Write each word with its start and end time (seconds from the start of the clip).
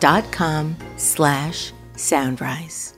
dot 0.00 0.30
com 0.32 0.76
slash 0.96 1.72
soundrise. 1.96 2.96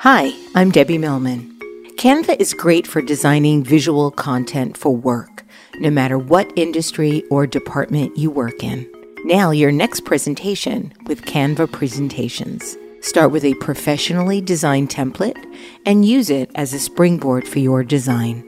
Hi, 0.00 0.32
I'm 0.54 0.70
Debbie 0.70 0.98
Millman. 0.98 1.58
Canva 1.96 2.38
is 2.38 2.52
great 2.52 2.86
for 2.86 3.00
designing 3.00 3.64
visual 3.64 4.10
content 4.10 4.76
for 4.76 4.94
work, 4.94 5.44
no 5.76 5.88
matter 5.88 6.18
what 6.18 6.52
industry 6.54 7.24
or 7.30 7.46
department 7.46 8.16
you 8.18 8.30
work 8.30 8.62
in. 8.62 8.86
Now, 9.24 9.50
your 9.50 9.72
next 9.72 10.04
presentation 10.04 10.92
with 11.06 11.22
Canva 11.22 11.72
Presentations. 11.72 12.76
Start 13.00 13.30
with 13.30 13.44
a 13.44 13.54
professionally 13.54 14.40
designed 14.40 14.90
template 14.90 15.42
and 15.86 16.04
use 16.04 16.28
it 16.28 16.50
as 16.54 16.74
a 16.74 16.78
springboard 16.78 17.48
for 17.48 17.58
your 17.60 17.82
design. 17.82 18.44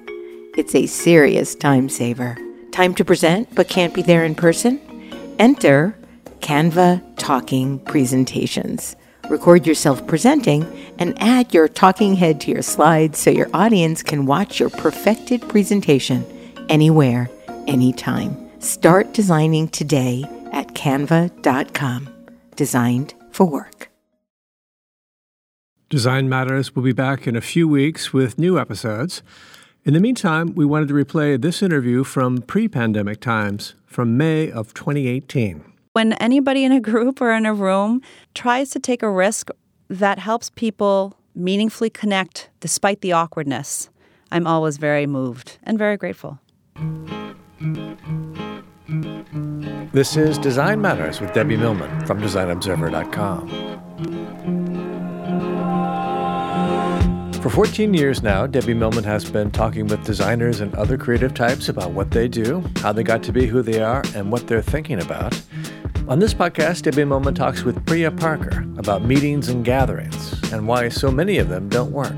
It's 0.57 0.75
a 0.75 0.87
serious 0.87 1.55
time 1.55 1.89
saver. 1.89 2.37
Time 2.71 2.95
to 2.97 3.05
present 3.05 3.55
but 3.55 3.69
can't 3.69 3.95
be 3.95 4.03
there 4.03 4.25
in 4.25 4.35
person? 4.35 4.81
Enter 5.39 5.97
Canva 6.41 7.03
Talking 7.17 7.79
Presentations. 7.81 8.97
Record 9.29 9.67
yourself 9.67 10.07
presenting 10.07 10.67
and 10.99 11.21
add 11.21 11.53
your 11.53 11.69
talking 11.69 12.15
head 12.15 12.41
to 12.41 12.51
your 12.51 12.63
slides 12.63 13.19
so 13.19 13.31
your 13.31 13.51
audience 13.53 14.03
can 14.03 14.25
watch 14.25 14.59
your 14.59 14.71
perfected 14.71 15.47
presentation 15.49 16.25
anywhere, 16.69 17.29
anytime. 17.67 18.49
Start 18.61 19.13
designing 19.13 19.69
today 19.69 20.25
at 20.53 20.69
canva.com. 20.69 22.09
Designed 22.57 23.15
for 23.31 23.45
work. 23.45 23.91
Design 25.91 26.29
Matters 26.29 26.75
will 26.75 26.83
be 26.83 26.93
back 26.93 27.27
in 27.27 27.37
a 27.37 27.41
few 27.41 27.69
weeks 27.69 28.13
with 28.13 28.39
new 28.39 28.59
episodes. 28.59 29.23
In 29.85 29.95
the 29.95 30.01
meantime, 30.01 30.55
we 30.55 30.67
wanted 30.67 30.89
to 30.89 30.95
replay 30.95 31.41
this 31.41 31.63
interview 31.63 32.05
from 32.05 32.43
pre 32.43 32.69
pandemic 32.69 33.21
times 33.21 33.75
from 33.87 34.17
May 34.17 34.51
of 34.51 34.75
2018 34.75 35.65
when 35.99 36.13
anybody 36.13 36.63
in 36.65 36.71
a 36.71 36.81
group 36.91 37.21
or 37.21 37.33
in 37.33 37.45
a 37.45 37.53
room 37.53 38.01
tries 38.33 38.71
to 38.71 38.79
take 38.79 39.03
a 39.03 39.11
risk 39.11 39.51
that 39.89 40.21
helps 40.21 40.49
people 40.51 41.19
meaningfully 41.35 41.91
connect 41.91 42.51
despite 42.61 43.01
the 43.01 43.11
awkwardness, 43.11 43.91
I'm 44.31 44.47
always 44.47 44.77
very 44.77 45.09
moved 45.09 45.59
and 45.65 45.77
very 45.77 45.97
grateful. 45.97 46.39
This 49.91 50.17
is 50.17 50.39
Design 50.39 50.81
Matters 50.81 51.21
with 51.21 51.33
Debbie 51.33 51.57
Millman 51.57 52.07
from 52.07 52.23
DesignObserver.com. 52.23 53.78
For 57.43 57.51
14 57.51 57.95
years 57.95 58.21
now, 58.21 58.49
Debbie 58.49 58.75
Millman 58.75 59.05
has 59.05 59.31
been 59.31 59.53
talking 59.53 59.87
with 59.87 60.05
designers 60.05 60.61
and 60.61 60.75
other 60.75 60.99
creative 60.99 61.35
types 61.35 61.69
about 61.69 61.93
what 61.93 62.11
they 62.11 62.27
do, 62.27 62.65
how 62.79 62.93
they 62.93 63.05
got 63.05 63.23
to 63.23 63.33
be 63.33 63.47
who 63.47 63.63
they 63.63 63.81
are, 63.81 64.03
and 64.17 64.33
what 64.33 64.49
they're 64.49 64.61
thinking 64.61 65.01
about. 65.01 65.41
On 66.09 66.19
this 66.19 66.35
podcast, 66.35 66.83
Debbie 66.83 67.05
Millman 67.05 67.37
talks 67.37 67.63
with 67.63 67.87
Priya 67.87 68.11
Parker 68.11 68.67
about 68.77 69.05
meetings 69.05 69.49
and 69.49 69.65
gatherings 69.65 70.53
and 70.53 70.67
why 70.67 70.89
so 70.89 71.13
many 71.13 71.39
of 71.39 71.49
them 71.49 71.69
don't 71.69 71.93
work. 71.93 72.17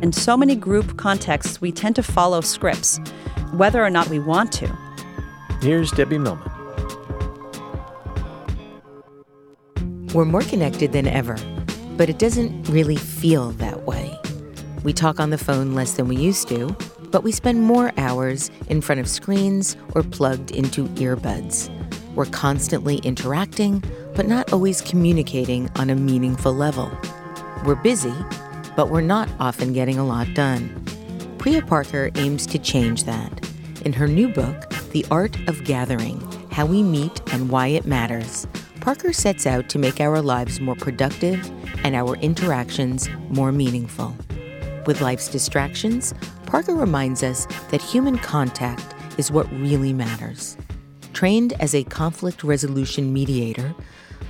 In 0.00 0.10
so 0.10 0.38
many 0.38 0.56
group 0.56 0.96
contexts, 0.96 1.60
we 1.60 1.70
tend 1.70 1.94
to 1.96 2.02
follow 2.02 2.40
scripts, 2.40 2.98
whether 3.52 3.84
or 3.84 3.90
not 3.90 4.08
we 4.08 4.20
want 4.20 4.52
to. 4.52 4.66
Here's 5.60 5.90
Debbie 5.90 6.16
Millman. 6.16 6.50
We're 10.14 10.24
more 10.24 10.42
connected 10.42 10.92
than 10.92 11.06
ever, 11.06 11.36
but 11.98 12.08
it 12.08 12.18
doesn't 12.18 12.70
really 12.70 12.96
feel 12.96 13.50
that 13.52 13.82
way. 13.82 14.18
We 14.86 14.92
talk 14.92 15.18
on 15.18 15.30
the 15.30 15.36
phone 15.36 15.74
less 15.74 15.94
than 15.94 16.06
we 16.06 16.14
used 16.14 16.46
to, 16.46 16.68
but 17.10 17.24
we 17.24 17.32
spend 17.32 17.60
more 17.60 17.90
hours 17.96 18.52
in 18.68 18.80
front 18.80 19.00
of 19.00 19.08
screens 19.08 19.76
or 19.96 20.04
plugged 20.04 20.52
into 20.52 20.84
earbuds. 20.90 21.68
We're 22.14 22.26
constantly 22.26 22.98
interacting, 22.98 23.82
but 24.14 24.28
not 24.28 24.52
always 24.52 24.80
communicating 24.80 25.68
on 25.74 25.90
a 25.90 25.96
meaningful 25.96 26.52
level. 26.52 26.88
We're 27.64 27.74
busy, 27.74 28.14
but 28.76 28.88
we're 28.88 29.00
not 29.00 29.28
often 29.40 29.72
getting 29.72 29.98
a 29.98 30.06
lot 30.06 30.32
done. 30.34 30.70
Priya 31.36 31.62
Parker 31.62 32.12
aims 32.14 32.46
to 32.46 32.56
change 32.56 33.02
that. 33.04 33.44
In 33.84 33.92
her 33.92 34.06
new 34.06 34.28
book, 34.28 34.70
The 34.92 35.04
Art 35.10 35.36
of 35.48 35.64
Gathering 35.64 36.20
How 36.52 36.64
We 36.64 36.84
Meet 36.84 37.32
and 37.32 37.50
Why 37.50 37.66
It 37.66 37.86
Matters, 37.86 38.46
Parker 38.80 39.12
sets 39.12 39.48
out 39.48 39.68
to 39.70 39.80
make 39.80 40.00
our 40.00 40.22
lives 40.22 40.60
more 40.60 40.76
productive 40.76 41.44
and 41.82 41.96
our 41.96 42.14
interactions 42.18 43.08
more 43.30 43.50
meaningful. 43.50 44.16
With 44.86 45.00
life's 45.00 45.28
distractions, 45.28 46.14
Parker 46.46 46.74
reminds 46.74 47.24
us 47.24 47.46
that 47.70 47.82
human 47.82 48.18
contact 48.18 48.94
is 49.18 49.32
what 49.32 49.50
really 49.50 49.92
matters. 49.92 50.56
Trained 51.12 51.54
as 51.54 51.74
a 51.74 51.82
conflict 51.82 52.44
resolution 52.44 53.12
mediator, 53.12 53.74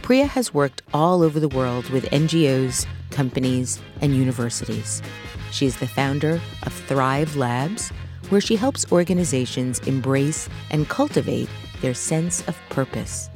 Priya 0.00 0.24
has 0.24 0.54
worked 0.54 0.80
all 0.94 1.22
over 1.22 1.38
the 1.38 1.48
world 1.48 1.90
with 1.90 2.04
NGOs, 2.06 2.86
companies, 3.10 3.80
and 4.00 4.16
universities. 4.16 5.02
She 5.50 5.66
is 5.66 5.76
the 5.76 5.86
founder 5.86 6.40
of 6.62 6.72
Thrive 6.72 7.36
Labs, 7.36 7.90
where 8.30 8.40
she 8.40 8.56
helps 8.56 8.90
organizations 8.90 9.80
embrace 9.80 10.48
and 10.70 10.88
cultivate 10.88 11.50
their 11.82 11.94
sense 11.94 12.46
of 12.48 12.56
purpose. 12.70 13.28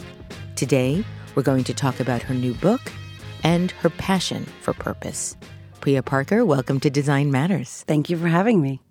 Today, 0.56 1.04
we're 1.34 1.42
going 1.42 1.64
to 1.64 1.74
talk 1.74 2.00
about 2.00 2.22
her 2.22 2.34
new 2.34 2.54
book 2.54 2.80
and 3.44 3.72
her 3.72 3.90
passion 3.90 4.46
for 4.62 4.72
purpose. 4.72 5.36
Priya 5.80 6.02
Parker, 6.02 6.44
welcome 6.44 6.78
to 6.80 6.90
Design 6.90 7.30
Matters. 7.30 7.84
Thank 7.88 8.10
you 8.10 8.18
for 8.18 8.28
having 8.28 8.60
me. 8.60 8.82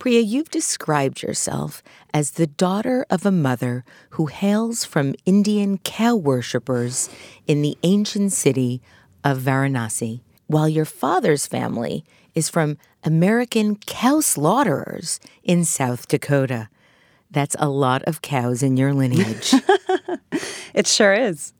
Priya, 0.00 0.18
you've 0.18 0.50
described 0.50 1.22
yourself 1.22 1.80
as 2.12 2.32
the 2.32 2.48
daughter 2.48 3.06
of 3.08 3.24
a 3.24 3.30
mother 3.30 3.84
who 4.10 4.26
hails 4.26 4.84
from 4.84 5.14
Indian 5.24 5.78
cow 5.78 6.16
worshippers 6.16 7.08
in 7.46 7.62
the 7.62 7.78
ancient 7.84 8.32
city 8.32 8.82
of 9.22 9.38
Varanasi, 9.38 10.22
while 10.48 10.68
your 10.68 10.84
father's 10.84 11.46
family 11.46 12.04
is 12.34 12.48
from 12.48 12.78
American 13.04 13.76
cow 13.76 14.18
slaughterers 14.18 15.20
in 15.44 15.64
South 15.64 16.08
Dakota. 16.08 16.68
That's 17.30 17.54
a 17.60 17.68
lot 17.68 18.02
of 18.08 18.22
cows 18.22 18.60
in 18.60 18.76
your 18.76 18.92
lineage. 18.92 19.54
it 20.74 20.88
sure 20.88 21.14
is. 21.14 21.52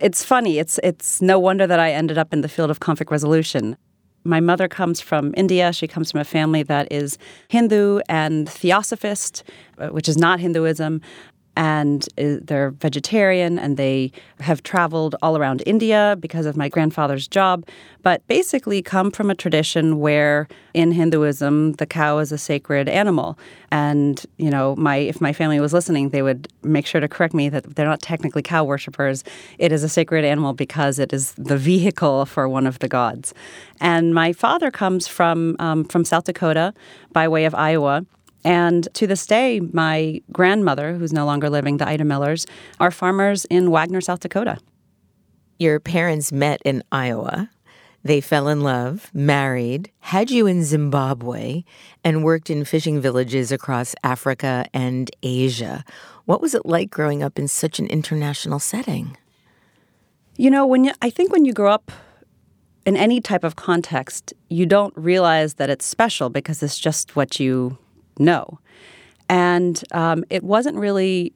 It's 0.00 0.24
funny. 0.24 0.58
It's 0.58 0.78
it's 0.82 1.20
no 1.20 1.38
wonder 1.38 1.66
that 1.66 1.78
I 1.78 1.92
ended 1.92 2.18
up 2.18 2.32
in 2.32 2.40
the 2.40 2.48
field 2.48 2.70
of 2.70 2.80
conflict 2.80 3.10
resolution. 3.10 3.76
My 4.24 4.40
mother 4.40 4.68
comes 4.68 5.00
from 5.02 5.34
India. 5.36 5.72
She 5.72 5.86
comes 5.86 6.10
from 6.10 6.20
a 6.20 6.24
family 6.24 6.62
that 6.62 6.90
is 6.90 7.18
Hindu 7.48 8.00
and 8.08 8.48
theosophist, 8.48 9.44
uh, 9.78 9.88
which 9.88 10.08
is 10.08 10.16
not 10.16 10.40
Hinduism 10.40 11.02
and 11.56 12.08
they're 12.16 12.70
vegetarian 12.70 13.58
and 13.58 13.76
they 13.76 14.10
have 14.40 14.62
traveled 14.62 15.14
all 15.22 15.36
around 15.36 15.62
India 15.66 16.16
because 16.20 16.46
of 16.46 16.56
my 16.56 16.68
grandfather's 16.68 17.28
job, 17.28 17.66
but 18.02 18.26
basically 18.26 18.82
come 18.82 19.10
from 19.10 19.30
a 19.30 19.34
tradition 19.34 20.00
where 20.00 20.48
in 20.74 20.92
Hinduism 20.92 21.72
the 21.74 21.86
cow 21.86 22.18
is 22.18 22.32
a 22.32 22.38
sacred 22.38 22.88
animal. 22.88 23.38
And, 23.70 24.24
you 24.36 24.50
know, 24.50 24.74
my 24.76 24.96
if 24.96 25.20
my 25.20 25.32
family 25.32 25.60
was 25.60 25.72
listening, 25.72 26.10
they 26.10 26.22
would 26.22 26.48
make 26.62 26.86
sure 26.86 27.00
to 27.00 27.08
correct 27.08 27.34
me 27.34 27.48
that 27.48 27.76
they're 27.76 27.86
not 27.86 28.02
technically 28.02 28.42
cow 28.42 28.64
worshippers. 28.64 29.24
It 29.58 29.72
is 29.72 29.84
a 29.84 29.88
sacred 29.88 30.24
animal 30.24 30.52
because 30.52 30.98
it 30.98 31.12
is 31.12 31.32
the 31.32 31.56
vehicle 31.56 32.26
for 32.26 32.48
one 32.48 32.66
of 32.66 32.80
the 32.80 32.88
gods. 32.88 33.34
And 33.80 34.14
my 34.14 34.32
father 34.32 34.70
comes 34.70 35.06
from 35.06 35.56
um, 35.58 35.84
from 35.84 36.04
South 36.04 36.24
Dakota 36.24 36.74
by 37.12 37.28
way 37.28 37.44
of 37.44 37.54
Iowa 37.54 38.04
and 38.44 38.86
to 38.94 39.06
this 39.06 39.26
day, 39.26 39.60
my 39.60 40.20
grandmother, 40.30 40.94
who's 40.94 41.12
no 41.12 41.24
longer 41.24 41.48
living, 41.48 41.78
the 41.78 41.88
Ida 41.88 42.04
Millers, 42.04 42.46
are 42.78 42.90
farmers 42.90 43.44
in 43.46 43.70
Wagner, 43.70 44.00
South 44.00 44.20
Dakota. 44.20 44.58
Your 45.58 45.80
parents 45.80 46.30
met 46.30 46.60
in 46.64 46.82
Iowa. 46.92 47.50
They 48.02 48.20
fell 48.20 48.48
in 48.48 48.60
love, 48.60 49.10
married, 49.14 49.90
had 50.00 50.30
you 50.30 50.46
in 50.46 50.62
Zimbabwe, 50.62 51.64
and 52.04 52.22
worked 52.22 52.50
in 52.50 52.66
fishing 52.66 53.00
villages 53.00 53.50
across 53.50 53.94
Africa 54.04 54.66
and 54.74 55.10
Asia. 55.22 55.84
What 56.26 56.42
was 56.42 56.54
it 56.54 56.66
like 56.66 56.90
growing 56.90 57.22
up 57.22 57.38
in 57.38 57.48
such 57.48 57.78
an 57.78 57.86
international 57.86 58.58
setting? 58.58 59.16
You 60.36 60.50
know, 60.50 60.66
when 60.66 60.84
you, 60.84 60.92
I 61.00 61.08
think 61.08 61.32
when 61.32 61.46
you 61.46 61.54
grow 61.54 61.72
up 61.72 61.90
in 62.84 62.94
any 62.94 63.22
type 63.22 63.44
of 63.44 63.56
context, 63.56 64.34
you 64.50 64.66
don't 64.66 64.94
realize 64.96 65.54
that 65.54 65.70
it's 65.70 65.86
special 65.86 66.28
because 66.28 66.62
it's 66.62 66.78
just 66.78 67.16
what 67.16 67.40
you 67.40 67.78
know. 68.18 68.58
And 69.28 69.82
um, 69.92 70.24
it 70.30 70.42
wasn't 70.42 70.76
really 70.76 71.32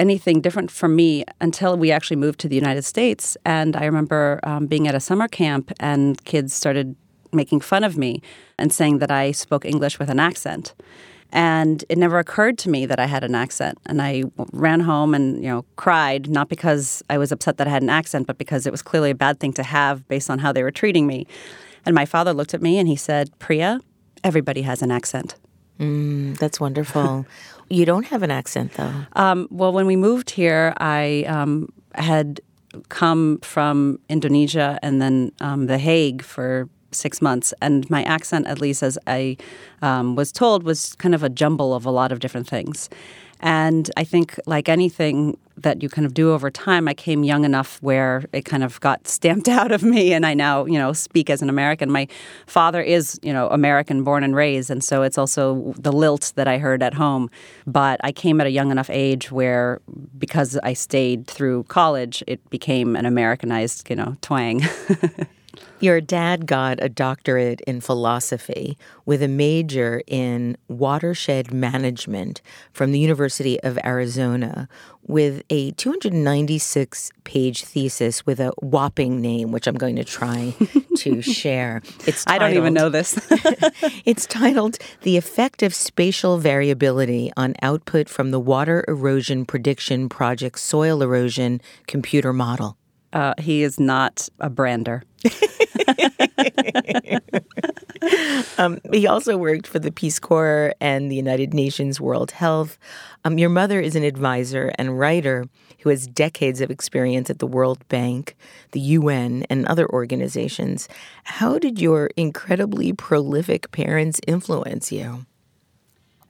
anything 0.00 0.40
different 0.40 0.70
for 0.70 0.88
me 0.88 1.24
until 1.40 1.76
we 1.76 1.90
actually 1.92 2.16
moved 2.16 2.40
to 2.40 2.48
the 2.48 2.56
United 2.56 2.84
States. 2.84 3.36
And 3.44 3.76
I 3.76 3.84
remember 3.84 4.40
um, 4.42 4.66
being 4.66 4.88
at 4.88 4.94
a 4.94 5.00
summer 5.00 5.28
camp, 5.28 5.70
and 5.78 6.22
kids 6.24 6.52
started 6.52 6.96
making 7.32 7.60
fun 7.60 7.84
of 7.84 7.96
me 7.96 8.22
and 8.58 8.72
saying 8.72 8.98
that 8.98 9.10
I 9.10 9.32
spoke 9.32 9.64
English 9.64 9.98
with 9.98 10.10
an 10.10 10.20
accent. 10.20 10.74
And 11.32 11.84
it 11.88 11.98
never 11.98 12.20
occurred 12.20 12.58
to 12.58 12.70
me 12.70 12.86
that 12.86 13.00
I 13.00 13.06
had 13.06 13.24
an 13.24 13.34
accent. 13.34 13.78
And 13.86 14.00
I 14.00 14.22
ran 14.52 14.80
home 14.80 15.14
and, 15.14 15.42
you 15.42 15.50
know, 15.50 15.64
cried, 15.74 16.30
not 16.30 16.48
because 16.48 17.02
I 17.10 17.18
was 17.18 17.32
upset 17.32 17.56
that 17.56 17.66
I 17.66 17.70
had 17.70 17.82
an 17.82 17.90
accent, 17.90 18.28
but 18.28 18.38
because 18.38 18.66
it 18.66 18.70
was 18.70 18.82
clearly 18.82 19.10
a 19.10 19.16
bad 19.16 19.40
thing 19.40 19.52
to 19.54 19.64
have 19.64 20.06
based 20.06 20.30
on 20.30 20.38
how 20.38 20.52
they 20.52 20.62
were 20.62 20.70
treating 20.70 21.08
me. 21.08 21.26
And 21.84 21.94
my 21.94 22.04
father 22.04 22.32
looked 22.32 22.54
at 22.54 22.62
me 22.62 22.78
and 22.78 22.86
he 22.86 22.94
said, 22.94 23.36
Priya, 23.40 23.80
everybody 24.22 24.62
has 24.62 24.80
an 24.80 24.92
accent. 24.92 25.34
Mm, 25.80 26.38
that's 26.38 26.60
wonderful. 26.60 27.26
you 27.68 27.84
don't 27.84 28.06
have 28.06 28.22
an 28.22 28.30
accent, 28.30 28.72
though. 28.74 28.92
Um, 29.14 29.48
well, 29.50 29.72
when 29.72 29.86
we 29.86 29.96
moved 29.96 30.30
here, 30.30 30.74
I 30.78 31.24
um, 31.28 31.72
had 31.94 32.40
come 32.88 33.38
from 33.42 33.98
Indonesia 34.08 34.78
and 34.82 35.00
then 35.00 35.32
um, 35.40 35.66
The 35.66 35.78
Hague 35.78 36.22
for 36.22 36.68
six 36.92 37.20
months, 37.20 37.52
and 37.60 37.88
my 37.90 38.04
accent, 38.04 38.46
at 38.46 38.60
least 38.60 38.82
as 38.82 38.98
I 39.06 39.36
um, 39.82 40.14
was 40.14 40.30
told, 40.30 40.62
was 40.62 40.94
kind 40.96 41.14
of 41.14 41.22
a 41.22 41.28
jumble 41.28 41.74
of 41.74 41.84
a 41.84 41.90
lot 41.90 42.12
of 42.12 42.20
different 42.20 42.48
things. 42.48 42.88
And 43.40 43.90
I 43.96 44.04
think, 44.04 44.38
like 44.46 44.68
anything 44.68 45.36
that 45.56 45.82
you 45.82 45.88
kind 45.88 46.04
of 46.04 46.14
do 46.14 46.32
over 46.32 46.50
time, 46.50 46.88
I 46.88 46.94
came 46.94 47.24
young 47.24 47.44
enough 47.44 47.78
where 47.80 48.24
it 48.32 48.44
kind 48.44 48.64
of 48.64 48.80
got 48.80 49.06
stamped 49.16 49.48
out 49.48 49.72
of 49.72 49.82
me, 49.82 50.12
and 50.12 50.26
I 50.26 50.34
now, 50.34 50.64
you 50.64 50.78
know, 50.78 50.92
speak 50.92 51.30
as 51.30 51.42
an 51.42 51.48
American. 51.48 51.90
My 51.90 52.08
father 52.46 52.80
is, 52.80 53.18
you 53.22 53.32
know, 53.32 53.48
American 53.48 54.04
born 54.04 54.24
and 54.24 54.34
raised, 54.34 54.70
and 54.70 54.82
so 54.82 55.02
it's 55.02 55.18
also 55.18 55.74
the 55.78 55.92
lilt 55.92 56.32
that 56.36 56.48
I 56.48 56.58
heard 56.58 56.82
at 56.82 56.94
home. 56.94 57.30
But 57.66 58.00
I 58.02 58.12
came 58.12 58.40
at 58.40 58.46
a 58.46 58.50
young 58.50 58.70
enough 58.70 58.90
age 58.90 59.30
where, 59.30 59.80
because 60.18 60.58
I 60.62 60.72
stayed 60.72 61.26
through 61.26 61.64
college, 61.64 62.22
it 62.26 62.48
became 62.50 62.96
an 62.96 63.06
Americanized, 63.06 63.88
you 63.90 63.96
know, 63.96 64.16
twang. 64.20 64.62
Your 65.80 66.00
dad 66.00 66.46
got 66.46 66.82
a 66.82 66.88
doctorate 66.88 67.60
in 67.62 67.80
philosophy 67.80 68.78
with 69.04 69.22
a 69.22 69.28
major 69.28 70.02
in 70.06 70.56
watershed 70.68 71.52
management 71.52 72.40
from 72.72 72.92
the 72.92 72.98
University 72.98 73.60
of 73.62 73.78
Arizona 73.84 74.68
with 75.06 75.42
a 75.50 75.72
296 75.72 77.10
page 77.24 77.64
thesis 77.64 78.24
with 78.24 78.40
a 78.40 78.52
whopping 78.62 79.20
name, 79.20 79.52
which 79.52 79.66
I'm 79.66 79.74
going 79.74 79.96
to 79.96 80.04
try 80.04 80.54
to 80.96 81.20
share. 81.20 81.82
It's 82.06 82.24
titled, 82.24 82.42
I 82.42 82.48
don't 82.48 82.56
even 82.56 82.74
know 82.74 82.88
this. 82.88 83.18
it's 84.04 84.26
titled 84.26 84.78
The 85.02 85.16
Effect 85.16 85.62
of 85.62 85.74
Spatial 85.74 86.38
Variability 86.38 87.32
on 87.36 87.54
Output 87.62 88.08
from 88.08 88.30
the 88.30 88.40
Water 88.40 88.84
Erosion 88.88 89.44
Prediction 89.44 90.08
Project 90.08 90.58
Soil 90.58 91.02
Erosion 91.02 91.60
Computer 91.86 92.32
Model. 92.32 92.76
Uh, 93.12 93.32
he 93.38 93.62
is 93.62 93.78
not 93.78 94.28
a 94.40 94.50
brander. 94.50 95.04
um, 98.58 98.78
he 98.92 99.06
also 99.06 99.36
worked 99.36 99.66
for 99.66 99.78
the 99.78 99.92
Peace 99.92 100.18
Corps 100.18 100.74
and 100.80 101.10
the 101.10 101.16
United 101.16 101.54
Nations 101.54 102.00
World 102.00 102.32
Health. 102.32 102.78
Um, 103.24 103.38
your 103.38 103.50
mother 103.50 103.80
is 103.80 103.96
an 103.96 104.04
advisor 104.04 104.72
and 104.78 104.98
writer 104.98 105.46
who 105.80 105.90
has 105.90 106.06
decades 106.06 106.60
of 106.60 106.70
experience 106.70 107.30
at 107.30 107.38
the 107.38 107.46
World 107.46 107.86
Bank, 107.88 108.36
the 108.72 108.80
UN, 108.80 109.44
and 109.50 109.66
other 109.66 109.88
organizations. 109.90 110.88
How 111.24 111.58
did 111.58 111.80
your 111.80 112.10
incredibly 112.16 112.92
prolific 112.92 113.70
parents 113.70 114.20
influence 114.26 114.92
you? 114.92 115.26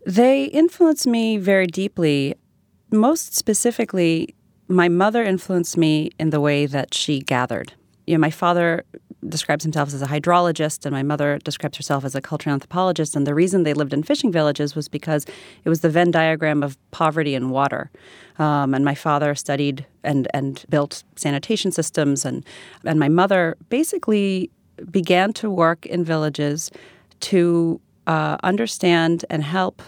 They 0.06 0.44
influenced 0.44 1.06
me 1.06 1.38
very 1.38 1.66
deeply. 1.66 2.34
Most 2.90 3.34
specifically, 3.34 4.34
my 4.68 4.88
mother 4.88 5.22
influenced 5.22 5.76
me 5.76 6.10
in 6.18 6.30
the 6.30 6.40
way 6.40 6.66
that 6.66 6.94
she 6.94 7.20
gathered 7.20 7.74
you 8.06 8.14
know, 8.14 8.20
my 8.20 8.30
father 8.30 8.84
describes 9.28 9.64
himself 9.64 9.88
as 9.88 10.02
a 10.02 10.06
hydrologist, 10.06 10.84
and 10.84 10.92
my 10.92 11.02
mother 11.02 11.38
describes 11.38 11.76
herself 11.76 12.04
as 12.04 12.14
a 12.14 12.20
cultural 12.20 12.54
anthropologist. 12.54 13.16
And 13.16 13.26
the 13.26 13.34
reason 13.34 13.62
they 13.62 13.74
lived 13.74 13.92
in 13.92 14.02
fishing 14.02 14.32
villages 14.32 14.74
was 14.74 14.88
because 14.88 15.26
it 15.64 15.68
was 15.68 15.80
the 15.80 15.88
Venn 15.88 16.10
diagram 16.10 16.62
of 16.62 16.78
poverty 16.90 17.34
and 17.34 17.50
water. 17.50 17.90
Um, 18.38 18.74
and 18.74 18.84
my 18.84 18.94
father 18.94 19.34
studied 19.34 19.86
and 20.02 20.28
and 20.34 20.64
built 20.68 21.04
sanitation 21.16 21.70
systems, 21.70 22.24
and 22.24 22.44
and 22.84 22.98
my 22.98 23.08
mother 23.08 23.56
basically 23.68 24.50
began 24.90 25.32
to 25.34 25.50
work 25.50 25.86
in 25.86 26.04
villages 26.04 26.70
to 27.20 27.80
uh, 28.06 28.36
understand 28.42 29.24
and 29.30 29.42
help 29.42 29.82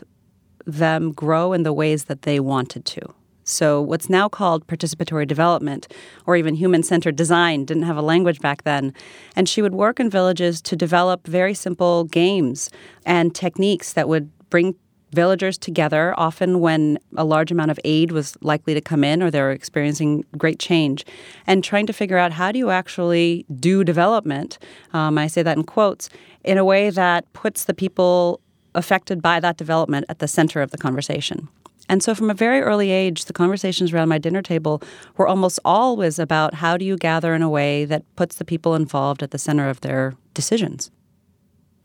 them 0.65 1.13
grow 1.13 1.53
in 1.53 1.63
the 1.63 1.73
ways 1.73 2.05
that 2.05 2.23
they 2.23 2.41
wanted 2.41 2.85
to. 2.85 3.15
So, 3.49 3.81
what's 3.81 4.11
now 4.11 4.29
called 4.29 4.67
participatory 4.67 5.27
development 5.27 5.87
or 6.27 6.35
even 6.37 6.57
human 6.57 6.83
centered 6.83 7.15
design 7.15 7.65
didn't 7.65 7.85
have 7.85 7.97
a 7.97 8.03
language 8.03 8.41
back 8.41 8.65
then. 8.65 8.93
And 9.37 9.49
she 9.49 9.63
would 9.63 9.73
work 9.73 10.01
in 10.01 10.11
villages 10.11 10.61
to 10.63 10.75
develop 10.75 11.29
very 11.29 11.55
simple 11.55 12.05
games 12.05 12.71
and 13.07 13.33
techniques 13.33 13.93
that 13.93 14.09
would 14.09 14.31
bring 14.51 14.75
villagers 15.13 15.57
together, 15.57 16.13
often 16.19 16.59
when 16.59 16.99
a 17.17 17.25
large 17.25 17.53
amount 17.53 17.71
of 17.71 17.79
aid 17.85 18.11
was 18.11 18.37
likely 18.43 18.75
to 18.75 18.81
come 18.81 19.05
in 19.05 19.23
or 19.23 19.31
they 19.31 19.41
were 19.41 19.53
experiencing 19.53 20.25
great 20.37 20.59
change, 20.59 21.07
and 21.47 21.63
trying 21.63 21.87
to 21.87 21.93
figure 21.93 22.19
out 22.19 22.33
how 22.33 22.51
do 22.51 22.59
you 22.59 22.71
actually 22.71 23.47
do 23.61 23.85
development. 23.85 24.59
Um, 24.93 25.17
I 25.19 25.29
say 25.29 25.45
that 25.45 25.57
in 25.57 25.63
quotes 25.63 26.11
in 26.43 26.59
a 26.59 26.65
way 26.65 26.91
that 26.91 27.33
puts 27.33 27.65
the 27.65 27.75
people 27.75 28.41
affected 28.75 29.23
by 29.23 29.39
that 29.39 29.57
development 29.57 30.05
at 30.09 30.19
the 30.19 30.29
center 30.29 30.61
of 30.63 30.73
the 30.73 30.79
conversation. 30.79 31.49
And 31.89 32.03
so, 32.03 32.15
from 32.15 32.31
a 32.31 32.35
very 32.35 32.61
early 32.61 32.91
age, 32.91 33.27
the 33.27 33.33
conversations 33.33 33.93
around 33.93 34.09
my 34.09 34.19
dinner 34.19 34.43
table 34.43 34.83
were 35.17 35.29
almost 35.29 35.61
always 35.65 36.19
about 36.19 36.55
how 36.55 36.77
do 36.77 36.85
you 36.85 36.97
gather 36.97 37.35
in 37.35 37.43
a 37.43 37.49
way 37.51 37.85
that 37.85 38.03
puts 38.17 38.37
the 38.37 38.45
people 38.45 38.75
involved 38.75 39.23
at 39.23 39.31
the 39.31 39.39
center 39.39 39.69
of 39.69 39.81
their 39.81 40.15
decisions. 40.35 40.91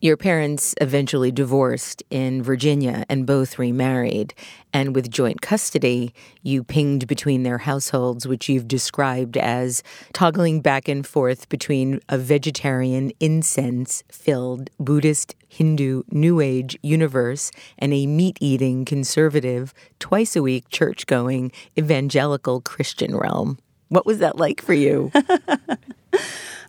Your 0.04 0.18
parents 0.18 0.74
eventually 0.82 1.32
divorced 1.32 2.02
in 2.10 2.42
Virginia 2.42 3.06
and 3.08 3.28
both 3.28 3.60
remarried. 3.60 4.34
And 4.74 4.96
with 4.96 5.12
joint 5.12 5.44
custody, 5.44 6.12
you 6.42 6.64
pinged 6.64 7.06
between 7.06 7.44
their 7.44 7.60
households, 7.60 8.28
which 8.28 8.50
you've 8.50 8.68
described 8.68 9.38
as 9.38 9.84
toggling 10.12 10.60
back 10.60 10.88
and 10.88 11.06
forth 11.06 11.50
between 11.50 12.00
a 12.10 12.18
vegetarian, 12.18 13.12
incense 13.20 14.04
filled 14.12 14.72
Buddhist, 14.80 15.36
Hindu, 15.48 16.02
New 16.10 16.40
Age 16.40 16.80
universe 16.82 17.52
and 17.78 17.94
a 17.94 18.08
meat 18.08 18.40
eating, 18.42 18.86
conservative, 18.86 19.72
twice 20.00 20.36
a 20.36 20.42
week 20.42 20.68
church 20.70 21.06
going, 21.06 21.52
evangelical 21.78 22.60
Christian 22.62 23.16
realm. 23.16 23.60
What 23.90 24.08
was 24.08 24.18
that 24.18 24.40
like 24.40 24.64
for 24.64 24.74
you? 24.74 25.12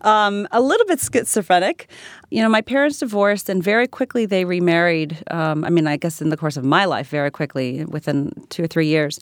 um, 0.03 0.47
a 0.53 0.61
little 0.61 0.87
bit 0.87 1.01
schizophrenic. 1.01 1.89
You 2.31 2.43
know, 2.43 2.49
my 2.49 2.61
parents 2.61 2.99
divorced 2.99 3.49
and 3.49 3.63
very 3.63 3.87
quickly 3.87 4.27
they 4.27 4.45
remarried. 4.45 5.23
Um, 5.31 5.65
I 5.65 5.71
mean, 5.71 5.87
I 5.87 5.97
guess 5.97 6.21
in 6.21 6.29
the 6.29 6.37
course 6.37 6.57
of 6.57 6.65
my 6.65 6.85
life, 6.85 7.09
very 7.09 7.31
quickly, 7.31 7.85
within 7.85 8.33
two 8.51 8.65
or 8.65 8.67
three 8.67 8.87
years. 8.87 9.19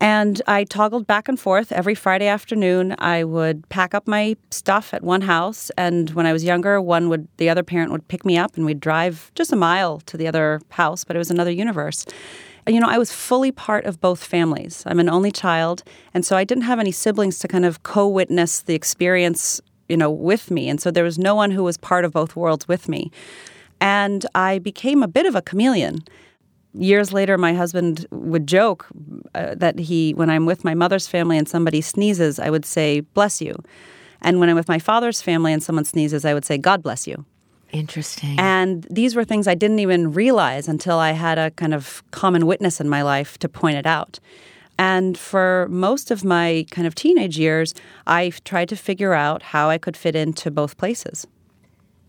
And 0.00 0.40
I 0.46 0.64
toggled 0.64 1.06
back 1.06 1.28
and 1.28 1.38
forth 1.38 1.72
every 1.72 1.94
Friday 1.94 2.26
afternoon. 2.26 2.94
I 2.98 3.24
would 3.24 3.68
pack 3.68 3.94
up 3.94 4.06
my 4.06 4.36
stuff 4.50 4.94
at 4.94 5.02
one 5.02 5.20
house, 5.20 5.70
and 5.76 6.10
when 6.10 6.26
I 6.26 6.32
was 6.32 6.44
younger, 6.44 6.80
one 6.80 7.08
would 7.08 7.26
the 7.38 7.50
other 7.50 7.62
parent 7.62 7.90
would 7.90 8.06
pick 8.06 8.24
me 8.24 8.38
up, 8.38 8.56
and 8.56 8.64
we'd 8.64 8.80
drive 8.80 9.32
just 9.34 9.52
a 9.52 9.56
mile 9.56 10.00
to 10.06 10.16
the 10.16 10.28
other 10.28 10.60
house, 10.70 11.04
but 11.04 11.16
it 11.16 11.18
was 11.18 11.30
another 11.30 11.50
universe. 11.50 12.06
And, 12.66 12.74
you 12.74 12.80
know, 12.80 12.88
I 12.88 12.98
was 12.98 13.10
fully 13.10 13.50
part 13.50 13.84
of 13.84 14.00
both 14.00 14.22
families. 14.22 14.84
I'm 14.86 15.00
an 15.00 15.08
only 15.08 15.32
child, 15.32 15.82
and 16.14 16.24
so 16.24 16.36
I 16.36 16.44
didn't 16.44 16.64
have 16.64 16.78
any 16.78 16.92
siblings 16.92 17.38
to 17.40 17.48
kind 17.48 17.64
of 17.64 17.82
co-witness 17.82 18.62
the 18.62 18.74
experience 18.74 19.60
you 19.90 19.96
know, 19.96 20.10
with 20.10 20.50
me. 20.50 20.68
And 20.68 20.80
so 20.80 20.90
there 20.90 21.04
was 21.04 21.18
no 21.18 21.34
one 21.34 21.50
who 21.50 21.64
was 21.64 21.76
part 21.76 22.04
of 22.04 22.12
both 22.12 22.36
worlds 22.36 22.68
with 22.68 22.88
me. 22.88 23.10
And 23.80 24.26
I 24.34 24.58
became 24.58 25.02
a 25.02 25.08
bit 25.08 25.26
of 25.26 25.34
a 25.34 25.42
chameleon. 25.42 26.04
Years 26.72 27.12
later, 27.12 27.36
my 27.36 27.52
husband 27.52 28.06
would 28.10 28.46
joke 28.46 28.86
uh, 29.34 29.54
that 29.56 29.78
he, 29.78 30.12
when 30.14 30.30
I'm 30.30 30.46
with 30.46 30.64
my 30.64 30.74
mother's 30.74 31.08
family 31.08 31.36
and 31.36 31.48
somebody 31.48 31.80
sneezes, 31.80 32.38
I 32.38 32.50
would 32.50 32.64
say, 32.64 33.00
bless 33.00 33.40
you. 33.40 33.56
And 34.22 34.38
when 34.38 34.48
I'm 34.48 34.56
with 34.56 34.68
my 34.68 34.78
father's 34.78 35.20
family 35.20 35.52
and 35.52 35.62
someone 35.62 35.84
sneezes, 35.84 36.24
I 36.24 36.34
would 36.34 36.44
say, 36.44 36.58
God 36.58 36.82
bless 36.82 37.06
you. 37.06 37.24
Interesting. 37.72 38.38
And 38.38 38.86
these 38.90 39.14
were 39.16 39.24
things 39.24 39.46
I 39.46 39.54
didn't 39.54 39.78
even 39.78 40.12
realize 40.12 40.68
until 40.68 40.98
I 40.98 41.12
had 41.12 41.38
a 41.38 41.50
kind 41.52 41.72
of 41.74 42.02
common 42.10 42.46
witness 42.46 42.80
in 42.80 42.88
my 42.88 43.02
life 43.02 43.38
to 43.38 43.48
point 43.48 43.76
it 43.76 43.86
out. 43.86 44.20
And 44.80 45.18
for 45.18 45.68
most 45.68 46.10
of 46.10 46.24
my 46.24 46.64
kind 46.70 46.86
of 46.86 46.94
teenage 46.94 47.38
years, 47.38 47.74
I 48.06 48.32
tried 48.46 48.70
to 48.70 48.76
figure 48.76 49.12
out 49.12 49.42
how 49.42 49.68
I 49.68 49.76
could 49.76 49.94
fit 49.94 50.16
into 50.16 50.50
both 50.50 50.78
places. 50.78 51.26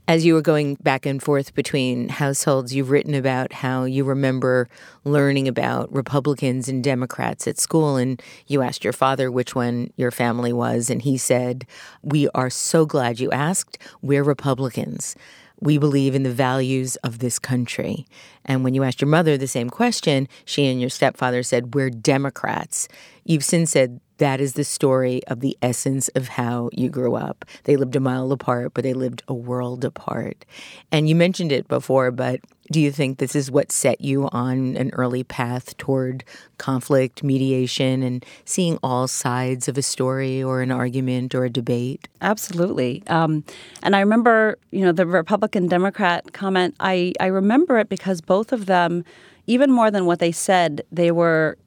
As 0.07 0.25
you 0.25 0.35
were 0.35 0.41
going 0.41 0.75
back 0.75 1.05
and 1.05 1.21
forth 1.21 1.53
between 1.53 2.07
households, 2.07 2.73
you've 2.73 2.89
written 2.89 3.13
about 3.13 3.51
how 3.51 3.83
you 3.83 4.05
remember 4.05 4.69
learning 5.03 5.49
about 5.49 5.91
Republicans 5.93 6.69
and 6.69 6.81
Democrats 6.81 7.45
at 7.45 7.59
school. 7.59 7.97
And 7.97 8.21
you 8.47 8.61
asked 8.61 8.85
your 8.85 8.93
father 8.93 9.29
which 9.29 9.53
one 9.53 9.91
your 9.97 10.11
family 10.11 10.53
was. 10.53 10.89
And 10.89 11.01
he 11.01 11.17
said, 11.17 11.65
We 12.01 12.29
are 12.29 12.49
so 12.49 12.85
glad 12.85 13.19
you 13.19 13.31
asked. 13.31 13.79
We're 14.01 14.23
Republicans. 14.23 15.17
We 15.61 15.77
believe 15.77 16.15
in 16.15 16.23
the 16.23 16.31
values 16.31 16.95
of 16.97 17.19
this 17.19 17.39
country. 17.39 18.07
And 18.43 18.63
when 18.63 18.73
you 18.73 18.83
asked 18.83 18.99
your 18.99 19.07
mother 19.07 19.37
the 19.37 19.47
same 19.47 19.69
question, 19.69 20.27
she 20.43 20.65
and 20.65 20.81
your 20.81 20.89
stepfather 20.89 21.43
said, 21.43 21.75
We're 21.75 21.89
Democrats. 21.89 22.87
You've 23.23 23.45
since 23.45 23.71
said 23.71 24.01
that 24.17 24.39
is 24.39 24.53
the 24.53 24.63
story 24.63 25.23
of 25.25 25.39
the 25.39 25.57
essence 25.63 26.07
of 26.09 26.27
how 26.27 26.69
you 26.73 26.89
grew 26.89 27.15
up. 27.15 27.45
They 27.63 27.75
lived 27.75 27.95
a 27.95 27.99
mile 27.99 28.31
apart, 28.31 28.73
but 28.73 28.83
they 28.83 28.93
lived 28.93 29.23
a 29.27 29.33
world 29.33 29.83
apart. 29.83 30.45
And 30.91 31.09
you 31.09 31.15
mentioned 31.15 31.51
it 31.51 31.67
before, 31.67 32.11
but 32.11 32.39
do 32.71 32.79
you 32.79 32.91
think 32.91 33.17
this 33.17 33.35
is 33.35 33.51
what 33.51 33.71
set 33.71 34.01
you 34.01 34.29
on 34.31 34.75
an 34.77 34.89
early 34.93 35.23
path 35.23 35.77
toward 35.77 36.23
conflict, 36.57 37.23
mediation, 37.23 38.01
and 38.01 38.25
seeing 38.45 38.79
all 38.81 39.07
sides 39.07 39.67
of 39.67 39.77
a 39.77 39.81
story 39.81 40.41
or 40.41 40.61
an 40.61 40.71
argument 40.71 41.35
or 41.35 41.43
a 41.45 41.49
debate? 41.49 42.07
Absolutely. 42.21 43.03
Um, 43.07 43.43
and 43.83 43.95
I 43.95 43.99
remember, 43.99 44.57
you 44.71 44.81
know, 44.81 44.91
the 44.91 45.05
Republican 45.05 45.67
Democrat 45.67 46.33
comment, 46.33 46.75
I, 46.79 47.13
I 47.19 47.27
remember 47.27 47.77
it 47.77 47.89
because 47.89 48.21
both 48.21 48.53
of 48.53 48.65
them, 48.65 49.03
even 49.47 49.71
more 49.71 49.91
than 49.91 50.05
what 50.05 50.19
they 50.19 50.31
said, 50.31 50.81
they 50.91 51.11
were 51.11 51.57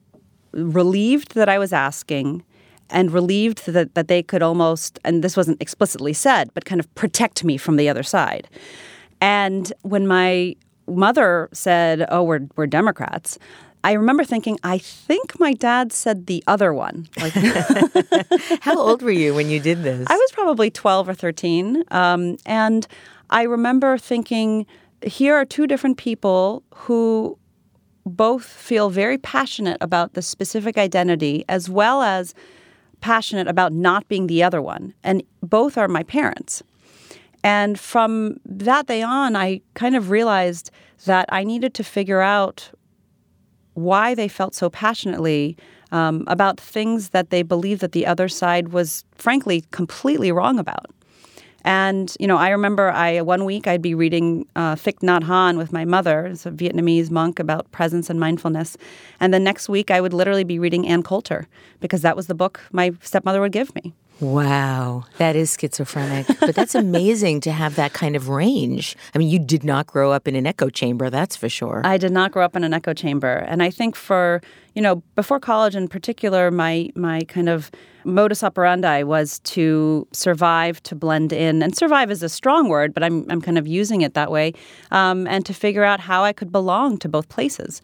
relieved 0.51 1.35
that 1.35 1.49
I 1.49 1.59
was 1.59 1.71
asking 1.71 2.43
and 2.89 3.11
relieved 3.11 3.65
that, 3.67 3.95
that 3.95 4.07
they 4.07 4.23
could 4.23 4.41
almost, 4.41 4.99
and 5.03 5.23
this 5.23 5.35
wasn't 5.35 5.61
explicitly 5.61 6.13
said, 6.13 6.49
but 6.53 6.65
kind 6.65 6.79
of 6.79 6.93
protect 6.95 7.43
me 7.43 7.57
from 7.57 7.77
the 7.77 7.89
other 7.89 8.03
side. 8.03 8.47
And 9.21 9.71
when 9.81 10.07
my 10.07 10.55
mother 10.87 11.49
said, 11.53 12.05
"Oh, 12.09 12.23
we're 12.23 12.47
we're 12.55 12.67
Democrats," 12.67 13.37
I 13.83 13.93
remember 13.93 14.23
thinking, 14.23 14.57
I 14.63 14.79
think 14.79 15.39
my 15.39 15.53
dad 15.53 15.93
said 15.93 16.25
the 16.25 16.43
other 16.47 16.73
one. 16.73 17.07
Like, 17.17 17.33
how 18.61 18.79
old 18.79 19.03
were 19.03 19.11
you 19.11 19.35
when 19.35 19.49
you 19.49 19.59
did 19.59 19.83
this? 19.83 20.07
I 20.09 20.15
was 20.15 20.31
probably 20.31 20.71
twelve 20.71 21.07
or 21.07 21.13
thirteen, 21.13 21.83
um, 21.91 22.37
and 22.45 22.87
I 23.29 23.43
remember 23.43 23.97
thinking, 23.97 24.65
here 25.03 25.35
are 25.35 25.45
two 25.45 25.67
different 25.67 25.97
people 25.97 26.63
who 26.73 27.37
both 28.05 28.43
feel 28.43 28.89
very 28.89 29.17
passionate 29.17 29.77
about 29.81 30.13
the 30.13 30.21
specific 30.21 30.77
identity 30.77 31.43
as 31.49 31.69
well 31.69 32.01
as 32.01 32.33
passionate 33.01 33.47
about 33.47 33.71
not 33.71 34.07
being 34.07 34.27
the 34.27 34.41
other 34.41 34.61
one. 34.61 34.93
And 35.03 35.21
both 35.41 35.77
are 35.77 35.87
my 35.87 36.03
parents. 36.03 36.63
And 37.45 37.79
from 37.79 38.37
that 38.43 38.87
day 38.87 39.03
on, 39.03 39.35
I 39.35 39.61
kind 39.75 39.95
of 39.95 40.09
realized 40.09 40.71
that 41.05 41.27
I 41.29 41.43
needed 41.43 41.75
to 41.75 41.83
figure 41.83 42.19
out 42.19 42.71
why 43.75 44.15
they 44.15 44.27
felt 44.27 44.55
so 44.55 44.67
passionately 44.67 45.55
um, 45.91 46.23
about 46.25 46.59
things 46.59 47.09
that 47.09 47.29
they 47.29 47.43
believed 47.43 47.81
that 47.81 47.91
the 47.91 48.07
other 48.07 48.27
side 48.27 48.69
was, 48.69 49.05
frankly, 49.13 49.63
completely 49.69 50.31
wrong 50.31 50.57
about. 50.57 50.87
And 51.63 52.15
you 52.19 52.25
know, 52.25 52.37
I 52.37 52.49
remember 52.49 52.89
I 52.89 53.21
one 53.21 53.45
week 53.45 53.67
I'd 53.67 53.81
be 53.81 53.93
reading 53.93 54.47
uh, 54.55 54.73
Thich 54.73 54.99
Nhat 55.01 55.21
Hanh 55.21 55.57
with 55.57 55.71
my 55.71 55.85
mother, 55.85 56.25
it's 56.25 56.47
a 56.47 56.51
Vietnamese 56.51 57.11
monk 57.11 57.39
about 57.39 57.71
presence 57.71 58.09
and 58.09 58.19
mindfulness, 58.19 58.77
and 59.19 59.33
the 59.33 59.39
next 59.39 59.67
week 59.67 59.89
I 59.89 59.99
would 59.99 60.13
literally 60.13 60.43
be 60.43 60.59
reading 60.59 60.87
Ann 60.87 61.01
Coulter 61.01 61.47
because 61.79 62.01
that 62.01 62.15
was 62.15 62.27
the 62.27 62.35
book 62.35 62.61
my 62.71 62.91
stepmother 63.01 63.41
would 63.41 63.51
give 63.51 63.73
me. 63.73 63.93
Wow, 64.21 65.03
that 65.17 65.35
is 65.35 65.57
schizophrenic. 65.59 66.27
but 66.39 66.55
that's 66.55 66.75
amazing 66.85 67.41
to 67.41 67.51
have 67.51 67.75
that 67.75 67.93
kind 67.93 68.15
of 68.15 68.29
range. 68.29 68.95
I 69.13 69.17
mean, 69.17 69.29
you 69.29 69.39
did 69.39 69.63
not 69.63 69.87
grow 69.87 70.11
up 70.11 70.27
in 70.27 70.35
an 70.35 70.47
echo 70.47 70.69
chamber, 70.69 71.09
that's 71.09 71.35
for 71.35 71.49
sure. 71.49 71.81
I 71.83 71.97
did 71.97 72.11
not 72.11 72.31
grow 72.31 72.45
up 72.45 72.55
in 72.55 72.63
an 72.63 72.73
echo 72.73 72.93
chamber. 72.93 73.45
And 73.47 73.61
I 73.61 73.69
think 73.69 73.95
for, 73.95 74.41
you 74.73 74.81
know, 74.81 75.03
before 75.15 75.39
college 75.39 75.75
in 75.75 75.87
particular, 75.87 76.49
my 76.49 76.89
my 76.95 77.21
kind 77.27 77.49
of 77.49 77.71
modus 78.05 78.43
operandi 78.43 79.03
was 79.03 79.39
to 79.39 80.07
survive, 80.13 80.81
to 80.83 80.95
blend 80.95 81.33
in. 81.33 81.61
And 81.61 81.75
survive 81.75 82.09
is 82.09 82.23
a 82.23 82.29
strong 82.29 82.69
word, 82.69 82.93
but 82.93 83.03
I'm 83.03 83.29
I'm 83.29 83.41
kind 83.41 83.57
of 83.57 83.67
using 83.67 84.01
it 84.01 84.13
that 84.13 84.31
way. 84.31 84.53
Um, 84.91 85.27
and 85.27 85.45
to 85.45 85.53
figure 85.53 85.83
out 85.83 85.99
how 85.99 86.23
I 86.23 86.31
could 86.31 86.51
belong 86.51 86.97
to 86.99 87.09
both 87.09 87.27
places. 87.27 87.81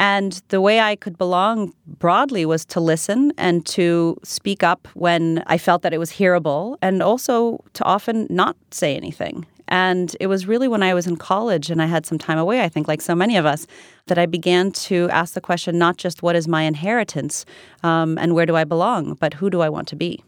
And 0.00 0.40
the 0.48 0.62
way 0.62 0.80
I 0.80 0.96
could 0.96 1.18
belong 1.18 1.74
broadly 1.86 2.46
was 2.46 2.64
to 2.64 2.80
listen 2.80 3.34
and 3.36 3.66
to 3.66 4.16
speak 4.24 4.62
up 4.62 4.88
when 4.94 5.44
I 5.46 5.58
felt 5.58 5.82
that 5.82 5.92
it 5.92 5.98
was 5.98 6.10
hearable, 6.10 6.78
and 6.80 7.02
also 7.02 7.62
to 7.74 7.84
often 7.84 8.26
not 8.30 8.56
say 8.70 8.96
anything. 8.96 9.44
And 9.68 10.16
it 10.18 10.26
was 10.26 10.46
really 10.46 10.68
when 10.68 10.82
I 10.82 10.94
was 10.94 11.06
in 11.06 11.16
college 11.16 11.70
and 11.70 11.82
I 11.82 11.86
had 11.86 12.06
some 12.06 12.16
time 12.16 12.38
away, 12.38 12.62
I 12.62 12.68
think, 12.70 12.88
like 12.88 13.02
so 13.02 13.14
many 13.14 13.36
of 13.36 13.44
us, 13.44 13.66
that 14.06 14.16
I 14.16 14.24
began 14.24 14.72
to 14.88 15.10
ask 15.10 15.34
the 15.34 15.40
question 15.42 15.76
not 15.76 15.98
just 15.98 16.22
what 16.22 16.34
is 16.34 16.48
my 16.48 16.62
inheritance 16.62 17.44
um, 17.82 18.16
and 18.16 18.34
where 18.34 18.46
do 18.46 18.56
I 18.56 18.64
belong, 18.64 19.18
but 19.20 19.34
who 19.34 19.50
do 19.50 19.60
I 19.60 19.68
want 19.68 19.86
to 19.88 19.96
be? 19.96 20.24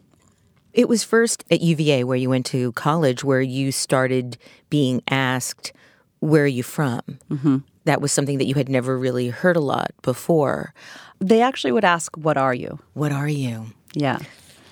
It 0.73 0.87
was 0.87 1.03
first 1.03 1.45
at 1.49 1.61
UVA, 1.61 2.03
where 2.03 2.15
you 2.15 2.29
went 2.29 2.45
to 2.47 2.73
college, 2.73 3.23
where 3.23 3.41
you 3.41 3.71
started 3.71 4.37
being 4.69 5.01
asked, 5.07 5.73
Where 6.19 6.43
are 6.43 6.47
you 6.47 6.61
from? 6.61 7.01
Mm-hmm 7.31 7.57
that 7.85 8.01
was 8.01 8.11
something 8.11 8.37
that 8.37 8.45
you 8.45 8.55
had 8.55 8.69
never 8.69 8.97
really 8.97 9.29
heard 9.29 9.55
a 9.55 9.61
lot 9.61 9.91
before. 10.01 10.73
They 11.19 11.41
actually 11.41 11.71
would 11.71 11.85
ask, 11.85 12.15
What 12.17 12.37
are 12.37 12.53
you? 12.53 12.79
What 12.93 13.11
are 13.11 13.27
you? 13.27 13.67
Yeah. 13.93 14.19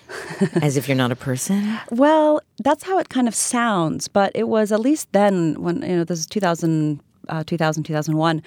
As 0.62 0.76
if 0.78 0.88
you're 0.88 0.98
not 0.98 1.12
a 1.12 1.16
person? 1.16 1.80
Well, 1.90 2.42
that's 2.64 2.84
how 2.84 2.98
it 3.00 3.10
kind 3.10 3.28
of 3.28 3.36
sounds. 3.36 4.08
But 4.08 4.32
it 4.36 4.48
was 4.48 4.72
at 4.72 4.80
least 4.80 5.12
then, 5.14 5.62
when, 5.62 5.82
you 5.82 5.98
know, 5.98 6.04
this 6.04 6.20
is 6.20 6.28
2000, 6.28 7.00
uh, 7.30 7.44
2000 7.46 7.84
2001 7.84 8.44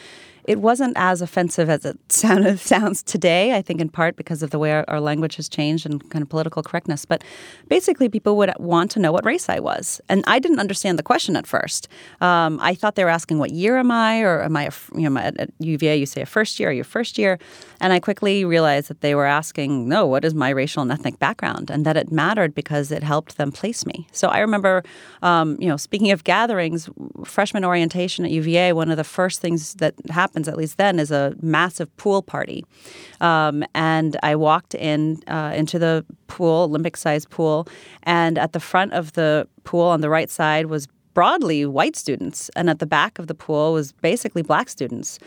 it 0.46 0.60
wasn't 0.60 0.94
as 0.96 1.22
offensive 1.22 1.70
as 1.70 1.84
it 1.84 1.98
sounded, 2.12 2.58
sounds 2.58 3.02
today, 3.02 3.56
I 3.56 3.62
think 3.62 3.80
in 3.80 3.88
part 3.88 4.16
because 4.16 4.42
of 4.42 4.50
the 4.50 4.58
way 4.58 4.72
our, 4.72 4.84
our, 4.88 5.00
language 5.00 5.36
has 5.36 5.48
changed 5.48 5.84
and 5.84 6.08
kind 6.10 6.22
of 6.22 6.28
political 6.28 6.62
correctness. 6.62 7.04
But 7.04 7.22
basically, 7.68 8.08
people 8.08 8.36
would 8.36 8.52
want 8.58 8.90
to 8.92 8.98
know 8.98 9.12
what 9.12 9.24
race 9.24 9.48
I 9.48 9.60
was. 9.60 10.00
And 10.08 10.24
I 10.26 10.38
didn't 10.38 10.60
understand 10.60 10.98
the 10.98 11.02
question 11.02 11.36
at 11.36 11.46
first. 11.46 11.88
Um, 12.20 12.58
I 12.60 12.74
thought 12.74 12.94
they 12.94 13.04
were 13.04 13.10
asking, 13.10 13.38
what 13.38 13.50
year 13.50 13.76
am 13.76 13.90
I? 13.90 14.22
Or 14.22 14.42
am 14.42 14.56
I, 14.56 14.64
a, 14.64 14.72
you 14.98 15.10
know, 15.10 15.20
at 15.20 15.50
UVA, 15.58 15.96
you 15.96 16.06
say 16.06 16.22
a 16.22 16.26
first 16.26 16.58
year, 16.58 16.70
or 16.70 16.72
your 16.72 16.84
first 16.84 17.18
year? 17.18 17.38
And 17.80 17.92
I 17.92 18.00
quickly 18.00 18.44
realized 18.44 18.88
that 18.88 19.02
they 19.02 19.14
were 19.14 19.26
asking, 19.26 19.88
no, 19.88 20.06
what 20.06 20.24
is 20.24 20.34
my 20.34 20.50
racial 20.50 20.82
and 20.82 20.90
ethnic 20.90 21.18
background? 21.18 21.70
And 21.70 21.84
that 21.84 21.96
it 21.96 22.10
mattered 22.10 22.54
because 22.54 22.90
it 22.90 23.02
helped 23.02 23.36
them 23.36 23.52
place 23.52 23.84
me. 23.84 24.06
So 24.12 24.28
I 24.28 24.38
remember, 24.38 24.82
um, 25.22 25.60
you 25.60 25.68
know, 25.68 25.76
speaking 25.76 26.10
of 26.10 26.24
gatherings, 26.24 26.88
freshman 27.24 27.64
orientation 27.64 28.24
at 28.24 28.30
UVA, 28.30 28.72
one 28.72 28.90
of 28.90 28.96
the 28.96 29.04
first 29.04 29.40
things 29.40 29.74
that 29.74 29.94
happened 30.10 30.33
happens, 30.34 30.48
at 30.48 30.56
least 30.56 30.78
then, 30.78 30.98
is 30.98 31.10
a 31.12 31.34
massive 31.40 31.94
pool 31.96 32.22
party. 32.22 32.64
Um, 33.20 33.64
and 33.74 34.16
I 34.22 34.34
walked 34.34 34.74
in 34.74 35.22
uh, 35.28 35.52
into 35.54 35.78
the 35.78 36.04
pool, 36.26 36.64
Olympic 36.64 36.96
sized 36.96 37.30
pool, 37.30 37.66
and 38.02 38.36
at 38.38 38.52
the 38.52 38.60
front 38.60 38.92
of 38.94 39.12
the 39.12 39.46
pool 39.62 39.86
on 39.86 40.00
the 40.00 40.10
right 40.10 40.30
side 40.30 40.66
was 40.66 40.88
broadly 41.14 41.64
white 41.64 41.94
students, 41.96 42.50
and 42.56 42.68
at 42.68 42.80
the 42.80 42.86
back 42.86 43.20
of 43.20 43.28
the 43.28 43.34
pool 43.34 43.72
was 43.72 43.92
basically 43.92 44.42
black 44.42 44.68
students. 44.68 45.18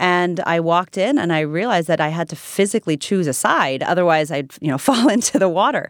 And 0.00 0.40
I 0.40 0.60
walked 0.60 0.96
in 0.96 1.18
and 1.18 1.32
I 1.32 1.40
realized 1.40 1.88
that 1.88 2.00
I 2.00 2.08
had 2.08 2.28
to 2.28 2.36
physically 2.36 2.96
choose 2.96 3.26
a 3.28 3.32
side, 3.32 3.82
otherwise 3.82 4.30
I'd 4.32 4.50
you 4.60 4.70
know 4.70 4.78
fall 4.88 5.08
into 5.08 5.38
the 5.38 5.48
water. 5.48 5.88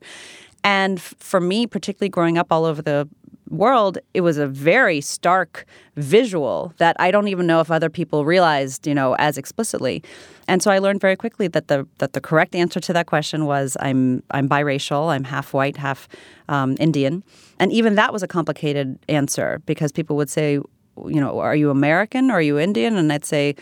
And 0.65 1.01
for 1.01 1.41
me, 1.41 1.67
particularly 1.67 2.11
growing 2.11 2.37
up 2.37 2.49
all 2.51 2.65
over 2.65 2.83
the 2.83 3.09
world, 3.51 3.99
it 4.15 4.21
was 4.21 4.39
a 4.39 4.47
very 4.47 5.01
stark 5.01 5.67
visual 5.97 6.73
that 6.79 6.97
I 6.99 7.11
don't 7.11 7.29
even 7.29 7.47
know 7.47 7.61
if 7.61 7.71
other 7.71 7.91
people 7.91 8.25
realized, 8.25 8.87
you 8.87 8.95
know, 8.95 9.15
as 9.19 9.37
explicitly. 9.37 10.03
And 10.47 10.63
so 10.63 10.71
I 10.71 10.79
learned 10.79 11.01
very 11.01 11.17
quickly 11.17 11.49
that 11.49 11.69
the 11.69 11.87
that 11.99 12.13
the 12.13 12.21
correct 12.21 12.55
answer 12.55 12.81
to 12.81 12.93
that 12.93 13.07
question 13.07 13.47
was 13.47 13.77
I'm 13.81 14.23
I'm 14.31 14.49
biracial. 14.49 15.09
I'm 15.09 15.25
half 15.25 15.53
white, 15.53 15.77
half 15.77 16.09
um, 16.49 16.77
Indian, 16.81 17.23
and 17.59 17.73
even 17.73 17.97
that 17.97 18.13
was 18.13 18.23
a 18.23 18.29
complicated 18.29 18.99
answer 19.09 19.61
because 19.67 19.93
people 19.93 20.17
would 20.17 20.31
say, 20.31 20.53
you 21.07 21.21
know, 21.21 21.39
are 21.39 21.57
you 21.57 21.71
American 21.71 22.31
or 22.31 22.35
are 22.35 22.43
you 22.43 22.59
Indian? 22.59 22.97
And 22.97 23.13
I'd 23.13 23.25
say 23.25 23.55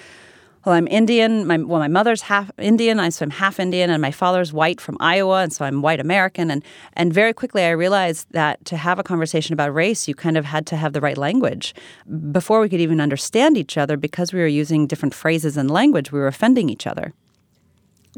well, 0.66 0.74
I'm 0.74 0.88
Indian. 0.88 1.46
My, 1.46 1.58
well, 1.58 1.78
my 1.78 1.88
mother's 1.88 2.22
half 2.22 2.50
Indian, 2.58 3.10
so 3.12 3.22
I'm 3.22 3.30
half 3.30 3.60
Indian, 3.60 3.88
and 3.88 4.02
my 4.02 4.10
father's 4.10 4.52
white 4.52 4.80
from 4.80 4.96
Iowa, 4.98 5.42
and 5.42 5.52
so 5.52 5.64
I'm 5.64 5.80
white 5.80 6.00
American. 6.00 6.50
And 6.50 6.64
and 6.94 7.14
very 7.14 7.32
quickly, 7.32 7.62
I 7.62 7.70
realized 7.70 8.26
that 8.32 8.64
to 8.64 8.76
have 8.76 8.98
a 8.98 9.04
conversation 9.04 9.52
about 9.52 9.72
race, 9.72 10.08
you 10.08 10.14
kind 10.16 10.36
of 10.36 10.44
had 10.44 10.66
to 10.66 10.76
have 10.76 10.92
the 10.92 11.00
right 11.00 11.16
language 11.16 11.72
before 12.32 12.60
we 12.60 12.68
could 12.68 12.80
even 12.80 13.00
understand 13.00 13.56
each 13.56 13.78
other, 13.78 13.96
because 13.96 14.32
we 14.32 14.40
were 14.40 14.46
using 14.48 14.88
different 14.88 15.14
phrases 15.14 15.56
and 15.56 15.70
language. 15.70 16.10
We 16.10 16.18
were 16.18 16.26
offending 16.26 16.68
each 16.68 16.86
other. 16.86 17.14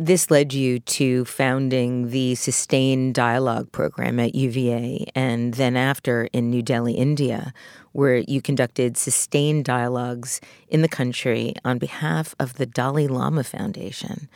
This 0.01 0.31
led 0.31 0.55
you 0.55 0.79
to 0.79 1.25
founding 1.25 2.11
the 2.11 2.37
Sustained 2.37 3.17
Dialogue 3.17 3.73
program 3.73 4.21
at 4.21 4.33
UVA 4.33 5.07
and 5.13 5.55
then 5.55 5.77
after 5.77 6.29
in 6.33 6.51
New 6.51 6.63
Delhi, 6.63 6.93
India, 6.93 7.53
where 7.91 8.19
you 8.19 8.41
conducted 8.41 8.97
sustained 8.97 9.65
dialogues 9.65 10.41
in 10.69 10.83
the 10.83 10.89
country 10.89 11.53
on 11.65 11.79
behalf 11.79 12.33
of 12.39 12.55
the 12.55 12.65
Dalai 12.65 13.09
Lama 13.09 13.43
Foundation. 13.43 14.29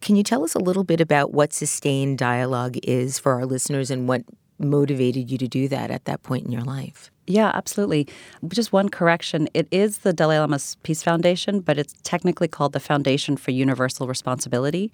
Can 0.00 0.16
you 0.16 0.22
tell 0.22 0.42
us 0.42 0.54
a 0.54 0.58
little 0.58 0.84
bit 0.84 1.02
about 1.02 1.34
what 1.34 1.52
sustained 1.52 2.16
dialogue 2.16 2.78
is 2.82 3.18
for 3.18 3.34
our 3.34 3.44
listeners 3.44 3.90
and 3.90 4.08
what 4.08 4.22
motivated 4.58 5.30
you 5.30 5.36
to 5.36 5.48
do 5.48 5.68
that 5.68 5.90
at 5.90 6.06
that 6.06 6.22
point 6.22 6.46
in 6.46 6.50
your 6.50 6.64
life? 6.64 7.10
Yeah, 7.30 7.52
absolutely. 7.54 8.08
Just 8.48 8.72
one 8.72 8.88
correction. 8.88 9.48
It 9.54 9.68
is 9.70 9.98
the 9.98 10.12
Dalai 10.12 10.38
Lama's 10.38 10.76
Peace 10.82 11.00
Foundation, 11.02 11.60
but 11.60 11.78
it's 11.78 11.94
technically 12.02 12.48
called 12.48 12.72
the 12.72 12.80
Foundation 12.80 13.36
for 13.36 13.52
Universal 13.52 14.08
Responsibility. 14.08 14.90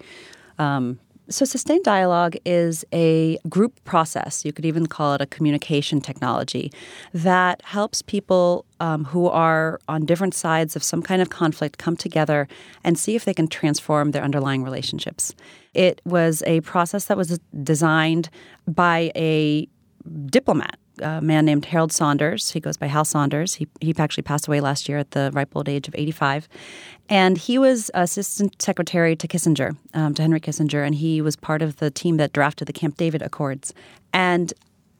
Um, 0.59 0.99
so, 1.29 1.43
sustained 1.45 1.83
dialogue 1.83 2.37
is 2.45 2.85
a 2.93 3.37
group 3.49 3.83
process. 3.83 4.45
You 4.45 4.53
could 4.53 4.65
even 4.65 4.85
call 4.85 5.15
it 5.15 5.19
a 5.19 5.25
communication 5.25 5.99
technology 5.99 6.71
that 7.11 7.61
helps 7.63 8.01
people 8.01 8.65
um, 8.79 9.03
who 9.03 9.27
are 9.27 9.79
on 9.89 10.05
different 10.05 10.35
sides 10.35 10.75
of 10.75 10.83
some 10.83 11.01
kind 11.01 11.21
of 11.21 11.29
conflict 11.31 11.79
come 11.79 11.97
together 11.97 12.47
and 12.83 12.97
see 12.97 13.15
if 13.15 13.25
they 13.25 13.33
can 13.33 13.47
transform 13.47 14.11
their 14.11 14.23
underlying 14.23 14.63
relationships. 14.63 15.33
It 15.73 16.01
was 16.05 16.43
a 16.45 16.61
process 16.61 17.05
that 17.05 17.17
was 17.17 17.39
designed 17.63 18.29
by 18.67 19.11
a 19.15 19.67
diplomat 20.27 20.77
a 21.01 21.21
man 21.21 21.45
named 21.45 21.65
Harold 21.65 21.91
Saunders. 21.91 22.51
He 22.51 22.59
goes 22.59 22.77
by 22.77 22.87
Hal 22.87 23.05
Saunders. 23.05 23.55
He, 23.55 23.67
he 23.81 23.93
actually 23.97 24.23
passed 24.23 24.47
away 24.47 24.59
last 24.59 24.87
year 24.87 24.97
at 24.97 25.11
the 25.11 25.31
ripe 25.33 25.55
old 25.55 25.69
age 25.69 25.87
of 25.87 25.95
85. 25.95 26.47
And 27.09 27.37
he 27.37 27.57
was 27.57 27.89
assistant 27.93 28.61
secretary 28.61 29.15
to 29.15 29.27
Kissinger, 29.27 29.77
um, 29.93 30.13
to 30.15 30.21
Henry 30.21 30.39
Kissinger, 30.39 30.85
and 30.85 30.95
he 30.95 31.21
was 31.21 31.35
part 31.35 31.61
of 31.61 31.77
the 31.77 31.89
team 31.89 32.17
that 32.17 32.33
drafted 32.33 32.67
the 32.67 32.73
Camp 32.73 32.97
David 32.97 33.21
Accords. 33.21 33.73
And 34.13 34.53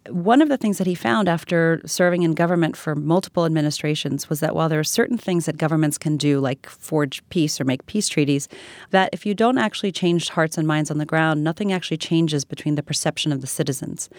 one 0.09 0.41
of 0.41 0.49
the 0.49 0.57
things 0.57 0.77
that 0.77 0.87
he 0.87 0.95
found 0.95 1.27
after 1.27 1.81
serving 1.85 2.23
in 2.23 2.33
government 2.33 2.75
for 2.75 2.95
multiple 2.95 3.45
administrations 3.45 4.29
was 4.29 4.39
that 4.39 4.55
while 4.55 4.69
there 4.69 4.79
are 4.79 4.85
certain 4.85 5.17
things 5.17 5.45
that 5.45 5.57
governments 5.57 5.97
can 5.97 6.17
do, 6.17 6.39
like 6.39 6.67
forge 6.67 7.27
peace 7.29 7.59
or 7.59 7.65
make 7.65 7.85
peace 7.85 8.07
treaties, 8.07 8.47
that 8.91 9.09
if 9.11 9.25
you 9.25 9.33
don't 9.33 9.57
actually 9.57 9.91
change 9.91 10.29
hearts 10.29 10.57
and 10.57 10.67
minds 10.67 10.91
on 10.91 10.97
the 10.97 11.05
ground, 11.05 11.43
nothing 11.43 11.71
actually 11.71 11.97
changes 11.97 12.45
between 12.45 12.75
the 12.75 12.83
perception 12.83 13.31
of 13.31 13.41
the 13.41 13.47
citizens. 13.47 14.09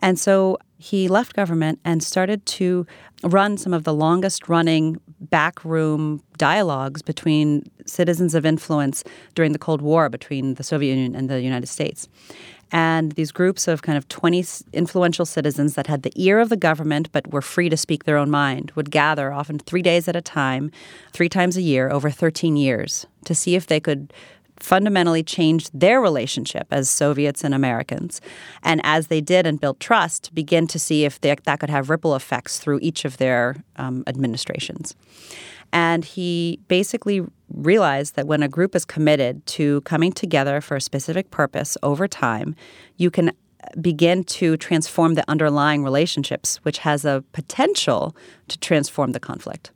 And 0.00 0.18
so 0.18 0.58
he 0.80 1.08
left 1.08 1.34
government 1.36 1.78
and 1.84 2.02
started 2.02 2.44
to 2.46 2.86
run 3.22 3.58
some 3.58 3.74
of 3.74 3.84
the 3.84 3.92
longest 3.92 4.48
running 4.48 4.98
backroom 5.20 6.22
dialogues 6.38 7.02
between 7.02 7.70
citizens 7.84 8.34
of 8.34 8.46
influence 8.46 9.04
during 9.34 9.52
the 9.52 9.58
Cold 9.58 9.82
War 9.82 10.08
between 10.08 10.54
the 10.54 10.62
Soviet 10.62 10.94
Union 10.94 11.14
and 11.14 11.28
the 11.28 11.42
United 11.42 11.66
States. 11.66 12.08
And 12.72 13.12
these 13.12 13.30
groups 13.30 13.68
of 13.68 13.82
kind 13.82 13.98
of 13.98 14.08
20 14.08 14.42
influential 14.72 15.26
citizens 15.26 15.74
that 15.74 15.86
had 15.86 16.02
the 16.02 16.12
ear 16.14 16.40
of 16.40 16.48
the 16.48 16.56
government 16.56 17.12
but 17.12 17.30
were 17.30 17.42
free 17.42 17.68
to 17.68 17.76
speak 17.76 18.04
their 18.04 18.16
own 18.16 18.30
mind 18.30 18.72
would 18.74 18.90
gather 18.90 19.32
often 19.34 19.58
three 19.58 19.82
days 19.82 20.08
at 20.08 20.16
a 20.16 20.22
time, 20.22 20.70
three 21.12 21.28
times 21.28 21.58
a 21.58 21.62
year 21.62 21.90
over 21.90 22.10
13 22.10 22.56
years 22.56 23.06
to 23.26 23.34
see 23.34 23.54
if 23.54 23.66
they 23.66 23.80
could 23.80 24.14
fundamentally 24.60 25.22
changed 25.22 25.70
their 25.72 26.00
relationship 26.00 26.66
as 26.70 26.88
Soviets 26.88 27.42
and 27.44 27.54
Americans. 27.54 28.20
And 28.62 28.80
as 28.84 29.08
they 29.08 29.20
did 29.20 29.46
and 29.46 29.60
built 29.60 29.80
trust, 29.80 30.34
begin 30.34 30.66
to 30.68 30.78
see 30.78 31.04
if 31.04 31.20
they, 31.20 31.34
that 31.44 31.60
could 31.60 31.70
have 31.70 31.90
ripple 31.90 32.14
effects 32.14 32.58
through 32.58 32.78
each 32.82 33.04
of 33.04 33.16
their 33.16 33.56
um, 33.76 34.04
administrations. 34.06 34.94
And 35.72 36.04
he 36.04 36.58
basically 36.68 37.22
realized 37.54 38.16
that 38.16 38.26
when 38.26 38.42
a 38.42 38.48
group 38.48 38.74
is 38.74 38.84
committed 38.84 39.44
to 39.46 39.80
coming 39.82 40.12
together 40.12 40.60
for 40.60 40.76
a 40.76 40.80
specific 40.80 41.30
purpose 41.30 41.76
over 41.82 42.08
time, 42.08 42.56
you 42.96 43.10
can 43.10 43.32
begin 43.80 44.24
to 44.24 44.56
transform 44.56 45.14
the 45.14 45.28
underlying 45.28 45.84
relationships, 45.84 46.56
which 46.62 46.78
has 46.78 47.04
a 47.04 47.22
potential 47.32 48.16
to 48.48 48.58
transform 48.58 49.12
the 49.12 49.20
conflict. 49.20 49.70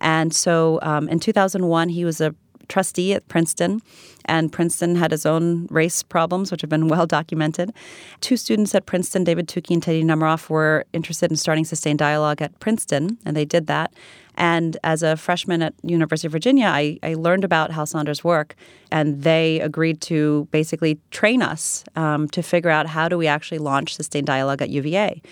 And 0.00 0.34
so 0.34 0.78
um, 0.82 1.08
in 1.08 1.18
2001, 1.18 1.88
he 1.88 2.04
was 2.04 2.20
a 2.20 2.34
trustee 2.68 3.12
at 3.14 3.26
Princeton, 3.28 3.80
and 4.26 4.52
Princeton 4.52 4.96
had 4.96 5.10
his 5.10 5.26
own 5.26 5.66
race 5.70 6.02
problems, 6.02 6.50
which 6.50 6.60
have 6.60 6.70
been 6.70 6.88
well 6.88 7.06
documented. 7.06 7.72
Two 8.20 8.36
students 8.36 8.74
at 8.74 8.86
Princeton, 8.86 9.24
David 9.24 9.48
Tukey 9.48 9.74
and 9.74 9.82
Teddy 9.82 10.02
Nemeroff, 10.02 10.48
were 10.48 10.84
interested 10.92 11.30
in 11.30 11.36
starting 11.36 11.64
sustained 11.64 11.98
dialogue 11.98 12.40
at 12.40 12.58
Princeton, 12.60 13.18
and 13.24 13.36
they 13.36 13.44
did 13.44 13.66
that. 13.66 13.92
And 14.36 14.76
as 14.82 15.02
a 15.02 15.16
freshman 15.16 15.62
at 15.62 15.74
University 15.82 16.26
of 16.26 16.32
Virginia, 16.32 16.66
I, 16.66 16.98
I 17.02 17.14
learned 17.14 17.44
about 17.44 17.70
Hal 17.70 17.86
Saunders' 17.86 18.24
work, 18.24 18.56
and 18.90 19.22
they 19.22 19.60
agreed 19.60 20.00
to 20.02 20.48
basically 20.50 20.98
train 21.10 21.40
us 21.40 21.84
um, 21.94 22.28
to 22.28 22.42
figure 22.42 22.70
out 22.70 22.86
how 22.86 23.08
do 23.08 23.16
we 23.16 23.26
actually 23.26 23.58
launch 23.58 23.94
sustained 23.94 24.26
dialogue 24.26 24.60
at 24.60 24.70
UVA. 24.70 25.22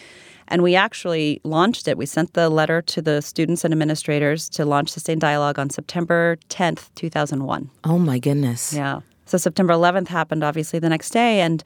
And 0.53 0.63
we 0.63 0.77
actually 0.77 1.41
launched 1.45 1.89
it. 1.89 1.97
We 1.97 2.05
sent 2.05 2.35
the 2.35 2.51
letter 2.51 2.83
to 2.83 3.01
the 3.01 3.23
students 3.23 3.65
and 3.65 3.73
administrators 3.73 4.51
to 4.51 4.67
launch 4.67 4.91
Sustained 4.91 5.23
Dialogue 5.23 5.59
on 5.59 5.71
September 5.71 6.37
10th, 6.51 6.91
2001. 6.95 7.71
Oh, 7.85 7.99
my 7.99 8.19
goodness. 8.19 8.75
Yeah. 8.75 9.01
So 9.25 9.39
September 9.39 9.73
11th 9.73 10.09
happened, 10.09 10.45
obviously, 10.45 10.79
the 10.79 10.91
next 10.91 11.09
day. 11.09 11.41
And 11.41 11.65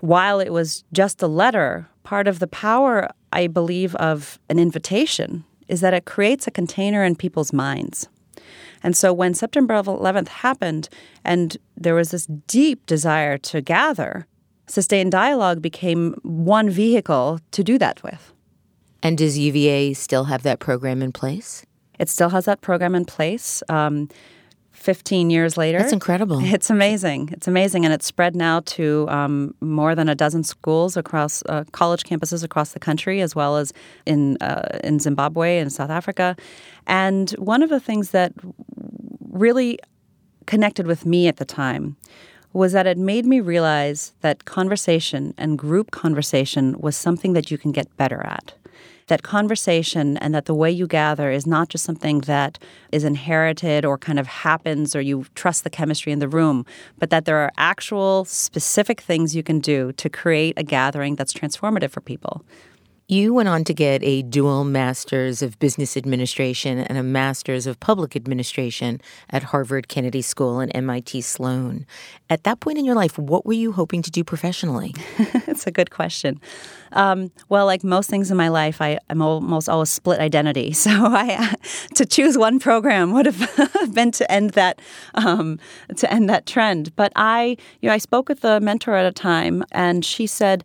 while 0.00 0.38
it 0.38 0.52
was 0.52 0.84
just 0.92 1.22
a 1.22 1.26
letter, 1.26 1.88
part 2.02 2.28
of 2.28 2.40
the 2.40 2.46
power, 2.46 3.08
I 3.32 3.46
believe, 3.46 3.94
of 3.94 4.38
an 4.50 4.58
invitation 4.58 5.44
is 5.68 5.80
that 5.80 5.94
it 5.94 6.04
creates 6.04 6.46
a 6.46 6.50
container 6.50 7.02
in 7.02 7.16
people's 7.16 7.54
minds. 7.54 8.06
And 8.82 8.94
so 8.94 9.14
when 9.14 9.32
September 9.32 9.72
11th 9.82 10.28
happened 10.28 10.90
and 11.24 11.56
there 11.74 11.94
was 11.94 12.10
this 12.10 12.26
deep 12.46 12.84
desire 12.84 13.38
to 13.38 13.62
gather, 13.62 14.26
sustained 14.70 15.12
dialogue 15.12 15.60
became 15.60 16.14
one 16.22 16.70
vehicle 16.70 17.40
to 17.52 17.64
do 17.64 17.78
that 17.78 18.02
with. 18.02 18.32
And 19.02 19.16
does 19.16 19.38
UVA 19.38 19.94
still 19.94 20.24
have 20.24 20.42
that 20.42 20.58
program 20.58 21.02
in 21.02 21.12
place? 21.12 21.64
It 21.98 22.08
still 22.08 22.30
has 22.30 22.44
that 22.44 22.60
program 22.60 22.94
in 22.94 23.04
place. 23.04 23.62
Um, 23.68 24.08
15 24.80 25.28
years 25.28 25.58
later. 25.58 25.78
That's 25.78 25.92
incredible. 25.92 26.40
It's 26.42 26.70
amazing. 26.70 27.28
It's 27.32 27.46
amazing. 27.46 27.84
And 27.84 27.92
it's 27.92 28.06
spread 28.06 28.34
now 28.34 28.60
to 28.60 29.06
um, 29.10 29.54
more 29.60 29.94
than 29.94 30.08
a 30.08 30.14
dozen 30.14 30.42
schools 30.42 30.96
across 30.96 31.42
uh, 31.50 31.64
college 31.72 32.04
campuses 32.04 32.42
across 32.42 32.72
the 32.72 32.80
country, 32.80 33.20
as 33.20 33.34
well 33.34 33.58
as 33.58 33.74
in, 34.06 34.38
uh, 34.40 34.78
in 34.82 34.98
Zimbabwe 34.98 35.58
and 35.58 35.70
South 35.70 35.90
Africa. 35.90 36.34
And 36.86 37.30
one 37.32 37.62
of 37.62 37.68
the 37.68 37.78
things 37.78 38.12
that 38.12 38.32
really 39.30 39.78
connected 40.46 40.86
with 40.86 41.04
me 41.04 41.28
at 41.28 41.36
the 41.36 41.44
time 41.44 41.96
was 42.52 42.72
that 42.72 42.86
it 42.86 42.98
made 42.98 43.24
me 43.24 43.40
realize 43.40 44.12
that 44.22 44.44
conversation 44.44 45.34
and 45.38 45.58
group 45.58 45.90
conversation 45.90 46.78
was 46.78 46.96
something 46.96 47.32
that 47.32 47.50
you 47.50 47.58
can 47.58 47.72
get 47.72 47.96
better 47.96 48.24
at. 48.26 48.54
That 49.06 49.22
conversation 49.22 50.16
and 50.18 50.34
that 50.34 50.44
the 50.44 50.54
way 50.54 50.70
you 50.70 50.86
gather 50.86 51.30
is 51.30 51.46
not 51.46 51.68
just 51.68 51.84
something 51.84 52.20
that 52.20 52.58
is 52.92 53.02
inherited 53.02 53.84
or 53.84 53.98
kind 53.98 54.20
of 54.20 54.26
happens 54.26 54.94
or 54.94 55.00
you 55.00 55.26
trust 55.34 55.64
the 55.64 55.70
chemistry 55.70 56.12
in 56.12 56.20
the 56.20 56.28
room, 56.28 56.64
but 56.98 57.10
that 57.10 57.24
there 57.24 57.38
are 57.38 57.50
actual 57.56 58.24
specific 58.24 59.00
things 59.00 59.34
you 59.34 59.42
can 59.42 59.58
do 59.58 59.92
to 59.92 60.08
create 60.08 60.54
a 60.56 60.62
gathering 60.62 61.16
that's 61.16 61.32
transformative 61.32 61.90
for 61.90 62.00
people. 62.00 62.44
You 63.10 63.34
went 63.34 63.48
on 63.48 63.64
to 63.64 63.74
get 63.74 64.04
a 64.04 64.22
dual 64.22 64.62
Master's 64.62 65.42
of 65.42 65.58
Business 65.58 65.96
Administration 65.96 66.78
and 66.78 66.96
a 66.96 67.02
Master's 67.02 67.66
of 67.66 67.80
Public 67.80 68.14
Administration 68.14 69.00
at 69.28 69.42
Harvard 69.42 69.88
Kennedy 69.88 70.22
School 70.22 70.60
and 70.60 70.70
MIT 70.76 71.22
Sloan. 71.22 71.86
At 72.28 72.44
that 72.44 72.60
point 72.60 72.78
in 72.78 72.84
your 72.84 72.94
life, 72.94 73.18
what 73.18 73.44
were 73.44 73.52
you 73.52 73.72
hoping 73.72 74.00
to 74.02 74.12
do 74.12 74.22
professionally? 74.22 74.94
It's 75.50 75.66
a 75.66 75.72
good 75.72 75.90
question. 75.90 76.40
Um, 76.92 77.32
well, 77.48 77.66
like 77.66 77.82
most 77.82 78.08
things 78.08 78.30
in 78.30 78.36
my 78.36 78.48
life, 78.48 78.80
I, 78.80 78.98
am 79.10 79.20
almost 79.20 79.68
always 79.68 79.90
split 79.90 80.20
identity. 80.20 80.72
So 80.80 80.90
I, 80.90 81.54
to 81.96 82.06
choose 82.06 82.38
one 82.38 82.60
program 82.60 83.12
would 83.12 83.26
have 83.26 83.92
been 83.94 84.12
to 84.12 84.30
end 84.30 84.50
that 84.50 84.80
um, 85.14 85.58
to 85.96 86.10
end 86.10 86.30
that 86.30 86.46
trend. 86.46 86.94
But 86.96 87.12
I, 87.16 87.56
you 87.80 87.88
know, 87.88 87.92
I 87.92 87.98
spoke 87.98 88.28
with 88.28 88.44
a 88.44 88.60
mentor 88.60 88.94
at 88.94 89.04
a 89.04 89.12
time, 89.12 89.64
and 89.72 90.04
she 90.04 90.26
said, 90.26 90.64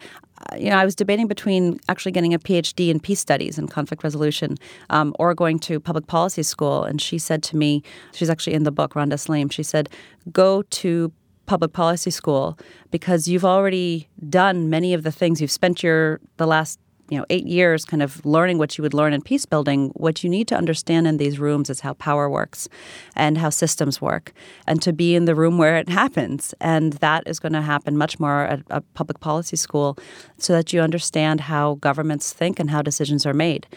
you 0.57 0.69
know, 0.69 0.77
I 0.77 0.85
was 0.85 0.95
debating 0.95 1.27
between 1.27 1.79
actually 1.89 2.11
getting 2.11 2.33
a 2.33 2.39
PhD 2.39 2.89
in 2.89 2.99
peace 2.99 3.19
studies 3.19 3.57
and 3.57 3.69
conflict 3.69 4.03
resolution 4.03 4.57
um, 4.89 5.15
or 5.19 5.33
going 5.33 5.59
to 5.59 5.79
public 5.79 6.07
policy 6.07 6.43
school. 6.43 6.83
And 6.83 7.01
she 7.01 7.17
said 7.17 7.43
to 7.43 7.57
me, 7.57 7.83
she's 8.13 8.29
actually 8.29 8.53
in 8.53 8.63
the 8.63 8.71
book, 8.71 8.95
Randa 8.95 9.17
Slim, 9.17 9.49
she 9.49 9.63
said, 9.63 9.89
go 10.31 10.61
to 10.61 11.11
public 11.45 11.73
policy 11.73 12.11
school 12.11 12.57
because 12.91 13.27
you've 13.27 13.45
already 13.45 14.09
done 14.29 14.69
many 14.69 14.93
of 14.93 15.03
the 15.03 15.11
things 15.11 15.41
you've 15.41 15.51
spent 15.51 15.83
your 15.83 16.19
the 16.37 16.47
last 16.47 16.79
you 17.09 17.17
know 17.17 17.25
eight 17.29 17.45
years 17.45 17.85
kind 17.85 18.01
of 18.01 18.25
learning 18.25 18.57
what 18.57 18.77
you 18.77 18.81
would 18.81 18.93
learn 18.93 19.13
in 19.13 19.21
peace 19.21 19.45
building 19.45 19.91
what 19.95 20.23
you 20.23 20.29
need 20.29 20.47
to 20.47 20.55
understand 20.55 21.07
in 21.07 21.17
these 21.17 21.39
rooms 21.39 21.69
is 21.69 21.81
how 21.81 21.93
power 21.93 22.29
works 22.29 22.67
and 23.15 23.37
how 23.37 23.49
systems 23.49 24.01
work 24.01 24.33
and 24.67 24.81
to 24.81 24.91
be 24.91 25.15
in 25.15 25.25
the 25.25 25.35
room 25.35 25.57
where 25.57 25.77
it 25.77 25.89
happens 26.01 26.53
and 26.59 26.93
that 26.93 27.23
is 27.27 27.39
going 27.39 27.53
to 27.53 27.61
happen 27.61 27.97
much 27.97 28.19
more 28.19 28.43
at 28.43 28.61
a 28.69 28.81
public 28.93 29.19
policy 29.19 29.55
school 29.55 29.97
so 30.37 30.53
that 30.53 30.73
you 30.73 30.81
understand 30.81 31.41
how 31.41 31.75
governments 31.75 32.33
think 32.33 32.59
and 32.59 32.69
how 32.69 32.81
decisions 32.81 33.25
are 33.25 33.33
made 33.33 33.67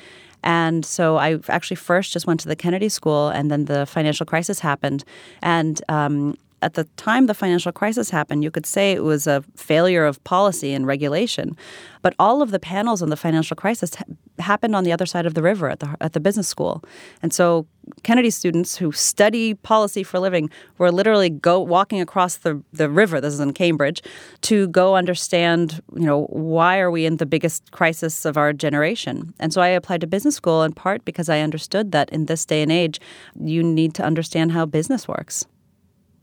and 0.43 0.85
so 0.85 1.17
I 1.17 1.39
actually 1.49 1.77
first 1.77 2.13
just 2.13 2.27
went 2.27 2.41
to 2.41 2.49
the 2.49 2.55
Kennedy 2.55 2.89
School, 2.89 3.29
and 3.29 3.51
then 3.51 3.65
the 3.65 3.87
financial 3.87 4.25
crisis 4.25 4.61
happened. 4.61 5.05
And 5.43 5.83
um, 5.89 6.37
at 6.63 6.75
the 6.75 6.85
time 6.97 7.27
the 7.27 7.35
financial 7.35 7.73
crisis 7.73 8.11
happened, 8.11 8.43
you 8.45 8.51
could 8.51 8.67
say 8.67 8.93
it 8.93 9.05
was 9.05 9.27
a 9.27 9.43
failure 9.57 10.05
of 10.05 10.23
policy 10.25 10.73
and 10.73 10.87
regulation. 10.87 11.57
But 12.03 12.15
all 12.19 12.43
of 12.43 12.51
the 12.51 12.59
panels 12.59 13.03
on 13.03 13.11
the 13.11 13.17
financial 13.17 13.57
crisis 13.57 13.95
ha- 13.95 14.05
happened 14.39 14.75
on 14.77 14.85
the 14.85 14.93
other 14.93 15.07
side 15.07 15.27
of 15.27 15.35
the 15.35 15.43
river 15.43 15.69
at 15.69 15.81
the 15.81 15.97
at 16.01 16.13
the 16.13 16.21
business 16.21 16.49
school, 16.49 16.83
and 17.23 17.33
so 17.33 17.67
Kennedy 18.03 18.31
students 18.31 18.77
who 18.77 18.93
study 18.93 19.55
policy 19.55 20.03
for 20.03 20.19
a 20.19 20.21
living 20.21 20.51
were 20.79 20.93
literally 20.93 21.31
go 21.31 21.61
walking 21.61 22.01
across 22.01 22.37
the, 22.37 22.63
the 22.73 22.89
river. 22.89 23.21
This 23.21 23.35
is 23.35 23.41
in 23.41 23.53
Cambridge 23.53 24.03
to 24.43 24.69
go 24.69 24.97
understand, 24.97 25.83
you 25.95 26.07
know, 26.07 26.25
why 26.27 26.79
are 26.79 26.91
we 26.91 27.07
in 27.07 27.17
the 27.17 27.27
biggest 27.27 27.71
crisis 27.71 28.25
of 28.25 28.37
our 28.37 28.53
generation? 28.53 29.35
And 29.39 29.53
so 29.53 29.61
I 29.61 29.69
applied 29.69 30.01
to 30.03 30.07
business 30.07 30.37
school 30.37 30.63
in 30.63 30.73
part 30.73 31.05
because 31.05 31.29
I 31.29 31.41
understood 31.41 31.93
that 31.93 32.11
in 32.11 32.27
this 32.27 32.45
day 32.45 32.63
and 32.63 32.73
age, 32.73 33.01
you 33.41 33.63
need 33.63 33.95
to 33.95 34.05
understand 34.05 34.53
how 34.53 34.67
business 34.67 35.09
works. 35.09 35.47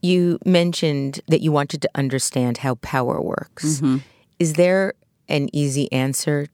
You 0.02 0.38
mentioned 0.44 1.20
that 1.28 1.40
you 1.40 1.52
wanted 1.52 1.82
to 1.82 1.90
understand 1.94 2.58
how 2.58 2.76
power 2.76 3.20
works. 3.20 3.76
Mm-hmm. 3.76 3.98
Is 4.38 4.54
there 4.54 4.94
an 5.28 5.48
easy 5.52 5.90
answer 5.92 6.48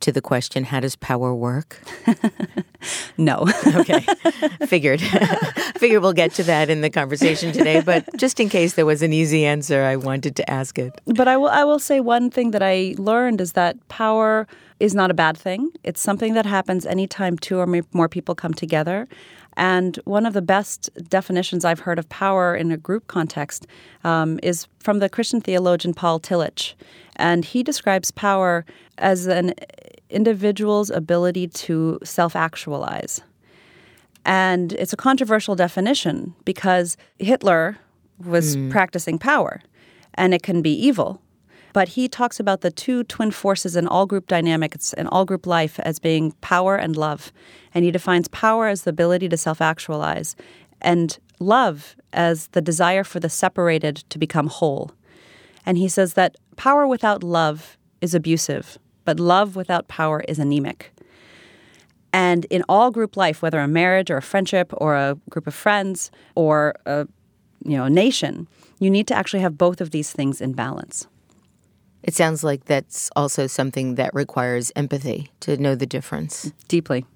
to 0.00 0.12
the 0.12 0.20
question, 0.20 0.64
how 0.64 0.80
does 0.80 0.96
power 0.96 1.34
work? 1.34 1.80
No. 3.16 3.46
Okay. 3.74 4.06
Figured. 4.66 5.00
Figured 5.78 6.02
we'll 6.02 6.12
get 6.12 6.32
to 6.32 6.42
that 6.44 6.70
in 6.70 6.80
the 6.80 6.90
conversation 6.90 7.52
today, 7.52 7.80
but 7.80 8.04
just 8.16 8.38
in 8.38 8.48
case 8.48 8.74
there 8.74 8.86
was 8.86 9.02
an 9.02 9.12
easy 9.12 9.44
answer, 9.44 9.82
I 9.82 9.96
wanted 9.96 10.36
to 10.36 10.50
ask 10.50 10.78
it. 10.78 11.00
But 11.06 11.26
I 11.26 11.36
will 11.36 11.48
I 11.48 11.64
will 11.64 11.80
say 11.80 12.00
one 12.00 12.30
thing 12.30 12.52
that 12.52 12.62
I 12.62 12.94
learned 12.98 13.40
is 13.40 13.52
that 13.52 13.76
power 13.88 14.46
is 14.80 14.94
not 14.94 15.10
a 15.10 15.14
bad 15.14 15.36
thing. 15.36 15.70
It's 15.82 16.00
something 16.00 16.34
that 16.34 16.46
happens 16.46 16.86
anytime 16.86 17.36
two 17.36 17.58
or 17.58 17.66
more 17.92 18.08
people 18.08 18.34
come 18.34 18.54
together. 18.54 19.08
And 19.56 19.98
one 20.04 20.26
of 20.26 20.32
the 20.32 20.42
best 20.42 20.90
definitions 21.08 21.64
I've 21.64 21.80
heard 21.80 21.98
of 21.98 22.08
power 22.08 22.54
in 22.54 22.72
a 22.72 22.76
group 22.76 23.06
context 23.06 23.66
um, 24.02 24.40
is 24.42 24.66
from 24.80 24.98
the 24.98 25.08
Christian 25.08 25.40
theologian 25.40 25.94
Paul 25.94 26.20
Tillich. 26.20 26.74
And 27.16 27.44
he 27.44 27.62
describes 27.62 28.10
power 28.10 28.64
as 28.98 29.26
an 29.26 29.54
individual's 30.10 30.90
ability 30.90 31.48
to 31.48 31.98
self 32.02 32.34
actualize. 32.34 33.20
And 34.24 34.72
it's 34.72 34.92
a 34.92 34.96
controversial 34.96 35.54
definition 35.54 36.34
because 36.44 36.96
Hitler 37.18 37.76
was 38.24 38.56
practicing 38.70 39.18
power 39.18 39.60
and 40.14 40.32
it 40.32 40.42
can 40.42 40.62
be 40.62 40.72
evil. 40.72 41.20
But 41.74 41.88
he 41.88 42.08
talks 42.08 42.38
about 42.38 42.60
the 42.60 42.70
two 42.70 43.02
twin 43.02 43.32
forces 43.32 43.74
in 43.74 43.88
all 43.88 44.06
group 44.06 44.28
dynamics 44.28 44.92
and 44.92 45.08
all 45.08 45.24
group 45.24 45.44
life 45.44 45.80
as 45.80 45.98
being 45.98 46.30
power 46.40 46.76
and 46.76 46.96
love. 46.96 47.32
And 47.74 47.84
he 47.84 47.90
defines 47.90 48.28
power 48.28 48.68
as 48.68 48.82
the 48.82 48.90
ability 48.90 49.28
to 49.28 49.36
self 49.36 49.60
actualize 49.60 50.36
and 50.80 51.18
love 51.40 51.96
as 52.12 52.46
the 52.48 52.62
desire 52.62 53.02
for 53.02 53.18
the 53.18 53.28
separated 53.28 53.96
to 54.10 54.18
become 54.18 54.46
whole. 54.46 54.92
And 55.66 55.76
he 55.76 55.88
says 55.88 56.14
that 56.14 56.36
power 56.56 56.86
without 56.86 57.24
love 57.24 57.76
is 58.00 58.14
abusive, 58.14 58.78
but 59.04 59.18
love 59.18 59.56
without 59.56 59.88
power 59.88 60.20
is 60.28 60.38
anemic. 60.38 60.92
And 62.12 62.44
in 62.44 62.62
all 62.68 62.92
group 62.92 63.16
life, 63.16 63.42
whether 63.42 63.58
a 63.58 63.66
marriage 63.66 64.12
or 64.12 64.18
a 64.18 64.22
friendship 64.22 64.72
or 64.76 64.94
a 64.94 65.18
group 65.28 65.48
of 65.48 65.54
friends 65.54 66.12
or 66.36 66.74
a 66.86 67.08
you 67.64 67.76
know 67.76 67.86
a 67.86 67.90
nation, 67.90 68.46
you 68.78 68.90
need 68.90 69.08
to 69.08 69.14
actually 69.14 69.40
have 69.40 69.58
both 69.58 69.80
of 69.80 69.90
these 69.90 70.12
things 70.12 70.40
in 70.40 70.52
balance. 70.52 71.08
It 72.04 72.14
sounds 72.14 72.44
like 72.44 72.66
that's 72.66 73.10
also 73.16 73.46
something 73.46 73.94
that 73.94 74.14
requires 74.14 74.70
empathy 74.76 75.30
to 75.40 75.56
know 75.56 75.74
the 75.74 75.86
difference. 75.86 76.52
Deeply. 76.68 77.06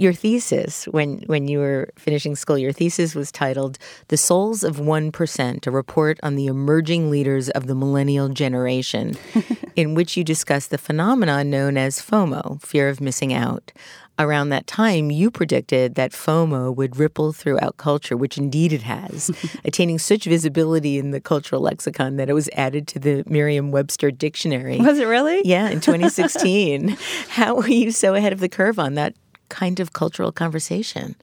Your 0.00 0.14
thesis, 0.14 0.86
when, 0.86 1.18
when 1.26 1.46
you 1.46 1.58
were 1.58 1.90
finishing 1.98 2.34
school, 2.34 2.56
your 2.56 2.72
thesis 2.72 3.14
was 3.14 3.30
titled 3.30 3.76
The 4.08 4.16
Souls 4.16 4.64
of 4.64 4.78
1%, 4.78 5.66
a 5.66 5.70
report 5.70 6.18
on 6.22 6.36
the 6.36 6.46
emerging 6.46 7.10
leaders 7.10 7.50
of 7.50 7.66
the 7.66 7.74
millennial 7.74 8.30
generation, 8.30 9.12
in 9.76 9.94
which 9.94 10.16
you 10.16 10.24
discuss 10.24 10.68
the 10.68 10.78
phenomenon 10.78 11.50
known 11.50 11.76
as 11.76 12.00
FOMO, 12.00 12.62
fear 12.62 12.88
of 12.88 13.02
missing 13.02 13.34
out. 13.34 13.72
Around 14.18 14.50
that 14.50 14.66
time, 14.66 15.10
you 15.10 15.30
predicted 15.30 15.94
that 15.96 16.12
FOMO 16.12 16.74
would 16.74 16.98
ripple 16.98 17.32
throughout 17.34 17.76
culture, 17.76 18.16
which 18.16 18.36
indeed 18.38 18.72
it 18.72 18.82
has, 18.82 19.30
attaining 19.66 19.98
such 19.98 20.24
visibility 20.24 20.98
in 20.98 21.10
the 21.10 21.20
cultural 21.20 21.60
lexicon 21.60 22.16
that 22.16 22.28
it 22.30 22.34
was 22.34 22.48
added 22.54 22.86
to 22.88 22.98
the 22.98 23.22
Merriam 23.26 23.70
Webster 23.70 24.10
dictionary. 24.10 24.78
Was 24.78 24.98
it 24.98 25.06
really? 25.06 25.42
Yeah, 25.44 25.68
in 25.68 25.80
2016. 25.80 26.88
How 27.28 27.54
were 27.54 27.68
you 27.68 27.90
so 27.90 28.14
ahead 28.14 28.32
of 28.32 28.40
the 28.40 28.48
curve 28.48 28.78
on 28.78 28.94
that 28.94 29.14
kind 29.50 29.80
of 29.80 29.92
cultural 29.92 30.32
conversation? 30.32 31.14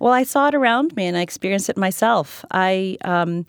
Well, 0.00 0.12
I 0.12 0.24
saw 0.24 0.48
it 0.48 0.54
around 0.54 0.96
me 0.96 1.06
and 1.06 1.16
I 1.16 1.20
experienced 1.20 1.68
it 1.68 1.76
myself. 1.76 2.44
I 2.50 2.96
um, 3.04 3.46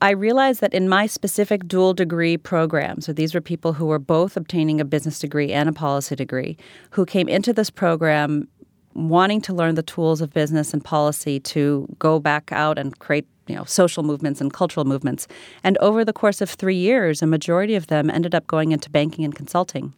I 0.00 0.10
realized 0.10 0.60
that 0.60 0.74
in 0.74 0.88
my 0.88 1.06
specific 1.06 1.68
dual 1.68 1.94
degree 1.94 2.36
program, 2.36 3.00
so 3.00 3.12
these 3.12 3.34
were 3.34 3.40
people 3.40 3.74
who 3.74 3.86
were 3.86 3.98
both 3.98 4.36
obtaining 4.36 4.80
a 4.80 4.84
business 4.84 5.18
degree 5.18 5.52
and 5.52 5.68
a 5.68 5.72
policy 5.72 6.16
degree, 6.16 6.56
who 6.90 7.06
came 7.06 7.28
into 7.28 7.52
this 7.52 7.70
program 7.70 8.48
wanting 8.94 9.40
to 9.42 9.52
learn 9.54 9.74
the 9.74 9.82
tools 9.82 10.20
of 10.20 10.32
business 10.32 10.72
and 10.72 10.84
policy 10.84 11.40
to 11.40 11.88
go 11.98 12.18
back 12.18 12.50
out 12.52 12.78
and 12.78 12.98
create 12.98 13.26
you 13.46 13.54
know 13.54 13.64
social 13.64 14.02
movements 14.02 14.40
and 14.40 14.52
cultural 14.52 14.84
movements. 14.84 15.26
And 15.62 15.76
over 15.78 16.04
the 16.04 16.12
course 16.12 16.40
of 16.40 16.50
three 16.50 16.76
years, 16.76 17.22
a 17.22 17.26
majority 17.26 17.74
of 17.74 17.88
them 17.88 18.10
ended 18.10 18.34
up 18.34 18.46
going 18.46 18.72
into 18.72 18.90
banking 18.90 19.24
and 19.24 19.34
consulting. 19.34 19.92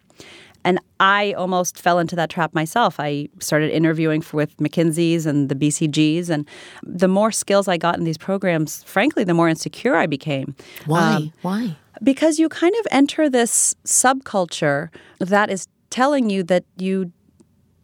And 0.66 0.80
I 1.00 1.32
almost 1.34 1.78
fell 1.78 1.98
into 1.98 2.16
that 2.16 2.28
trap 2.28 2.52
myself. 2.52 2.96
I 2.98 3.28
started 3.38 3.70
interviewing 3.70 4.20
for, 4.20 4.36
with 4.36 4.56
McKinsey's 4.56 5.24
and 5.24 5.48
the 5.48 5.54
BCGs. 5.54 6.28
And 6.28 6.46
the 6.82 7.08
more 7.08 7.30
skills 7.30 7.68
I 7.68 7.76
got 7.76 7.96
in 7.96 8.04
these 8.04 8.18
programs, 8.18 8.82
frankly, 8.82 9.22
the 9.22 9.32
more 9.32 9.48
insecure 9.48 9.94
I 9.94 10.06
became. 10.06 10.56
Why? 10.84 11.14
Um, 11.14 11.32
Why? 11.42 11.76
because 12.02 12.38
you 12.38 12.48
kind 12.48 12.74
of 12.80 12.86
enter 12.90 13.28
this 13.28 13.74
subculture 13.84 14.90
that 15.18 15.50
is 15.50 15.66
telling 15.90 16.30
you 16.30 16.42
that 16.42 16.64
you 16.76 17.12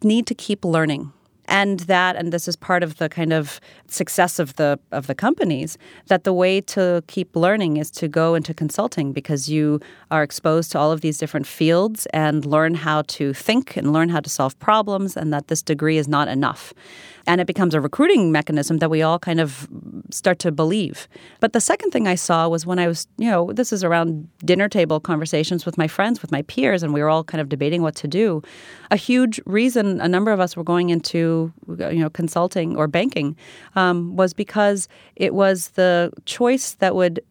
need 0.03 0.27
to 0.27 0.35
keep 0.35 0.65
learning 0.65 1.11
and 1.53 1.81
that 1.81 2.15
and 2.15 2.33
this 2.33 2.47
is 2.47 2.55
part 2.55 2.81
of 2.81 2.97
the 2.97 3.07
kind 3.07 3.31
of 3.31 3.61
success 3.87 4.39
of 4.39 4.55
the 4.55 4.79
of 4.91 5.05
the 5.05 5.13
companies 5.13 5.77
that 6.07 6.23
the 6.23 6.33
way 6.33 6.59
to 6.59 7.03
keep 7.07 7.35
learning 7.35 7.77
is 7.77 7.91
to 7.91 8.07
go 8.07 8.33
into 8.33 8.53
consulting 8.55 9.13
because 9.13 9.47
you 9.47 9.79
are 10.09 10.23
exposed 10.23 10.71
to 10.71 10.79
all 10.79 10.91
of 10.91 11.01
these 11.01 11.19
different 11.19 11.45
fields 11.45 12.07
and 12.07 12.43
learn 12.43 12.73
how 12.73 13.03
to 13.03 13.33
think 13.33 13.77
and 13.77 13.93
learn 13.93 14.09
how 14.09 14.19
to 14.19 14.29
solve 14.29 14.57
problems 14.57 15.15
and 15.15 15.31
that 15.31 15.47
this 15.47 15.61
degree 15.61 15.97
is 15.97 16.07
not 16.07 16.27
enough 16.27 16.73
and 17.25 17.39
it 17.39 17.47
becomes 17.47 17.73
a 17.73 17.81
recruiting 17.81 18.31
mechanism 18.31 18.77
that 18.77 18.89
we 18.89 19.01
all 19.01 19.19
kind 19.19 19.39
of 19.39 19.67
start 20.09 20.39
to 20.39 20.51
believe 20.51 21.07
but 21.39 21.53
the 21.53 21.61
second 21.61 21.91
thing 21.91 22.07
i 22.07 22.15
saw 22.15 22.47
was 22.47 22.65
when 22.65 22.79
i 22.79 22.87
was 22.87 23.07
you 23.17 23.29
know 23.29 23.51
this 23.53 23.71
is 23.71 23.83
around 23.83 24.27
dinner 24.45 24.69
table 24.69 24.99
conversations 24.99 25.65
with 25.65 25.77
my 25.77 25.87
friends 25.87 26.21
with 26.21 26.31
my 26.31 26.41
peers 26.43 26.83
and 26.83 26.93
we 26.93 27.01
were 27.01 27.09
all 27.09 27.23
kind 27.23 27.41
of 27.41 27.49
debating 27.49 27.81
what 27.81 27.95
to 27.95 28.07
do 28.07 28.41
a 28.91 28.95
huge 28.95 29.39
reason 29.45 29.99
a 30.01 30.07
number 30.07 30.31
of 30.31 30.39
us 30.39 30.55
were 30.55 30.63
going 30.63 30.89
into 30.89 31.51
you 31.67 31.99
know 31.99 32.09
consulting 32.09 32.75
or 32.75 32.87
banking 32.87 33.35
um, 33.75 34.15
was 34.15 34.33
because 34.33 34.87
it 35.15 35.33
was 35.33 35.69
the 35.71 36.11
choice 36.25 36.73
that 36.75 36.95
would 36.95 37.21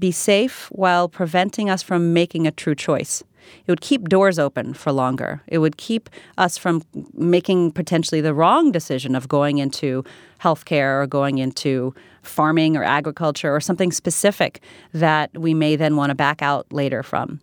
be 0.00 0.10
safe 0.10 0.68
while 0.72 1.08
preventing 1.08 1.70
us 1.70 1.82
from 1.82 2.12
making 2.12 2.46
a 2.46 2.50
true 2.50 2.74
choice. 2.74 3.22
It 3.66 3.70
would 3.70 3.80
keep 3.80 4.08
doors 4.08 4.38
open 4.38 4.74
for 4.74 4.92
longer. 4.92 5.42
It 5.46 5.58
would 5.58 5.76
keep 5.76 6.08
us 6.38 6.58
from 6.58 6.82
making 7.14 7.72
potentially 7.72 8.20
the 8.20 8.34
wrong 8.34 8.72
decision 8.72 9.14
of 9.14 9.28
going 9.28 9.58
into 9.58 10.04
healthcare 10.40 11.02
or 11.02 11.06
going 11.06 11.38
into 11.38 11.94
farming 12.22 12.76
or 12.76 12.84
agriculture 12.84 13.54
or 13.54 13.60
something 13.60 13.92
specific 13.92 14.62
that 14.92 15.30
we 15.36 15.54
may 15.54 15.76
then 15.76 15.96
want 15.96 16.10
to 16.10 16.14
back 16.14 16.42
out 16.42 16.66
later 16.72 17.02
from. 17.02 17.40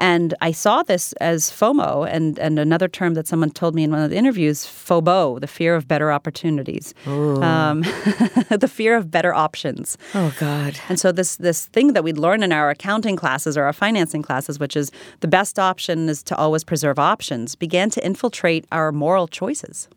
And 0.00 0.32
I 0.40 0.50
saw 0.50 0.82
this 0.82 1.12
as 1.20 1.50
FOMO, 1.50 2.08
and, 2.10 2.38
and 2.38 2.58
another 2.58 2.88
term 2.88 3.12
that 3.14 3.26
someone 3.26 3.50
told 3.50 3.74
me 3.74 3.84
in 3.84 3.90
one 3.90 4.00
of 4.00 4.08
the 4.08 4.16
interviews, 4.16 4.64
FOBO, 4.64 5.38
the 5.38 5.46
fear 5.46 5.76
of 5.76 5.86
better 5.86 6.10
opportunities, 6.10 6.94
um, 7.06 7.82
the 8.48 8.70
fear 8.70 8.96
of 8.96 9.10
better 9.10 9.34
options. 9.34 9.98
Oh 10.14 10.34
God. 10.40 10.80
And 10.88 10.98
so 10.98 11.12
this 11.12 11.36
this 11.36 11.66
thing 11.66 11.92
that 11.92 12.02
we'd 12.02 12.16
learn 12.16 12.42
in 12.42 12.50
our 12.50 12.70
accounting 12.70 13.14
classes 13.14 13.58
or 13.58 13.64
our 13.64 13.74
financing 13.74 14.22
classes, 14.22 14.58
which 14.58 14.74
is 14.74 14.90
the 15.20 15.28
best 15.28 15.58
option 15.58 16.08
is 16.08 16.22
to 16.24 16.36
always 16.36 16.64
preserve 16.64 16.98
options, 16.98 17.54
began 17.54 17.90
to 17.90 18.04
infiltrate 18.04 18.64
our 18.72 18.92
moral 18.92 19.28
choices. 19.28 19.88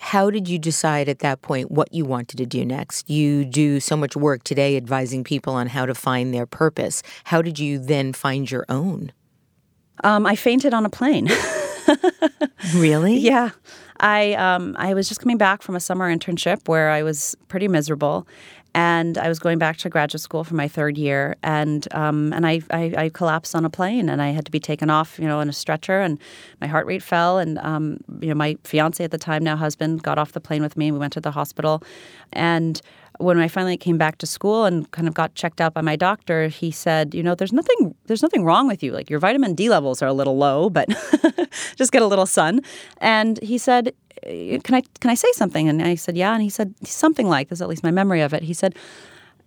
How 0.00 0.30
did 0.30 0.48
you 0.48 0.58
decide 0.58 1.08
at 1.08 1.20
that 1.20 1.42
point 1.42 1.70
what 1.70 1.92
you 1.92 2.04
wanted 2.04 2.38
to 2.38 2.46
do 2.46 2.64
next? 2.64 3.08
You 3.08 3.44
do 3.44 3.80
so 3.80 3.96
much 3.96 4.16
work 4.16 4.42
today 4.44 4.76
advising 4.76 5.24
people 5.24 5.54
on 5.54 5.68
how 5.68 5.86
to 5.86 5.94
find 5.94 6.34
their 6.34 6.46
purpose. 6.46 7.02
How 7.24 7.42
did 7.42 7.58
you 7.58 7.78
then 7.78 8.12
find 8.12 8.50
your 8.50 8.64
own? 8.68 9.12
Um, 10.02 10.26
I 10.26 10.36
fainted 10.36 10.72
on 10.72 10.86
a 10.86 10.90
plane. 10.90 11.28
Really? 12.74 13.16
Yeah. 13.16 13.50
I 14.00 14.34
um, 14.34 14.74
I 14.78 14.94
was 14.94 15.08
just 15.08 15.20
coming 15.20 15.36
back 15.36 15.62
from 15.62 15.76
a 15.76 15.80
summer 15.80 16.14
internship 16.14 16.68
where 16.68 16.90
I 16.90 17.02
was 17.02 17.36
pretty 17.48 17.68
miserable, 17.68 18.26
and 18.74 19.18
I 19.18 19.28
was 19.28 19.38
going 19.38 19.58
back 19.58 19.76
to 19.78 19.88
graduate 19.88 20.20
school 20.20 20.44
for 20.44 20.54
my 20.54 20.68
third 20.68 20.96
year, 20.96 21.36
and 21.42 21.86
um, 21.92 22.32
and 22.32 22.46
I, 22.46 22.60
I, 22.70 22.94
I 22.96 23.08
collapsed 23.08 23.54
on 23.54 23.64
a 23.64 23.70
plane, 23.70 24.08
and 24.08 24.22
I 24.22 24.30
had 24.30 24.44
to 24.46 24.50
be 24.50 24.60
taken 24.60 24.90
off, 24.90 25.18
you 25.18 25.26
know, 25.26 25.40
in 25.40 25.48
a 25.48 25.52
stretcher, 25.52 26.00
and 26.00 26.18
my 26.60 26.66
heart 26.66 26.86
rate 26.86 27.02
fell, 27.02 27.38
and 27.38 27.58
um, 27.58 27.98
you 28.20 28.28
know, 28.28 28.34
my 28.34 28.56
fiance 28.64 29.02
at 29.02 29.10
the 29.10 29.18
time, 29.18 29.42
now 29.42 29.56
husband, 29.56 30.02
got 30.02 30.18
off 30.18 30.32
the 30.32 30.40
plane 30.40 30.62
with 30.62 30.76
me, 30.76 30.88
and 30.88 30.94
we 30.94 31.00
went 31.00 31.12
to 31.14 31.20
the 31.20 31.32
hospital, 31.32 31.82
and 32.32 32.80
when 33.20 33.38
I 33.38 33.48
finally 33.48 33.76
came 33.76 33.98
back 33.98 34.16
to 34.18 34.26
school 34.26 34.64
and 34.64 34.90
kind 34.92 35.06
of 35.06 35.12
got 35.12 35.34
checked 35.34 35.60
out 35.60 35.74
by 35.74 35.82
my 35.82 35.94
doctor, 35.94 36.48
he 36.48 36.70
said, 36.70 37.14
"You 37.14 37.22
know, 37.22 37.34
there's 37.34 37.52
nothing 37.52 37.94
there's 38.06 38.22
nothing 38.22 38.44
wrong 38.44 38.66
with 38.66 38.82
you. 38.82 38.92
Like 38.92 39.10
your 39.10 39.18
vitamin 39.18 39.54
D 39.54 39.68
levels 39.68 40.00
are 40.00 40.06
a 40.06 40.12
little 40.12 40.38
low, 40.38 40.70
but 40.70 40.88
just 41.76 41.92
get 41.92 42.02
a 42.02 42.06
little 42.06 42.26
sun." 42.26 42.60
And 42.98 43.38
he 43.42 43.58
said, 43.58 43.92
Uh, 44.26 44.58
"Can 44.62 44.74
I 44.74 44.82
can 45.00 45.10
I 45.10 45.14
say 45.14 45.30
something?" 45.32 45.68
And 45.68 45.82
I 45.82 45.94
said, 45.94 46.16
"Yeah." 46.16 46.34
And 46.34 46.42
he 46.42 46.50
said 46.50 46.74
something 46.84 47.28
like 47.28 47.48
this, 47.48 47.60
at 47.60 47.68
least 47.68 47.82
my 47.82 47.90
memory 47.90 48.20
of 48.20 48.32
it. 48.32 48.42
He 48.42 48.54
said, 48.54 48.74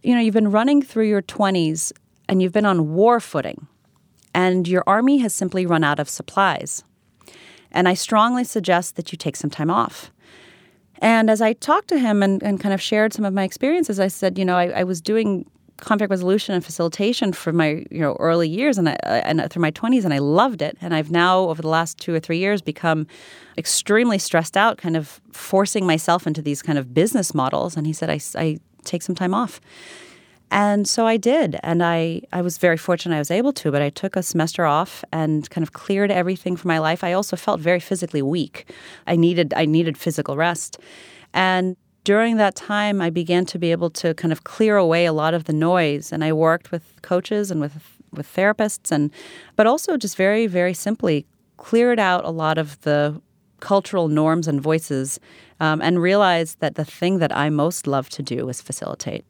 "You 0.01 0.15
know, 0.15 0.21
you've 0.21 0.33
been 0.33 0.51
running 0.51 0.81
through 0.81 1.07
your 1.07 1.21
20s 1.21 1.91
and 2.27 2.41
you've 2.41 2.53
been 2.53 2.65
on 2.65 2.93
war 2.93 3.19
footing, 3.19 3.67
and 4.33 4.67
your 4.67 4.83
army 4.87 5.17
has 5.19 5.33
simply 5.33 5.65
run 5.65 5.83
out 5.83 5.99
of 5.99 6.09
supplies. 6.09 6.83
And 7.71 7.87
I 7.87 7.95
strongly 7.95 8.43
suggest 8.43 8.95
that 8.95 9.11
you 9.11 9.17
take 9.17 9.35
some 9.35 9.49
time 9.49 9.69
off." 9.69 10.11
And 10.99 11.29
as 11.29 11.41
I 11.41 11.51
talked 11.51 11.89
to 11.89 11.99
him 11.99 12.23
and, 12.23 12.41
and 12.41 12.61
kind 12.61 12.73
of 12.73 12.81
shared 12.81 13.13
some 13.13 13.25
of 13.25 13.33
my 13.33 13.43
experiences, 13.43 13.99
I 13.99 14.07
said, 14.07 14.37
you 14.37 14.45
know, 14.45 14.55
I, 14.55 14.67
I 14.69 14.83
was 14.83 15.01
doing 15.01 15.45
conflict 15.83 16.09
resolution 16.09 16.55
and 16.55 16.63
facilitation 16.63 17.33
for 17.33 17.53
my 17.53 17.85
you 17.91 17.99
know 17.99 18.15
early 18.19 18.49
years 18.49 18.77
and 18.77 18.89
I, 18.89 18.93
and 19.03 19.49
through 19.51 19.61
my 19.61 19.71
20s 19.71 20.03
and 20.03 20.13
I 20.13 20.19
loved 20.19 20.61
it 20.61 20.77
and 20.81 20.93
I've 20.93 21.11
now 21.11 21.39
over 21.39 21.61
the 21.61 21.67
last 21.67 21.99
2 21.99 22.13
or 22.13 22.19
3 22.19 22.37
years 22.37 22.61
become 22.61 23.07
extremely 23.57 24.17
stressed 24.17 24.57
out 24.57 24.77
kind 24.77 24.97
of 24.97 25.21
forcing 25.31 25.85
myself 25.85 26.25
into 26.25 26.41
these 26.41 26.61
kind 26.61 26.77
of 26.77 26.93
business 26.93 27.33
models 27.33 27.77
and 27.77 27.85
he 27.85 27.93
said 27.93 28.09
I, 28.09 28.19
I 28.35 28.57
take 28.83 29.01
some 29.01 29.15
time 29.15 29.33
off 29.33 29.61
and 30.53 30.87
so 30.87 31.07
I 31.07 31.17
did. 31.17 31.59
And 31.63 31.83
I, 31.83 32.21
I 32.31 32.43
was 32.43 32.59
very 32.59 32.77
fortunate 32.77 33.15
I 33.15 33.19
was 33.19 33.31
able 33.31 33.53
to, 33.53 33.71
but 33.71 33.81
I 33.81 33.89
took 33.89 34.15
a 34.15 34.21
semester 34.21 34.65
off 34.65 35.03
and 35.11 35.49
kind 35.49 35.63
of 35.63 35.73
cleared 35.73 36.11
everything 36.11 36.55
from 36.55 36.69
my 36.69 36.77
life. 36.77 37.03
I 37.03 37.13
also 37.13 37.35
felt 37.35 37.59
very 37.59 37.79
physically 37.79 38.21
weak. 38.21 38.71
I 39.07 39.15
needed 39.15 39.51
I 39.55 39.65
needed 39.65 39.97
physical 39.97 40.37
rest. 40.37 40.77
And 41.33 41.75
during 42.03 42.37
that 42.37 42.55
time 42.55 43.01
I 43.01 43.09
began 43.09 43.45
to 43.45 43.59
be 43.59 43.71
able 43.71 43.89
to 43.91 44.13
kind 44.13 44.31
of 44.31 44.43
clear 44.43 44.77
away 44.77 45.05
a 45.05 45.13
lot 45.13 45.33
of 45.33 45.45
the 45.45 45.53
noise 45.53 46.11
and 46.11 46.23
I 46.23 46.33
worked 46.33 46.71
with 46.71 47.01
coaches 47.01 47.51
and 47.51 47.61
with 47.61 47.73
with 48.11 48.33
therapists 48.33 48.91
and 48.91 49.11
but 49.55 49.67
also 49.67 49.97
just 49.97 50.15
very, 50.15 50.47
very 50.47 50.73
simply 50.73 51.25
cleared 51.57 51.99
out 51.99 52.25
a 52.25 52.29
lot 52.29 52.57
of 52.57 52.79
the 52.81 53.21
cultural 53.59 54.07
norms 54.07 54.47
and 54.47 54.61
voices 54.61 55.19
um, 55.59 55.81
and 55.81 56.01
realized 56.01 56.59
that 56.59 56.75
the 56.75 56.85
thing 56.85 57.19
that 57.19 57.35
I 57.35 57.49
most 57.49 57.87
love 57.87 58.09
to 58.09 58.21
do 58.21 58.49
is 58.49 58.61
facilitate. 58.61 59.23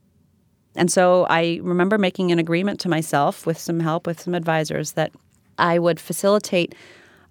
And 0.76 0.92
so 0.92 1.28
I 1.30 1.60
remember 1.62 2.00
making 2.00 2.32
an 2.32 2.40
agreement 2.40 2.80
to 2.82 2.90
myself 2.90 3.46
with 3.46 3.60
some 3.60 3.80
help 3.80 4.08
with 4.08 4.20
some 4.20 4.34
advisors 4.34 4.94
that 4.94 5.12
I 5.60 5.78
would 5.78 6.00
facilitate 6.00 6.74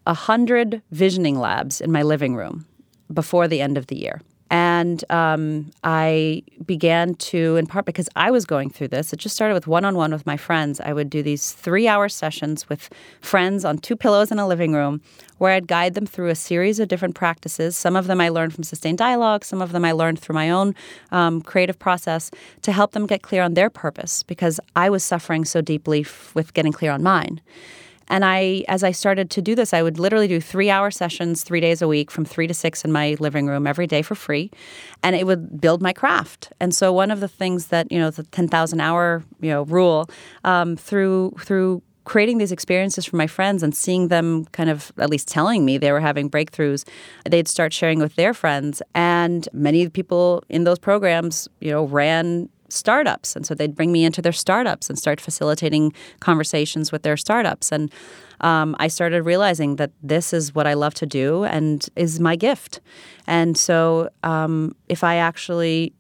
a 0.07 0.14
hundred 0.14 0.81
visioning 0.92 1.38
labs 1.38 1.81
in 1.81 1.90
my 1.90 2.02
living 2.02 2.37
room 2.37 2.66
before 3.12 3.48
the 3.48 3.61
end 3.61 3.76
of 3.76 3.88
the 3.88 3.96
year. 3.96 4.20
And 4.52 5.02
um, 5.10 5.70
I 5.82 6.42
began 6.66 7.14
to, 7.14 7.56
in 7.56 7.66
part 7.66 7.86
because 7.86 8.06
I 8.16 8.30
was 8.30 8.44
going 8.44 8.68
through 8.68 8.88
this, 8.88 9.10
it 9.10 9.18
just 9.18 9.34
started 9.34 9.54
with 9.54 9.66
one 9.66 9.86
on 9.86 9.96
one 9.96 10.12
with 10.12 10.26
my 10.26 10.36
friends. 10.36 10.78
I 10.78 10.92
would 10.92 11.08
do 11.08 11.22
these 11.22 11.52
three 11.52 11.88
hour 11.88 12.06
sessions 12.10 12.68
with 12.68 12.90
friends 13.22 13.64
on 13.64 13.78
two 13.78 13.96
pillows 13.96 14.30
in 14.30 14.38
a 14.38 14.46
living 14.46 14.74
room 14.74 15.00
where 15.38 15.54
I'd 15.54 15.66
guide 15.66 15.94
them 15.94 16.04
through 16.04 16.28
a 16.28 16.34
series 16.34 16.80
of 16.80 16.88
different 16.88 17.14
practices. 17.14 17.78
Some 17.78 17.96
of 17.96 18.08
them 18.08 18.20
I 18.20 18.28
learned 18.28 18.52
from 18.52 18.62
sustained 18.62 18.98
dialogue, 18.98 19.46
some 19.46 19.62
of 19.62 19.72
them 19.72 19.86
I 19.86 19.92
learned 19.92 20.18
through 20.18 20.34
my 20.34 20.50
own 20.50 20.74
um, 21.12 21.40
creative 21.40 21.78
process 21.78 22.30
to 22.60 22.72
help 22.72 22.92
them 22.92 23.06
get 23.06 23.22
clear 23.22 23.42
on 23.42 23.54
their 23.54 23.70
purpose 23.70 24.22
because 24.22 24.60
I 24.76 24.90
was 24.90 25.02
suffering 25.02 25.46
so 25.46 25.62
deeply 25.62 26.02
f- 26.02 26.30
with 26.34 26.52
getting 26.52 26.72
clear 26.72 26.92
on 26.92 27.02
mine. 27.02 27.40
And 28.08 28.24
I, 28.24 28.64
as 28.68 28.84
I 28.84 28.92
started 28.92 29.30
to 29.30 29.42
do 29.42 29.54
this, 29.54 29.72
I 29.72 29.82
would 29.82 29.98
literally 29.98 30.28
do 30.28 30.40
three 30.40 30.70
hour 30.70 30.90
sessions 30.90 31.42
three 31.42 31.60
days 31.60 31.82
a 31.82 31.88
week 31.88 32.10
from 32.10 32.24
three 32.24 32.46
to 32.46 32.54
six 32.54 32.84
in 32.84 32.92
my 32.92 33.16
living 33.20 33.46
room 33.46 33.66
every 33.66 33.86
day 33.86 34.02
for 34.02 34.14
free. 34.14 34.50
And 35.02 35.16
it 35.16 35.26
would 35.26 35.60
build 35.60 35.82
my 35.82 35.92
craft. 35.92 36.52
And 36.60 36.74
so 36.74 36.92
one 36.92 37.10
of 37.10 37.20
the 37.20 37.28
things 37.28 37.68
that, 37.68 37.90
you 37.90 37.98
know, 37.98 38.10
the 38.10 38.24
10,000 38.24 38.80
hour, 38.80 39.24
you 39.40 39.50
know, 39.50 39.62
rule 39.62 40.08
um, 40.44 40.76
through, 40.76 41.34
through 41.40 41.82
creating 42.04 42.38
these 42.38 42.52
experiences 42.52 43.04
for 43.04 43.16
my 43.16 43.26
friends 43.26 43.62
and 43.62 43.74
seeing 43.74 44.08
them 44.08 44.44
kind 44.46 44.68
of 44.68 44.92
at 44.98 45.08
least 45.08 45.28
telling 45.28 45.64
me 45.64 45.78
they 45.78 45.92
were 45.92 46.00
having 46.00 46.28
breakthroughs 46.28 46.84
they'd 47.30 47.46
start 47.46 47.72
sharing 47.72 48.00
with 48.00 48.16
their 48.16 48.34
friends 48.34 48.82
and 48.94 49.48
many 49.52 49.88
people 49.88 50.42
in 50.48 50.64
those 50.64 50.78
programs 50.78 51.48
you 51.60 51.70
know 51.70 51.84
ran 51.84 52.48
startups. 52.72 53.37
And 53.37 53.46
so 53.46 53.54
they'd 53.54 53.74
bring 53.74 53.92
me 53.92 54.04
into 54.04 54.22
their 54.22 54.32
startups 54.32 54.88
and 54.88 54.98
start 54.98 55.20
facilitating 55.20 55.92
conversations 56.20 56.90
with 56.90 57.02
their 57.02 57.16
startups. 57.16 57.70
And 57.70 57.92
um, 58.40 58.74
I 58.78 58.88
started 58.88 59.22
realizing 59.22 59.76
that 59.76 59.92
this 60.02 60.32
is 60.32 60.54
what 60.54 60.66
I 60.66 60.74
love 60.74 60.94
to 60.94 61.06
do 61.06 61.44
and 61.44 61.87
is 61.96 62.18
my 62.18 62.37
gift. 62.37 62.80
And 63.26 63.56
so 63.56 64.08
um, 64.22 64.74
if 64.88 65.04
I 65.04 65.16
actually 65.16 65.92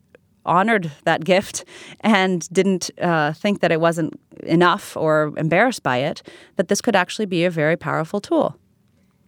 honored 0.44 0.90
that 1.04 1.24
gift 1.32 1.64
and 2.00 2.48
didn't 2.52 2.90
uh, 3.00 3.32
think 3.32 3.60
that 3.60 3.70
it 3.70 3.80
wasn't 3.80 4.18
enough 4.42 4.96
or 4.96 5.32
embarrassed 5.36 5.82
by 5.82 5.98
it, 5.98 6.22
that 6.56 6.68
this 6.68 6.80
could 6.80 6.96
actually 6.96 7.26
be 7.26 7.44
a 7.44 7.50
very 7.50 7.76
powerful 7.76 8.20
tool. 8.20 8.56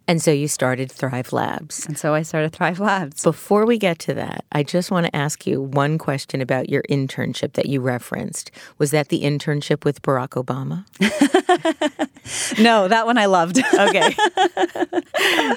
And 0.07 0.21
so 0.21 0.31
you 0.31 0.47
started 0.47 0.91
Thrive 0.91 1.33
Labs. 1.33 1.85
And 1.87 1.97
so 1.97 2.13
I 2.13 2.21
started 2.21 2.53
Thrive 2.53 2.79
Labs. 2.79 3.23
Before 3.23 3.65
we 3.65 3.77
get 3.77 3.97
to 3.99 4.13
that, 4.13 4.45
I 4.51 4.61
just 4.61 4.91
want 4.91 5.07
to 5.07 5.15
ask 5.15 5.47
you 5.47 5.61
one 5.61 5.97
question 5.97 6.41
about 6.41 6.69
your 6.69 6.83
internship 6.83 7.53
that 7.53 7.65
you 7.65 7.81
referenced. 7.81 8.51
Was 8.77 8.91
that 8.91 9.09
the 9.09 9.21
internship 9.21 9.83
with 9.83 10.03
Barack 10.03 10.41
Obama? 10.41 10.85
no, 12.59 12.87
that 12.87 13.07
one 13.07 13.17
I 13.17 13.25
loved. 13.25 13.57
okay. 13.79 14.15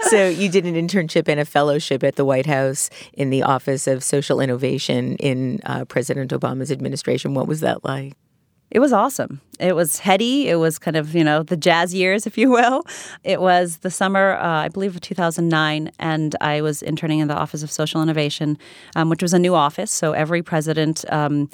so 0.09 0.29
you 0.29 0.49
did 0.49 0.65
an 0.65 0.75
internship 0.75 1.29
and 1.29 1.39
a 1.39 1.45
fellowship 1.45 2.03
at 2.03 2.17
the 2.17 2.25
White 2.25 2.47
House 2.47 2.89
in 3.13 3.29
the 3.29 3.43
Office 3.43 3.87
of 3.87 4.03
Social 4.03 4.41
Innovation 4.41 5.17
in 5.17 5.61
uh, 5.67 5.85
President 5.85 6.31
Obama's 6.31 6.73
administration. 6.73 7.35
What 7.35 7.47
was 7.47 7.61
that 7.61 7.85
like? 7.85 8.15
It 8.70 8.81
was 8.81 8.92
awesome. 8.92 9.40
It 9.59 9.74
was 9.74 9.98
heady. 9.98 10.48
It 10.48 10.57
was 10.57 10.78
kind 10.78 10.96
of, 10.96 11.14
you 11.14 11.24
know, 11.24 11.42
the 11.42 11.57
jazz 11.57 11.94
years, 11.94 12.26
if 12.31 12.37
you 12.37 12.50
will. 12.50 12.85
It 13.24 13.40
was 13.40 13.78
the 13.78 13.90
summer, 13.90 14.35
uh, 14.35 14.46
I 14.46 14.68
believe, 14.68 14.94
of 14.94 15.00
2009, 15.00 15.90
and 15.98 16.37
I 16.40 16.61
was 16.61 16.83
interning 16.83 17.20
in 17.20 17.28
the 17.28 17.37
Office 17.37 17.62
of 17.62 17.70
Social 17.70 18.02
Innovation, 18.02 18.59
um, 18.94 19.09
which 19.09 19.22
was 19.22 19.33
a 19.33 19.38
new 19.38 19.54
office. 19.54 19.90
So 19.90 20.12
every 20.12 20.42
president 20.42 21.04
um, 21.09 21.48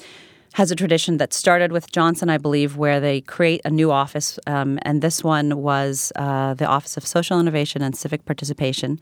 has 0.55 0.71
a 0.71 0.77
tradition 0.77 1.17
that 1.19 1.33
started 1.33 1.73
with 1.73 1.91
Johnson, 1.91 2.31
I 2.31 2.39
believe, 2.39 2.77
where 2.77 3.01
they 3.01 3.21
create 3.23 3.61
a 3.65 3.71
new 3.71 3.91
office. 3.91 4.39
Um, 4.47 4.79
and 4.83 5.03
this 5.03 5.25
one 5.25 5.59
was 5.63 6.13
uh, 6.17 6.55
the 6.55 6.67
Office 6.67 6.97
of 6.97 7.07
Social 7.07 7.41
Innovation 7.41 7.83
and 7.83 7.97
Civic 7.97 8.25
Participation. 8.25 9.01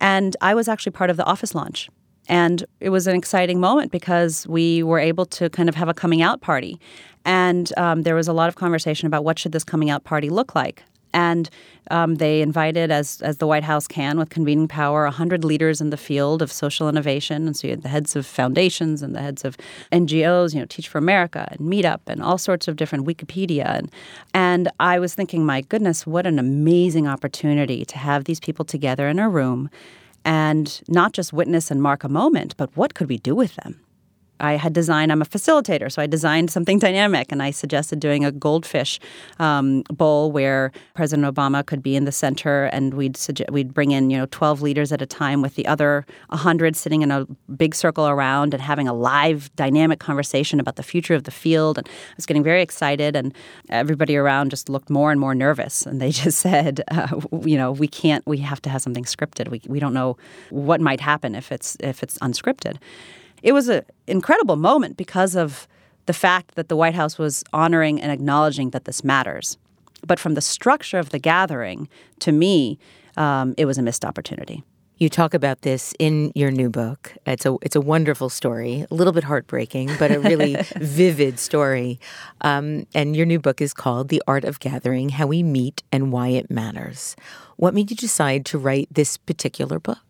And 0.00 0.36
I 0.40 0.54
was 0.54 0.68
actually 0.68 0.92
part 0.92 1.10
of 1.10 1.16
the 1.16 1.24
office 1.24 1.54
launch. 1.54 1.88
And 2.28 2.64
it 2.80 2.90
was 2.90 3.06
an 3.06 3.16
exciting 3.16 3.60
moment 3.60 3.92
because 3.92 4.46
we 4.46 4.82
were 4.82 4.98
able 4.98 5.26
to 5.26 5.50
kind 5.50 5.68
of 5.68 5.74
have 5.74 5.88
a 5.88 5.94
coming 5.94 6.22
out 6.22 6.40
party. 6.40 6.80
And 7.24 7.72
um, 7.76 8.02
there 8.02 8.14
was 8.14 8.28
a 8.28 8.32
lot 8.32 8.48
of 8.48 8.56
conversation 8.56 9.06
about 9.06 9.24
what 9.24 9.38
should 9.38 9.52
this 9.52 9.64
coming 9.64 9.90
out 9.90 10.04
party 10.04 10.30
look 10.30 10.54
like. 10.54 10.82
And 11.14 11.48
um, 11.92 12.16
they 12.16 12.42
invited, 12.42 12.90
as, 12.90 13.22
as 13.22 13.36
the 13.36 13.46
White 13.46 13.62
House 13.62 13.86
can, 13.86 14.18
with 14.18 14.30
convening 14.30 14.66
power, 14.66 15.04
100 15.04 15.44
leaders 15.44 15.80
in 15.80 15.90
the 15.90 15.96
field 15.96 16.42
of 16.42 16.50
social 16.50 16.88
innovation. 16.88 17.46
And 17.46 17.56
so 17.56 17.68
you 17.68 17.70
had 17.70 17.82
the 17.82 17.88
heads 17.88 18.16
of 18.16 18.26
foundations 18.26 19.00
and 19.00 19.14
the 19.14 19.20
heads 19.20 19.44
of 19.44 19.56
NGOs, 19.92 20.54
you 20.54 20.60
know, 20.60 20.66
Teach 20.66 20.88
for 20.88 20.98
America 20.98 21.46
and 21.52 21.60
Meetup 21.60 22.00
and 22.08 22.20
all 22.20 22.36
sorts 22.36 22.66
of 22.66 22.74
different 22.74 23.06
Wikipedia. 23.06 23.66
And, 23.66 23.92
and 24.34 24.68
I 24.80 24.98
was 24.98 25.14
thinking, 25.14 25.46
my 25.46 25.60
goodness, 25.60 26.04
what 26.04 26.26
an 26.26 26.40
amazing 26.40 27.06
opportunity 27.06 27.84
to 27.84 27.98
have 27.98 28.24
these 28.24 28.40
people 28.40 28.64
together 28.64 29.08
in 29.08 29.20
a 29.20 29.28
room 29.28 29.70
and 30.24 30.82
not 30.88 31.12
just 31.12 31.32
witness 31.32 31.70
and 31.70 31.80
mark 31.80 32.02
a 32.02 32.08
moment, 32.08 32.56
but 32.56 32.76
what 32.76 32.94
could 32.94 33.08
we 33.08 33.18
do 33.18 33.36
with 33.36 33.54
them? 33.56 33.78
I 34.40 34.54
had 34.54 34.72
designed, 34.72 35.12
I'm 35.12 35.22
a 35.22 35.26
facilitator, 35.26 35.90
so 35.90 36.02
I 36.02 36.06
designed 36.06 36.50
something 36.50 36.78
dynamic 36.86 37.30
and 37.30 37.42
I 37.42 37.50
suggested 37.50 38.00
doing 38.00 38.24
a 38.24 38.32
goldfish 38.32 38.98
um, 39.38 39.82
bowl 39.82 40.32
where 40.32 40.72
President 40.94 41.32
Obama 41.32 41.64
could 41.64 41.82
be 41.82 41.96
in 41.96 42.04
the 42.04 42.12
center 42.12 42.64
and 42.64 42.94
we'd, 42.94 43.16
suggest, 43.16 43.50
we'd 43.50 43.72
bring 43.72 43.92
in, 43.92 44.10
you 44.10 44.18
know, 44.18 44.26
12 44.30 44.62
leaders 44.62 44.92
at 44.92 45.00
a 45.00 45.06
time 45.06 45.40
with 45.40 45.54
the 45.54 45.66
other 45.66 46.04
100 46.28 46.76
sitting 46.76 47.02
in 47.02 47.10
a 47.10 47.26
big 47.56 47.74
circle 47.74 48.08
around 48.08 48.54
and 48.54 48.62
having 48.62 48.88
a 48.88 48.92
live 48.92 49.54
dynamic 49.56 50.00
conversation 50.00 50.58
about 50.58 50.76
the 50.76 50.82
future 50.82 51.14
of 51.14 51.24
the 51.24 51.30
field. 51.30 51.78
And 51.78 51.88
I 51.88 52.14
was 52.16 52.26
getting 52.26 52.42
very 52.42 52.62
excited 52.62 53.16
and 53.16 53.34
everybody 53.70 54.16
around 54.16 54.50
just 54.50 54.68
looked 54.68 54.90
more 54.90 55.12
and 55.12 55.20
more 55.20 55.34
nervous. 55.34 55.86
And 55.86 56.00
they 56.00 56.10
just 56.24 56.38
said, 56.38 56.82
uh, 56.90 57.20
you 57.44 57.56
know, 57.56 57.72
we 57.72 57.86
can't, 57.86 58.26
we 58.26 58.38
have 58.38 58.60
to 58.62 58.70
have 58.70 58.82
something 58.82 59.04
scripted. 59.04 59.48
We, 59.48 59.62
we 59.66 59.78
don't 59.78 59.94
know 59.94 60.16
what 60.50 60.80
might 60.80 61.00
happen 61.00 61.34
if 61.34 61.52
it's, 61.52 61.76
if 61.80 62.02
it's 62.02 62.18
unscripted 62.18 62.78
it 63.44 63.52
was 63.52 63.68
an 63.68 63.82
incredible 64.06 64.56
moment 64.56 64.96
because 64.96 65.36
of 65.36 65.68
the 66.06 66.14
fact 66.14 66.54
that 66.56 66.68
the 66.68 66.76
White 66.76 66.94
House 66.94 67.18
was 67.18 67.44
honoring 67.52 68.00
and 68.00 68.10
acknowledging 68.10 68.70
that 68.70 68.86
this 68.86 69.04
matters. 69.04 69.58
But 70.04 70.18
from 70.18 70.34
the 70.34 70.40
structure 70.40 70.98
of 70.98 71.10
the 71.10 71.18
gathering, 71.18 71.88
to 72.20 72.32
me, 72.32 72.78
um, 73.16 73.54
it 73.56 73.66
was 73.66 73.78
a 73.78 73.82
missed 73.82 74.04
opportunity. 74.04 74.64
You 74.96 75.08
talk 75.08 75.34
about 75.34 75.62
this 75.62 75.92
in 75.98 76.32
your 76.34 76.50
new 76.50 76.70
book. 76.70 77.14
It's 77.26 77.44
a 77.44 77.56
it's 77.62 77.74
a 77.76 77.80
wonderful 77.80 78.28
story, 78.28 78.86
a 78.90 78.94
little 78.94 79.12
bit 79.12 79.24
heartbreaking, 79.24 79.90
but 79.98 80.10
a 80.12 80.20
really 80.20 80.56
vivid 80.76 81.38
story. 81.38 81.98
Um, 82.42 82.86
and 82.94 83.16
your 83.16 83.26
new 83.26 83.40
book 83.40 83.60
is 83.60 83.74
called 83.74 84.08
"The 84.08 84.22
Art 84.28 84.44
of 84.44 84.60
Gathering: 84.60 85.08
How 85.10 85.26
We 85.26 85.42
Meet 85.42 85.82
and 85.90 86.12
Why 86.12 86.28
It 86.28 86.50
Matters." 86.50 87.16
What 87.56 87.74
made 87.74 87.90
you 87.90 87.96
decide 87.96 88.46
to 88.46 88.58
write 88.58 88.88
this 88.90 89.16
particular 89.16 89.78
book? 89.80 90.03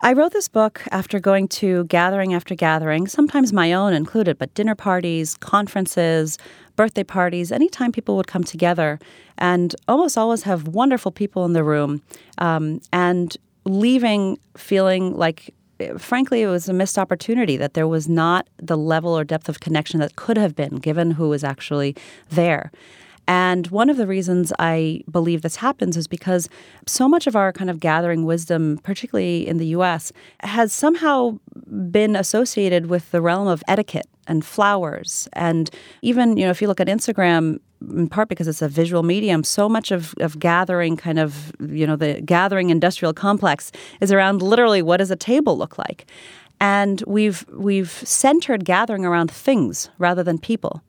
I 0.00 0.12
wrote 0.12 0.32
this 0.32 0.48
book 0.48 0.82
after 0.92 1.18
going 1.18 1.48
to 1.48 1.84
gathering 1.84 2.32
after 2.32 2.54
gathering, 2.54 3.08
sometimes 3.08 3.52
my 3.52 3.72
own 3.72 3.92
included, 3.92 4.38
but 4.38 4.54
dinner 4.54 4.76
parties, 4.76 5.36
conferences, 5.38 6.38
birthday 6.76 7.02
parties, 7.02 7.50
anytime 7.50 7.90
people 7.90 8.16
would 8.16 8.28
come 8.28 8.44
together 8.44 9.00
and 9.38 9.74
almost 9.88 10.16
always 10.16 10.44
have 10.44 10.68
wonderful 10.68 11.10
people 11.10 11.44
in 11.44 11.52
the 11.52 11.64
room 11.64 12.00
um, 12.38 12.80
and 12.92 13.36
leaving 13.64 14.38
feeling 14.56 15.16
like 15.16 15.52
frankly, 15.96 16.42
it 16.42 16.48
was 16.48 16.68
a 16.68 16.72
missed 16.72 16.98
opportunity 16.98 17.56
that 17.56 17.74
there 17.74 17.86
was 17.86 18.08
not 18.08 18.48
the 18.56 18.76
level 18.76 19.16
or 19.16 19.22
depth 19.22 19.48
of 19.48 19.60
connection 19.60 20.00
that 20.00 20.16
could 20.16 20.36
have 20.36 20.56
been 20.56 20.76
given 20.76 21.12
who 21.12 21.28
was 21.28 21.44
actually 21.44 21.94
there. 22.30 22.72
And 23.28 23.66
one 23.66 23.90
of 23.90 23.98
the 23.98 24.06
reasons 24.06 24.54
I 24.58 25.02
believe 25.10 25.42
this 25.42 25.56
happens 25.56 25.98
is 25.98 26.08
because 26.08 26.48
so 26.86 27.06
much 27.06 27.26
of 27.26 27.36
our 27.36 27.52
kind 27.52 27.68
of 27.68 27.78
gathering 27.78 28.24
wisdom, 28.24 28.80
particularly 28.82 29.46
in 29.46 29.58
the 29.58 29.66
US, 29.66 30.12
has 30.40 30.72
somehow 30.72 31.38
been 31.90 32.16
associated 32.16 32.86
with 32.86 33.10
the 33.10 33.20
realm 33.20 33.46
of 33.46 33.62
etiquette 33.68 34.08
and 34.26 34.44
flowers. 34.44 35.28
And 35.34 35.70
even, 36.00 36.38
you 36.38 36.44
know, 36.44 36.50
if 36.50 36.62
you 36.62 36.68
look 36.68 36.80
at 36.80 36.86
Instagram, 36.86 37.60
in 37.82 38.08
part 38.08 38.30
because 38.30 38.48
it's 38.48 38.62
a 38.62 38.68
visual 38.68 39.02
medium, 39.02 39.44
so 39.44 39.68
much 39.68 39.90
of, 39.90 40.14
of 40.20 40.38
gathering 40.38 40.96
kind 40.96 41.18
of, 41.18 41.52
you 41.60 41.86
know, 41.86 41.96
the 41.96 42.22
gathering 42.22 42.70
industrial 42.70 43.12
complex 43.12 43.70
is 44.00 44.10
around 44.10 44.40
literally 44.40 44.80
what 44.80 44.96
does 44.96 45.10
a 45.10 45.16
table 45.16 45.56
look 45.56 45.76
like? 45.76 46.06
And 46.60 47.04
we've 47.06 47.46
we've 47.52 47.90
centered 47.90 48.64
gathering 48.64 49.04
around 49.04 49.30
things 49.30 49.90
rather 49.98 50.24
than 50.24 50.38
people. 50.38 50.82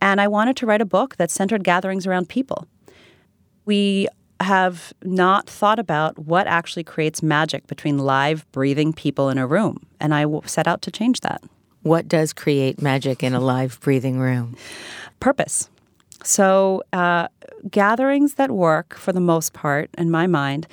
And 0.00 0.20
I 0.20 0.28
wanted 0.28 0.56
to 0.58 0.66
write 0.66 0.80
a 0.80 0.86
book 0.86 1.16
that 1.16 1.30
centered 1.30 1.64
gatherings 1.64 2.06
around 2.06 2.28
people. 2.28 2.66
We 3.64 4.08
have 4.40 4.92
not 5.02 5.48
thought 5.48 5.78
about 5.78 6.18
what 6.18 6.46
actually 6.46 6.84
creates 6.84 7.22
magic 7.22 7.66
between 7.66 7.98
live, 7.98 8.50
breathing 8.52 8.92
people 8.92 9.28
in 9.28 9.38
a 9.38 9.46
room. 9.46 9.86
And 10.00 10.14
I 10.14 10.24
set 10.46 10.66
out 10.66 10.82
to 10.82 10.90
change 10.90 11.20
that. 11.20 11.42
What 11.82 12.08
does 12.08 12.32
create 12.32 12.80
magic 12.80 13.22
in 13.22 13.34
a 13.34 13.40
live, 13.40 13.78
breathing 13.80 14.18
room? 14.18 14.56
Purpose. 15.18 15.68
So, 16.22 16.82
uh, 16.92 17.28
gatherings 17.70 18.34
that 18.34 18.50
work 18.50 18.94
for 18.94 19.12
the 19.12 19.20
most 19.20 19.52
part, 19.52 19.90
in 19.96 20.10
my 20.10 20.26
mind, 20.26 20.66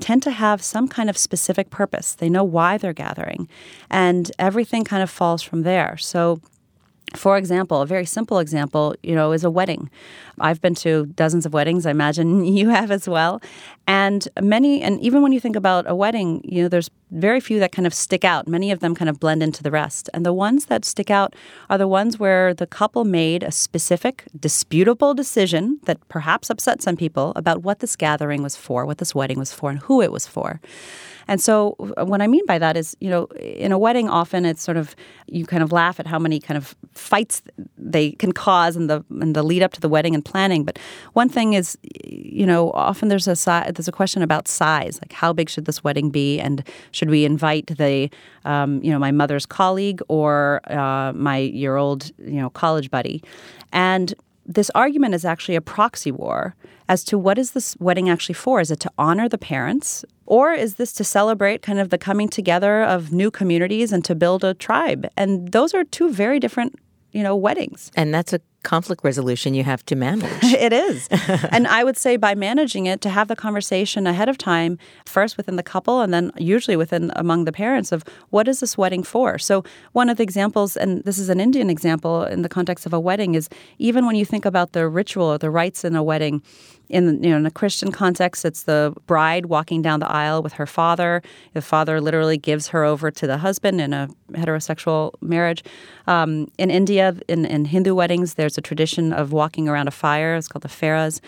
tend 0.00 0.22
to 0.22 0.30
have 0.30 0.62
some 0.62 0.88
kind 0.88 1.10
of 1.10 1.16
specific 1.16 1.70
purpose. 1.70 2.14
They 2.14 2.30
know 2.30 2.44
why 2.44 2.78
they're 2.78 2.94
gathering, 2.94 3.48
and 3.90 4.30
everything 4.38 4.84
kind 4.84 5.02
of 5.02 5.10
falls 5.10 5.42
from 5.42 5.62
there. 5.62 5.96
So, 5.98 6.40
for 7.16 7.36
example, 7.36 7.82
a 7.82 7.86
very 7.86 8.04
simple 8.04 8.38
example, 8.38 8.94
you 9.02 9.14
know, 9.14 9.32
is 9.32 9.44
a 9.44 9.50
wedding. 9.50 9.90
I've 10.40 10.60
been 10.60 10.74
to 10.76 11.06
dozens 11.06 11.46
of 11.46 11.52
weddings. 11.52 11.86
I 11.86 11.90
imagine 11.90 12.44
you 12.58 12.68
have 12.70 12.90
as 12.90 13.08
well. 13.08 13.40
And 13.86 14.26
many, 14.40 14.82
and 14.82 15.00
even 15.00 15.22
when 15.22 15.32
you 15.32 15.40
think 15.40 15.56
about 15.56 15.84
a 15.88 15.94
wedding, 15.94 16.40
you 16.44 16.62
know, 16.62 16.68
there's 16.68 16.90
very 17.14 17.40
few 17.40 17.58
that 17.60 17.72
kind 17.72 17.86
of 17.86 17.94
stick 17.94 18.24
out. 18.24 18.48
Many 18.48 18.70
of 18.70 18.80
them 18.80 18.94
kind 18.94 19.08
of 19.08 19.20
blend 19.20 19.42
into 19.42 19.62
the 19.62 19.70
rest. 19.70 20.10
And 20.12 20.26
the 20.26 20.32
ones 20.32 20.66
that 20.66 20.84
stick 20.84 21.10
out 21.10 21.34
are 21.70 21.78
the 21.78 21.88
ones 21.88 22.18
where 22.18 22.52
the 22.52 22.66
couple 22.66 23.04
made 23.04 23.42
a 23.42 23.52
specific, 23.52 24.24
disputable 24.38 25.14
decision 25.14 25.78
that 25.84 26.06
perhaps 26.08 26.50
upset 26.50 26.82
some 26.82 26.96
people 26.96 27.32
about 27.36 27.62
what 27.62 27.78
this 27.78 27.96
gathering 27.96 28.42
was 28.42 28.56
for, 28.56 28.84
what 28.84 28.98
this 28.98 29.14
wedding 29.14 29.38
was 29.38 29.52
for, 29.52 29.70
and 29.70 29.78
who 29.80 30.02
it 30.02 30.12
was 30.12 30.26
for. 30.26 30.60
And 31.26 31.40
so, 31.40 31.74
uh, 31.96 32.04
what 32.04 32.20
I 32.20 32.26
mean 32.26 32.44
by 32.46 32.58
that 32.58 32.76
is, 32.76 32.96
you 33.00 33.08
know, 33.08 33.24
in 33.40 33.72
a 33.72 33.78
wedding, 33.78 34.08
often 34.08 34.44
it's 34.44 34.62
sort 34.62 34.76
of 34.76 34.94
you 35.26 35.46
kind 35.46 35.62
of 35.62 35.72
laugh 35.72 35.98
at 35.98 36.06
how 36.06 36.18
many 36.18 36.38
kind 36.38 36.58
of 36.58 36.74
fights 36.92 37.42
they 37.78 38.12
can 38.12 38.32
cause 38.32 38.76
in 38.76 38.86
the 38.88 39.04
in 39.10 39.32
the 39.32 39.42
lead 39.42 39.62
up 39.62 39.72
to 39.72 39.80
the 39.80 39.88
wedding 39.88 40.14
and 40.14 40.24
planning. 40.24 40.64
But 40.64 40.78
one 41.14 41.28
thing 41.28 41.54
is, 41.54 41.78
you 42.04 42.46
know, 42.46 42.70
often 42.72 43.08
there's 43.08 43.26
a 43.26 43.34
there's 43.72 43.88
a 43.88 43.92
question 43.92 44.22
about 44.22 44.48
size, 44.48 44.98
like 45.00 45.12
how 45.12 45.32
big 45.32 45.48
should 45.48 45.64
this 45.64 45.82
wedding 45.82 46.10
be, 46.10 46.40
and 46.40 46.66
should 46.90 47.03
we 47.10 47.24
invite 47.24 47.66
the, 47.66 48.10
um, 48.44 48.82
you 48.82 48.90
know, 48.90 48.98
my 48.98 49.12
mother's 49.12 49.46
colleague 49.46 50.00
or 50.08 50.60
uh, 50.70 51.12
my 51.14 51.38
year 51.38 51.76
old, 51.76 52.10
you 52.18 52.40
know, 52.40 52.50
college 52.50 52.90
buddy, 52.90 53.22
and 53.72 54.14
this 54.46 54.70
argument 54.74 55.14
is 55.14 55.24
actually 55.24 55.56
a 55.56 55.60
proxy 55.60 56.10
war 56.10 56.54
as 56.88 57.02
to 57.04 57.18
what 57.18 57.38
is 57.38 57.52
this 57.52 57.76
wedding 57.80 58.08
actually 58.08 58.34
for? 58.34 58.60
Is 58.60 58.70
it 58.70 58.80
to 58.80 58.90
honor 58.98 59.28
the 59.28 59.38
parents? 59.38 60.04
Or 60.26 60.52
is 60.52 60.74
this 60.74 60.92
to 60.94 61.04
celebrate 61.04 61.62
kind 61.62 61.78
of 61.78 61.90
the 61.90 61.98
coming 61.98 62.28
together 62.28 62.82
of 62.82 63.12
new 63.12 63.30
communities 63.30 63.92
and 63.92 64.04
to 64.04 64.14
build 64.14 64.44
a 64.44 64.54
tribe? 64.54 65.08
And 65.16 65.52
those 65.52 65.74
are 65.74 65.84
two 65.84 66.10
very 66.10 66.38
different, 66.40 66.78
you 67.12 67.22
know, 67.22 67.36
weddings. 67.36 67.90
And 67.96 68.12
that's 68.12 68.32
a 68.32 68.40
conflict 68.64 69.04
resolution 69.04 69.54
you 69.54 69.62
have 69.62 69.84
to 69.86 69.94
manage. 69.94 70.42
it 70.42 70.72
is. 70.72 71.08
and 71.50 71.68
I 71.68 71.84
would 71.84 71.96
say 71.96 72.16
by 72.16 72.34
managing 72.34 72.86
it, 72.86 73.00
to 73.02 73.10
have 73.10 73.28
the 73.28 73.36
conversation 73.36 74.06
ahead 74.06 74.28
of 74.28 74.38
time, 74.38 74.78
first 75.06 75.36
within 75.36 75.56
the 75.56 75.62
couple 75.62 76.00
and 76.00 76.12
then 76.12 76.32
usually 76.36 76.76
within 76.76 77.12
among 77.14 77.44
the 77.44 77.52
parents 77.52 77.92
of 77.92 78.04
what 78.30 78.48
is 78.48 78.60
this 78.60 78.76
wedding 78.76 79.02
for? 79.02 79.38
So, 79.38 79.62
one 79.92 80.08
of 80.08 80.16
the 80.16 80.22
examples, 80.22 80.76
and 80.76 81.04
this 81.04 81.18
is 81.18 81.28
an 81.28 81.40
Indian 81.40 81.70
example 81.70 82.24
in 82.24 82.42
the 82.42 82.48
context 82.48 82.86
of 82.86 82.92
a 82.92 83.00
wedding, 83.00 83.34
is 83.34 83.48
even 83.78 84.06
when 84.06 84.16
you 84.16 84.24
think 84.24 84.44
about 84.44 84.72
the 84.72 84.88
ritual 84.88 85.26
or 85.26 85.38
the 85.38 85.50
rites 85.50 85.84
in 85.84 85.94
a 85.94 86.02
wedding, 86.02 86.42
in 86.88 87.22
you 87.22 87.30
know 87.30 87.36
in 87.36 87.46
a 87.46 87.50
Christian 87.50 87.90
context, 87.90 88.44
it's 88.44 88.64
the 88.64 88.94
bride 89.06 89.46
walking 89.46 89.82
down 89.82 90.00
the 90.00 90.10
aisle 90.10 90.42
with 90.42 90.54
her 90.54 90.66
father. 90.66 91.22
The 91.52 91.62
father 91.62 92.00
literally 92.00 92.36
gives 92.36 92.68
her 92.68 92.84
over 92.84 93.10
to 93.10 93.26
the 93.26 93.38
husband 93.38 93.80
in 93.80 93.92
a 93.92 94.08
heterosexual 94.32 95.12
marriage. 95.20 95.64
Um, 96.06 96.50
in 96.58 96.70
India, 96.70 97.16
in, 97.28 97.46
in 97.46 97.64
Hindu 97.64 97.94
weddings, 97.94 98.34
there's 98.34 98.58
a 98.58 98.60
tradition 98.60 99.12
of 99.12 99.32
walking 99.32 99.68
around 99.68 99.88
a 99.88 99.92
fire. 99.92 100.36
It's 100.36 100.48
called 100.48 100.62
the 100.62 100.68
Pheras. 100.68 101.20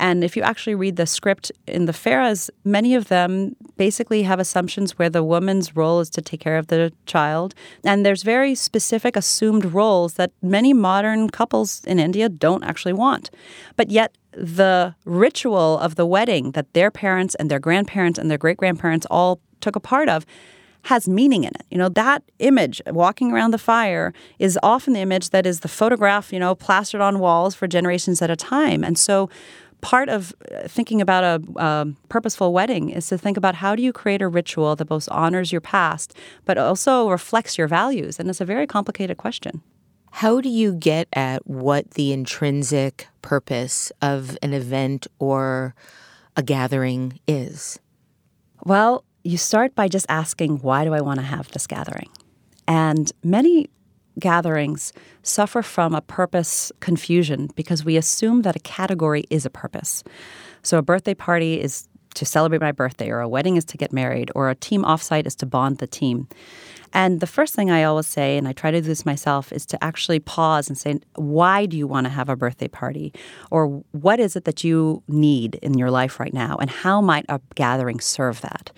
And 0.00 0.24
if 0.24 0.36
you 0.36 0.42
actually 0.42 0.74
read 0.74 0.96
the 0.96 1.06
script 1.06 1.52
in 1.66 1.86
the 1.86 1.92
Pheras, 1.92 2.50
many 2.64 2.94
of 2.94 3.08
them 3.08 3.56
basically 3.76 4.22
have 4.24 4.40
assumptions 4.40 4.98
where 4.98 5.10
the 5.10 5.22
woman's 5.22 5.76
role 5.76 6.00
is 6.00 6.10
to 6.10 6.22
take 6.22 6.40
care 6.40 6.58
of 6.58 6.66
the 6.66 6.92
child. 7.06 7.54
And 7.84 8.04
there's 8.04 8.22
very 8.22 8.54
specific 8.54 9.16
assumed 9.16 9.66
roles 9.66 10.14
that 10.14 10.32
many 10.42 10.72
modern 10.72 11.30
couples 11.30 11.82
in 11.84 11.98
India 11.98 12.28
don't 12.28 12.64
actually 12.64 12.92
want. 12.92 13.30
But 13.76 13.90
yet, 13.90 14.16
the 14.32 14.94
ritual 15.04 15.78
of 15.78 15.94
the 15.94 16.06
wedding 16.06 16.52
that 16.52 16.72
their 16.72 16.90
parents 16.90 17.36
and 17.36 17.50
their 17.50 17.60
grandparents 17.60 18.18
and 18.18 18.30
their 18.30 18.38
great 18.38 18.56
grandparents 18.56 19.06
all 19.10 19.40
took 19.60 19.76
a 19.76 19.80
part 19.80 20.08
of 20.08 20.26
has 20.84 21.08
meaning 21.08 21.44
in 21.44 21.50
it. 21.54 21.64
You 21.70 21.78
know, 21.78 21.88
that 21.90 22.22
image 22.38 22.82
walking 22.86 23.32
around 23.32 23.52
the 23.52 23.58
fire 23.58 24.12
is 24.38 24.58
often 24.62 24.92
the 24.92 25.00
image 25.00 25.30
that 25.30 25.46
is 25.46 25.60
the 25.60 25.68
photograph, 25.68 26.32
you 26.32 26.38
know, 26.38 26.54
plastered 26.54 27.00
on 27.00 27.18
walls 27.18 27.54
for 27.54 27.66
generations 27.66 28.20
at 28.20 28.30
a 28.30 28.36
time. 28.36 28.84
And 28.84 28.98
so 28.98 29.30
part 29.84 30.08
of 30.08 30.34
uh, 30.50 30.66
thinking 30.66 31.00
about 31.00 31.24
a 31.24 31.62
um, 31.62 31.96
purposeful 32.08 32.52
wedding 32.52 32.90
is 32.90 33.06
to 33.08 33.18
think 33.18 33.36
about 33.36 33.54
how 33.54 33.76
do 33.76 33.82
you 33.82 33.92
create 33.92 34.22
a 34.22 34.28
ritual 34.28 34.74
that 34.76 34.86
both 34.86 35.08
honors 35.10 35.52
your 35.52 35.60
past 35.60 36.14
but 36.44 36.56
also 36.58 37.08
reflects 37.08 37.58
your 37.58 37.68
values 37.68 38.18
and 38.18 38.28
it's 38.30 38.40
a 38.40 38.44
very 38.44 38.66
complicated 38.66 39.16
question 39.16 39.62
how 40.10 40.40
do 40.40 40.48
you 40.48 40.74
get 40.74 41.08
at 41.12 41.44
what 41.46 41.90
the 41.92 42.12
intrinsic 42.12 43.08
purpose 43.20 43.92
of 44.00 44.38
an 44.42 44.52
event 44.52 45.06
or 45.18 45.74
a 46.36 46.42
gathering 46.42 47.20
is 47.26 47.78
well 48.64 49.04
you 49.24 49.38
start 49.38 49.74
by 49.74 49.88
just 49.88 50.06
asking, 50.08 50.58
why 50.58 50.84
do 50.84 50.92
I 50.92 51.00
want 51.00 51.18
to 51.18 51.26
have 51.26 51.50
this 51.52 51.66
gathering? 51.66 52.10
And 52.68 53.10
many 53.24 53.68
gatherings 54.18 54.92
suffer 55.22 55.62
from 55.62 55.94
a 55.94 56.00
purpose 56.00 56.70
confusion 56.80 57.50
because 57.54 57.84
we 57.84 57.96
assume 57.96 58.42
that 58.42 58.56
a 58.56 58.60
category 58.60 59.24
is 59.30 59.44
a 59.44 59.50
purpose. 59.50 60.04
So 60.62 60.78
a 60.78 60.82
birthday 60.82 61.14
party 61.14 61.60
is 61.60 61.88
to 62.14 62.24
celebrate 62.24 62.60
my 62.60 62.72
birthday, 62.72 63.10
or 63.10 63.20
a 63.20 63.28
wedding 63.28 63.56
is 63.56 63.64
to 63.66 63.76
get 63.76 63.92
married, 63.92 64.30
or 64.34 64.50
a 64.50 64.54
team 64.54 64.82
offsite 64.82 65.26
is 65.26 65.34
to 65.36 65.46
bond 65.46 65.78
the 65.78 65.86
team. 65.86 66.28
And 66.94 67.18
the 67.18 67.26
first 67.26 67.56
thing 67.56 67.72
I 67.72 67.82
always 67.82 68.06
say, 68.06 68.38
and 68.38 68.46
I 68.46 68.52
try 68.52 68.70
to 68.70 68.80
do 68.80 68.86
this 68.86 69.04
myself, 69.04 69.52
is 69.52 69.66
to 69.66 69.84
actually 69.84 70.20
pause 70.20 70.68
and 70.68 70.78
say, 70.78 71.00
why 71.16 71.66
do 71.66 71.76
you 71.76 71.88
want 71.88 72.06
to 72.06 72.10
have 72.10 72.28
a 72.28 72.36
birthday 72.36 72.68
party? 72.68 73.12
Or 73.50 73.82
what 73.90 74.20
is 74.20 74.36
it 74.36 74.44
that 74.44 74.62
you 74.62 75.02
need 75.08 75.56
in 75.56 75.76
your 75.76 75.90
life 75.90 76.20
right 76.20 76.32
now? 76.32 76.56
And 76.60 76.70
how 76.70 77.00
might 77.00 77.26
a 77.28 77.40
gathering 77.56 77.98
serve 77.98 78.40
that? 78.42 78.70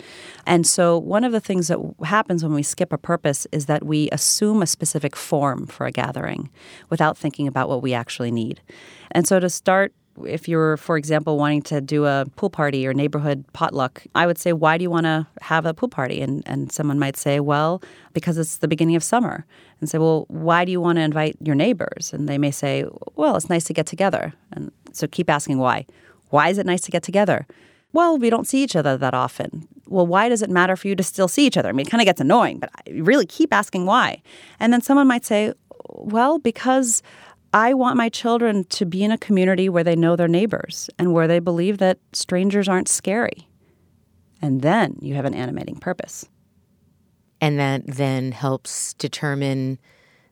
And 0.47 0.67
so, 0.67 0.97
one 0.97 1.25
of 1.25 1.33
the 1.33 1.41
things 1.41 1.69
that 1.69 1.79
happens 2.05 2.43
when 2.43 2.55
we 2.55 2.63
skip 2.63 2.91
a 2.91 2.99
purpose 2.99 3.47
is 3.53 3.67
that 3.67 3.85
we 3.85 4.09
assume 4.11 4.63
a 4.63 4.67
specific 4.67 5.15
form 5.15 5.67
for 5.67 5.85
a 5.85 5.93
gathering 5.93 6.49
without 6.89 7.19
thinking 7.19 7.47
about 7.47 7.69
what 7.69 7.83
we 7.83 7.93
actually 7.93 8.31
need. 8.31 8.63
And 9.11 9.29
so, 9.29 9.39
to 9.41 9.51
start 9.51 9.93
if 10.25 10.49
you're, 10.49 10.77
for 10.77 10.97
example, 10.97 11.37
wanting 11.37 11.63
to 11.63 11.81
do 11.81 12.07
a 12.07 12.25
pool 12.37 12.51
party 12.51 12.87
or 12.87 12.95
neighborhood 12.95 13.45
potluck, 13.53 14.03
I 14.15 14.27
would 14.27 14.39
say, 14.39 14.53
why 14.53 14.79
do 14.79 14.83
you 14.83 14.91
want 14.91 15.05
to 15.05 15.27
have 15.41 15.67
a 15.67 15.75
pool 15.75 15.89
party? 15.89 16.23
And, 16.23 16.43
and 16.47 16.71
someone 16.73 16.99
might 16.99 17.17
say, 17.17 17.41
well, 17.41 17.83
because 18.13 18.39
it's 18.39 18.59
the 18.59 18.69
beginning 18.69 18.97
of 18.97 19.05
summer. 19.05 19.45
And 19.81 19.89
say, 19.89 19.99
well, 19.99 20.25
why 20.29 20.65
do 20.65 20.73
you 20.73 20.81
want 20.81 20.97
to 20.97 21.03
invite 21.03 21.37
your 21.41 21.55
neighbors? 21.55 22.13
And 22.13 22.29
they 22.29 22.39
may 22.39 22.51
say, 22.51 22.87
well, 23.15 23.37
it's 23.37 23.51
nice 23.51 23.65
to 23.65 23.75
get 23.75 23.87
together. 23.87 24.33
And 24.53 24.73
so 24.93 25.07
keep 25.07 25.29
asking 25.29 25.59
why. 25.59 25.87
Why 26.31 26.49
is 26.49 26.59
it 26.59 26.67
nice 26.67 26.81
to 26.83 26.91
get 26.91 27.03
together? 27.03 27.47
Well, 27.93 28.19
we 28.19 28.31
don't 28.31 28.47
see 28.47 28.63
each 28.63 28.77
other 28.77 28.97
that 28.97 29.15
often. 29.15 29.69
Well, 29.87 30.07
why 30.07 30.29
does 30.29 30.43
it 30.43 30.51
matter 30.51 30.77
for 30.77 30.89
you 30.89 30.97
to 30.97 31.03
still 31.03 31.29
see 31.29 31.47
each 31.47 31.57
other? 31.57 31.69
I 31.69 31.73
mean, 31.73 31.87
it 31.87 31.91
kind 31.91 32.01
of 32.01 32.07
gets 32.07 32.21
annoying, 32.21 32.59
but 32.59 32.71
I 32.75 32.91
really 32.91 33.27
keep 33.27 33.53
asking 33.53 33.87
why. 33.87 34.23
And 34.59 34.73
then 34.73 34.81
someone 34.81 35.07
might 35.07 35.25
say, 35.25 35.53
well, 35.89 36.39
because 36.39 37.03
I 37.57 37.73
want 37.73 37.97
my 37.97 38.11
children 38.11 38.65
to 38.65 38.85
be 38.85 39.03
in 39.03 39.11
a 39.11 39.17
community 39.17 39.71
where 39.71 39.83
they 39.83 39.97
know 39.97 40.15
their 40.15 40.29
neighbors 40.29 40.91
and 40.99 41.15
where 41.15 41.27
they 41.27 41.39
believe 41.39 41.79
that 41.79 41.99
strangers 42.13 42.69
aren't 42.69 42.87
scary. 42.87 43.49
And 44.43 44.61
then 44.61 44.99
you 45.01 45.15
have 45.15 45.25
an 45.25 45.33
animating 45.33 45.77
purpose. 45.77 46.27
And 47.41 47.59
that 47.59 47.87
then 47.87 48.33
helps 48.33 48.93
determine 48.93 49.79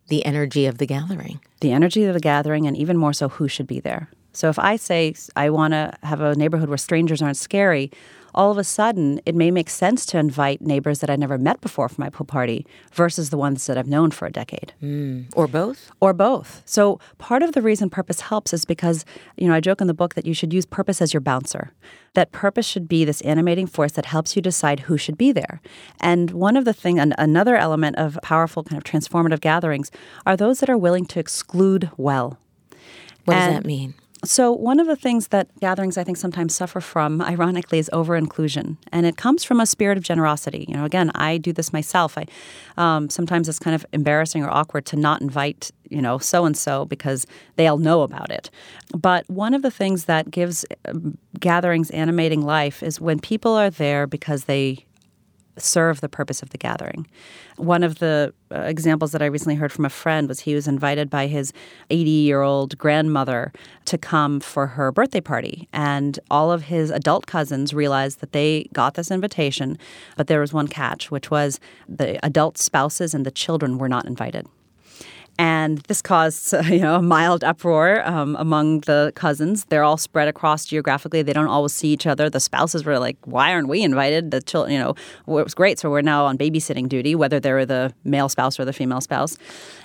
the 0.09 0.23
energy 0.27 0.67
of 0.67 0.77
the 0.77 0.85
gathering. 0.85 1.41
The 1.63 1.73
energy 1.73 2.05
of 2.05 2.13
the 2.13 2.21
gathering, 2.21 2.67
and 2.67 2.77
even 2.77 2.99
more 2.99 3.15
so, 3.15 3.31
who 3.31 3.49
should 3.49 3.67
be 3.67 3.81
there. 3.81 4.11
So 4.35 4.51
if 4.51 4.59
I 4.59 4.77
say 4.77 5.15
I 5.35 5.49
want 5.49 5.73
to 5.73 5.95
have 6.03 6.21
a 6.21 6.35
neighborhood 6.35 6.69
where 6.69 6.77
strangers 6.77 7.23
aren't 7.23 7.39
scary, 7.39 7.91
all 8.35 8.51
of 8.51 8.59
a 8.59 8.65
sudden 8.65 9.21
it 9.27 9.35
may 9.35 9.51
make 9.51 9.71
sense 9.71 10.05
to 10.07 10.19
invite 10.19 10.61
neighbors 10.61 11.01
that 11.01 11.11
I 11.11 11.17
never 11.17 11.39
met 11.39 11.61
before 11.61 11.89
for 11.89 12.01
my 12.01 12.11
pool 12.11 12.27
party 12.27 12.67
versus 12.93 13.31
the 13.31 13.37
ones 13.37 13.67
that 13.67 13.79
I've 13.79 13.89
known 13.89 14.11
for 14.11 14.27
a 14.27 14.31
decade. 14.31 14.73
Mm. 14.83 15.27
Or 15.35 15.47
both? 15.47 15.91
Or 16.01 16.13
both. 16.13 16.63
So 16.65 16.99
part 17.19 17.43
of 17.43 17.53
the 17.53 17.63
reason 17.63 17.91
purpose 17.91 18.21
helps 18.21 18.53
is 18.53 18.65
because, 18.65 19.05
you 19.37 19.49
know, 19.49 19.55
I 19.55 19.61
joke 19.61 19.81
in 19.81 19.87
the 19.87 19.95
book 19.95 20.15
that 20.15 20.27
you 20.27 20.35
should 20.35 20.53
use 20.53 20.67
purpose 20.67 21.01
as 21.01 21.13
your 21.13 21.21
bouncer. 21.21 21.73
That 22.15 22.33
purpose 22.33 22.67
should 22.67 22.89
be 22.89 23.05
this 23.05 23.21
animating 23.23 23.67
force 23.67 23.93
that 23.93 24.07
helps 24.07 24.37
you 24.37 24.43
decide 24.43 24.81
who 24.81 24.97
should 24.97 25.19
be 25.19 25.33
there. 25.33 25.61
And 26.01 26.31
one 26.31 26.57
of 26.57 26.65
the 26.65 26.73
thing, 26.73 26.99
another 26.99 27.57
element 27.57 27.97
of 27.97 28.19
powerful 28.23 28.63
kind 28.63 28.79
of 28.79 28.85
transformative 28.85 29.41
gatherings 29.41 29.91
are 30.25 30.37
those 30.37 30.61
that 30.61 30.71
are 30.71 30.79
willing 30.79 31.07
to 31.07 31.19
exclude 31.19 31.91
well. 31.97 32.39
What 33.25 33.37
and, 33.37 33.55
does 33.55 33.63
that 33.63 33.67
mean? 33.67 33.95
So, 34.25 34.53
one 34.53 34.81
of 34.81 34.87
the 34.87 34.97
things 34.97 35.29
that 35.29 35.49
gatherings 35.61 35.99
I 35.99 36.05
think 36.05 36.17
sometimes 36.17 36.55
suffer 36.55 36.81
from, 36.81 37.21
ironically, 37.21 37.79
is 37.79 37.91
over 37.93 38.17
inclusion. 38.17 38.79
And 38.93 39.07
it 39.07 39.17
comes 39.17 39.45
from 39.45 39.61
a 39.61 39.67
spirit 39.67 39.99
of 39.99 40.05
generosity. 40.05 40.65
You 40.69 40.77
know, 40.77 40.85
again, 40.85 41.11
I 41.15 41.39
do 41.39 41.53
this 41.53 41.73
myself. 41.73 42.17
I 42.19 42.27
um, 42.77 43.11
Sometimes 43.11 43.49
it's 43.49 43.59
kind 43.59 43.75
of 43.75 43.85
embarrassing 43.93 44.43
or 44.43 44.51
awkward 44.51 44.87
to 44.87 44.97
not 44.97 45.21
invite, 45.21 45.71
you 45.91 46.01
know, 46.01 46.19
so 46.19 46.45
and 46.45 46.57
so 46.57 46.85
because 46.85 47.27
they 47.57 47.67
all 47.67 47.79
know 47.79 48.03
about 48.03 48.31
it. 48.31 48.51
But 48.97 49.29
one 49.29 49.55
of 49.55 49.63
the 49.63 49.71
things 49.71 50.07
that 50.07 50.31
gives 50.31 50.65
um, 50.87 51.19
gatherings 51.39 51.91
animating 51.91 52.43
life 52.43 52.83
is 52.83 53.01
when 53.01 53.19
people 53.19 53.53
are 53.53 53.71
there 53.71 54.07
because 54.07 54.45
they 54.45 54.85
serve 55.57 56.01
the 56.01 56.09
purpose 56.09 56.43
of 56.43 56.51
the 56.51 56.59
gathering. 56.59 57.07
One 57.57 57.83
of 57.83 57.99
the 57.99 58.35
uh, 58.51 58.61
examples 58.61 59.13
that 59.13 59.23
I 59.23 59.27
recently 59.27 59.55
heard 59.55 59.73
from 59.73 59.85
a 59.85 59.91
friend 59.91 60.29
was 60.29 60.41
he 60.41 60.55
was 60.55 60.67
invited 60.67 61.09
by 61.09 61.27
his 61.27 61.53
80 61.91 62.11
year 62.11 62.43
old 62.43 62.77
grandmother 62.79 63.53
to 63.87 63.99
come 63.99 64.41
for 64.41 64.67
her 64.69 64.91
birthday 64.91 65.21
party. 65.21 65.69
And 65.73 66.19
all 66.31 66.51
of 66.51 66.63
his 66.63 66.91
adult 66.91 67.27
cousins 67.27 67.73
realized 67.73 68.21
that 68.21 68.33
they 68.33 68.69
got 68.73 68.95
this 68.95 69.11
invitation, 69.11 69.79
but 70.17 70.27
there 70.27 70.41
was 70.41 70.53
one 70.53 70.69
catch, 70.69 71.11
which 71.11 71.31
was 71.31 71.61
the 71.89 72.25
adult 72.25 72.59
spouses 72.59 73.15
and 73.15 73.25
the 73.25 73.31
children 73.31 73.79
were 73.79 73.89
not 73.89 74.07
invited 74.07 74.47
and 75.39 75.79
this 75.89 76.01
caused 76.01 76.53
you 76.67 76.81
know 76.81 76.97
a 76.97 77.03
mild 77.03 77.43
uproar 77.45 78.07
um, 78.07 78.37
among 78.39 78.81
the 78.81 79.13
cousins. 79.15 79.65
They're 79.67 79.83
all 79.83 79.97
spread 79.97 80.29
across 80.29 80.67
geographically. 80.67 81.23
They 81.23 81.33
don't 81.33 81.49
always 81.49 81.73
see 81.73 81.89
each 81.89 82.07
other. 82.07 82.31
The 82.31 82.41
spouses 82.41 82.85
were 82.85 82.99
like, 82.99 83.17
"Why 83.25 83.53
aren't 83.53 83.69
we 83.69 83.83
invited?" 83.83 84.31
The 84.31 84.41
children, 84.41 84.73
you 84.73 84.79
know, 84.79 84.91
it 84.91 85.45
was 85.45 85.55
great. 85.55 85.79
So 85.79 85.91
we're 85.91 86.03
now 86.03 86.25
on 86.25 86.39
babysitting 86.39 86.89
duty, 86.89 87.15
whether 87.15 87.41
they're 87.41 87.67
the 87.67 87.93
male 88.05 88.29
spouse 88.29 88.59
or 88.61 88.65
the 88.65 88.73
female 88.73 89.01
spouse. 89.01 89.37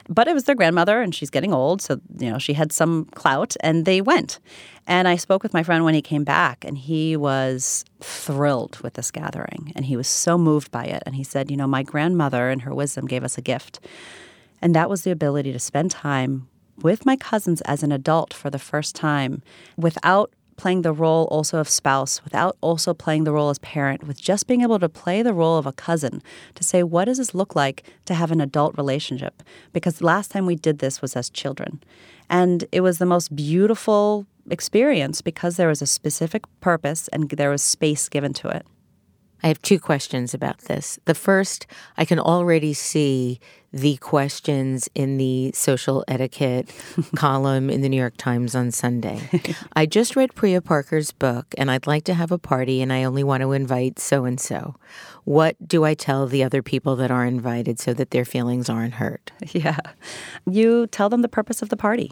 But 0.08 0.28
it 0.28 0.34
was 0.34 0.46
their 0.46 0.56
grandmother, 0.56 1.02
and 1.02 1.14
she's 1.14 1.30
getting 1.30 1.54
old, 1.54 1.82
so 1.82 2.00
you 2.18 2.32
know 2.32 2.40
she 2.40 2.54
had 2.54 2.72
some 2.72 3.06
clout, 3.16 3.56
and 3.62 3.86
they 3.86 4.02
went. 4.02 4.40
And 4.88 5.08
I 5.08 5.18
spoke 5.18 5.44
with 5.44 5.54
my 5.54 5.62
friend 5.62 5.84
when 5.86 5.94
he 5.94 6.02
came 6.02 6.24
back, 6.24 6.66
and 6.66 6.76
he 6.76 7.16
was 7.16 7.86
thrilled 8.02 8.80
with 8.82 8.96
this 8.96 9.12
gathering, 9.12 9.72
and 9.76 9.86
he 9.86 9.96
was 9.96 10.08
so 10.08 10.36
moved 10.38 10.72
by 10.72 10.86
it. 10.86 11.04
And 11.06 11.16
he 11.16 11.24
said, 11.24 11.52
"You 11.52 11.58
know, 11.58 11.68
my 11.68 11.84
grandmother, 11.84 12.50
in 12.50 12.62
her 12.62 12.74
wisdom, 12.74 13.06
gave 13.06 13.24
us 13.24 13.38
a 13.38 13.42
gift." 13.42 13.80
And 14.62 14.76
that 14.76 14.90
was 14.90 15.04
the 15.04 15.12
ability 15.12 15.52
to 15.54 15.60
spend 15.60 15.92
time 15.92 16.48
with 16.82 17.06
my 17.06 17.16
cousins 17.16 17.62
as 17.62 17.84
an 17.84 17.92
adult 17.92 18.34
for 18.34 18.50
the 18.50 18.60
first 18.60 18.96
time 18.96 19.42
without 19.78 20.32
playing 20.60 20.82
the 20.82 20.92
role 20.92 21.26
also 21.32 21.58
of 21.58 21.70
spouse, 21.70 22.22
without 22.24 22.58
also 22.60 22.94
playing 22.94 23.24
the 23.24 23.32
role 23.32 23.50
as 23.50 23.60
parent, 23.60 24.04
with 24.04 24.22
just 24.22 24.46
being 24.46 24.62
able 24.62 24.78
to 24.78 24.90
play 24.90 25.22
the 25.22 25.34
role 25.34 25.58
of 25.58 25.66
a 25.66 25.72
cousin 25.72 26.22
to 26.54 26.64
say, 26.66 26.84
what 26.84 27.06
does 27.06 27.18
this 27.18 27.34
look 27.34 27.56
like 27.56 27.84
to 28.04 28.14
have 28.14 28.30
an 28.30 28.42
adult 28.42 28.78
relationship? 28.78 29.42
Because 29.72 30.02
last 30.02 30.32
time 30.32 30.46
we 30.46 30.56
did 30.56 30.80
this 30.80 31.02
was 31.02 31.16
as 31.16 31.30
children. 31.30 31.82
And 32.30 32.66
it 32.74 32.82
was 32.82 32.98
the 32.98 33.06
most 33.06 33.34
beautiful 33.34 34.26
experience 34.50 35.22
because 35.22 35.56
there 35.56 35.70
was 35.70 35.82
a 35.82 35.88
specific 35.88 36.44
purpose 36.60 37.08
and 37.10 37.30
there 37.30 37.50
was 37.50 37.62
space 37.62 38.10
given 38.10 38.34
to 38.34 38.50
it. 38.50 38.66
I 39.42 39.48
have 39.48 39.62
two 39.62 39.80
questions 39.80 40.34
about 40.34 40.60
this. 40.64 41.00
The 41.06 41.16
first, 41.16 41.68
I 41.96 42.04
can 42.04 42.20
already 42.20 42.74
see 42.74 43.40
the 43.72 43.98
questions 43.98 44.90
in 44.96 45.18
the 45.18 45.52
social 45.54 46.04
etiquette 46.08 46.74
column 47.16 47.70
in 47.70 47.82
the 47.82 47.90
New 47.90 47.98
York 47.98 48.18
Times 48.18 48.56
on 48.56 48.72
Sunday. 48.72 49.22
I 49.74 49.86
just 49.86 50.16
read 50.16 50.34
Priya 50.36 50.62
Parker's 50.62 51.12
book 51.12 51.54
and 51.58 51.70
I'd 51.70 51.88
like 51.88 52.04
to 52.06 52.14
have 52.14 52.32
a 52.32 52.38
party 52.38 52.82
and 52.82 52.92
I 52.92 53.04
only 53.04 53.24
want 53.24 53.42
to 53.42 53.52
invite 53.52 54.00
so 54.00 54.26
and 54.26 54.40
so. 54.40 54.76
What 55.26 55.56
do 55.68 55.84
I 55.84 55.94
tell 55.94 56.26
the 56.26 56.44
other 56.44 56.64
people 56.64 56.96
that 56.96 57.12
are 57.12 57.26
invited 57.26 57.80
so 57.80 57.94
that 57.94 58.12
their 58.12 58.26
feelings 58.26 58.70
aren't 58.70 58.96
hurt? 58.96 59.32
Yeah. 59.52 59.78
You 60.50 60.88
tell 60.88 61.10
them 61.10 61.22
the 61.22 61.28
purpose 61.28 61.62
of 61.62 61.70
the 61.70 61.76
party. 61.76 62.12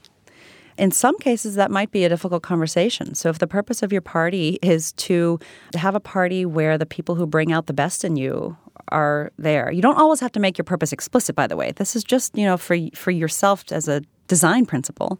In 0.78 0.92
some 0.92 1.18
cases, 1.18 1.56
that 1.56 1.72
might 1.72 1.92
be 1.92 2.04
a 2.04 2.10
difficult 2.10 2.44
conversation. 2.44 3.16
So, 3.16 3.30
if 3.30 3.40
the 3.40 3.48
purpose 3.48 3.82
of 3.82 3.92
your 3.92 4.02
party 4.02 4.60
is 4.62 4.92
to 4.94 5.40
have 5.76 5.96
a 5.96 6.00
party 6.00 6.46
where 6.46 6.78
the 6.78 6.86
people 6.86 7.16
who 7.16 7.26
bring 7.26 7.52
out 7.52 7.68
the 7.68 7.74
best 7.74 8.04
in 8.04 8.16
you 8.16 8.58
are 8.90 9.32
there, 9.38 9.72
you 9.72 9.82
don't 9.82 9.98
always 9.98 10.20
have 10.20 10.32
to 10.34 10.40
make 10.40 10.58
your 10.58 10.66
purpose 10.66 10.92
explicit. 10.92 11.36
By 11.36 11.48
the 11.48 11.56
way, 11.56 11.72
this 11.72 11.96
is 11.96 12.04
just 12.04 12.38
you 12.38 12.46
know 12.46 12.58
for 12.58 12.78
for 12.96 13.12
yourself 13.12 13.64
as 13.72 13.88
a 13.88 14.02
design 14.28 14.66
principle. 14.66 15.20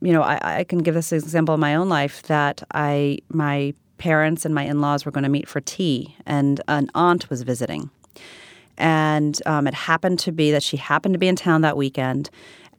You 0.00 0.12
know, 0.12 0.22
I, 0.22 0.58
I 0.58 0.64
can 0.64 0.80
give 0.80 0.94
this 0.94 1.12
example 1.12 1.54
in 1.54 1.60
my 1.60 1.74
own 1.74 1.88
life 1.88 2.22
that 2.24 2.62
I 2.74 3.18
my 3.28 3.74
parents 3.98 4.44
and 4.44 4.54
my 4.54 4.64
in-laws 4.64 5.06
were 5.06 5.10
going 5.10 5.24
to 5.24 5.30
meet 5.30 5.48
for 5.48 5.60
tea, 5.60 6.14
and 6.26 6.60
an 6.68 6.90
aunt 6.94 7.30
was 7.30 7.42
visiting. 7.42 7.90
And 8.78 9.40
um, 9.46 9.66
it 9.66 9.72
happened 9.72 10.18
to 10.20 10.32
be 10.32 10.50
that 10.50 10.62
she 10.62 10.76
happened 10.76 11.14
to 11.14 11.18
be 11.18 11.28
in 11.28 11.36
town 11.36 11.62
that 11.62 11.78
weekend 11.78 12.28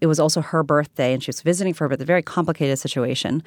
it 0.01 0.07
was 0.07 0.19
also 0.19 0.41
her 0.41 0.63
birthday, 0.63 1.13
and 1.13 1.23
she 1.23 1.29
was 1.29 1.41
visiting 1.41 1.73
for 1.73 1.87
but 1.87 2.01
a 2.01 2.05
very 2.05 2.21
complicated 2.21 2.79
situation. 2.79 3.43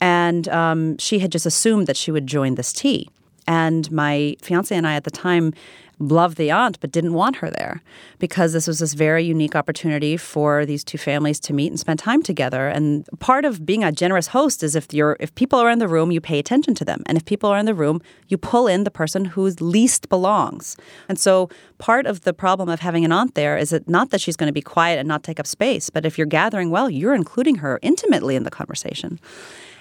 And 0.00 0.48
um, 0.48 0.98
she 0.98 1.20
had 1.20 1.32
just 1.32 1.46
assumed 1.46 1.86
that 1.86 1.96
she 1.96 2.10
would 2.10 2.26
join 2.26 2.56
this 2.56 2.72
tea. 2.72 3.08
And 3.48 3.90
my 3.90 4.36
fiance 4.42 4.76
and 4.76 4.86
I 4.86 4.94
at 4.94 5.04
the 5.04 5.10
time 5.10 5.54
loved 5.98 6.36
the 6.36 6.50
aunt 6.50 6.78
but 6.80 6.92
didn't 6.92 7.14
want 7.14 7.36
her 7.36 7.50
there 7.50 7.82
because 8.18 8.52
this 8.52 8.66
was 8.66 8.80
this 8.80 8.92
very 8.92 9.24
unique 9.24 9.56
opportunity 9.56 10.16
for 10.16 10.66
these 10.66 10.84
two 10.84 10.98
families 10.98 11.40
to 11.40 11.52
meet 11.52 11.68
and 11.68 11.80
spend 11.80 11.98
time 11.98 12.22
together. 12.22 12.68
And 12.68 13.06
part 13.18 13.44
of 13.44 13.64
being 13.64 13.82
a 13.82 13.92
generous 13.92 14.28
host 14.28 14.62
is 14.62 14.74
if 14.74 14.92
you're 14.92 15.16
if 15.20 15.34
people 15.34 15.58
are 15.58 15.70
in 15.70 15.78
the 15.78 15.88
room 15.88 16.10
you 16.10 16.20
pay 16.20 16.38
attention 16.38 16.74
to 16.74 16.84
them. 16.84 17.02
And 17.06 17.16
if 17.16 17.24
people 17.24 17.50
are 17.50 17.58
in 17.58 17.66
the 17.66 17.74
room 17.74 18.00
you 18.28 18.36
pull 18.36 18.66
in 18.66 18.84
the 18.84 18.90
person 18.90 19.24
who 19.24 19.46
least 19.60 20.08
belongs. 20.08 20.76
And 21.08 21.18
so 21.18 21.48
part 21.78 22.06
of 22.06 22.22
the 22.22 22.34
problem 22.34 22.68
of 22.68 22.80
having 22.80 23.04
an 23.04 23.12
aunt 23.12 23.34
there 23.34 23.56
is 23.56 23.70
that 23.70 23.88
not 23.88 24.10
that 24.10 24.20
she's 24.20 24.36
going 24.36 24.48
to 24.48 24.52
be 24.52 24.62
quiet 24.62 24.98
and 24.98 25.08
not 25.08 25.22
take 25.22 25.40
up 25.40 25.46
space 25.46 25.88
but 25.90 26.04
if 26.04 26.18
you're 26.18 26.26
gathering 26.26 26.70
well 26.70 26.90
you're 26.90 27.14
including 27.14 27.56
her 27.56 27.78
intimately 27.82 28.36
in 28.36 28.42
the 28.42 28.50
conversation. 28.50 29.18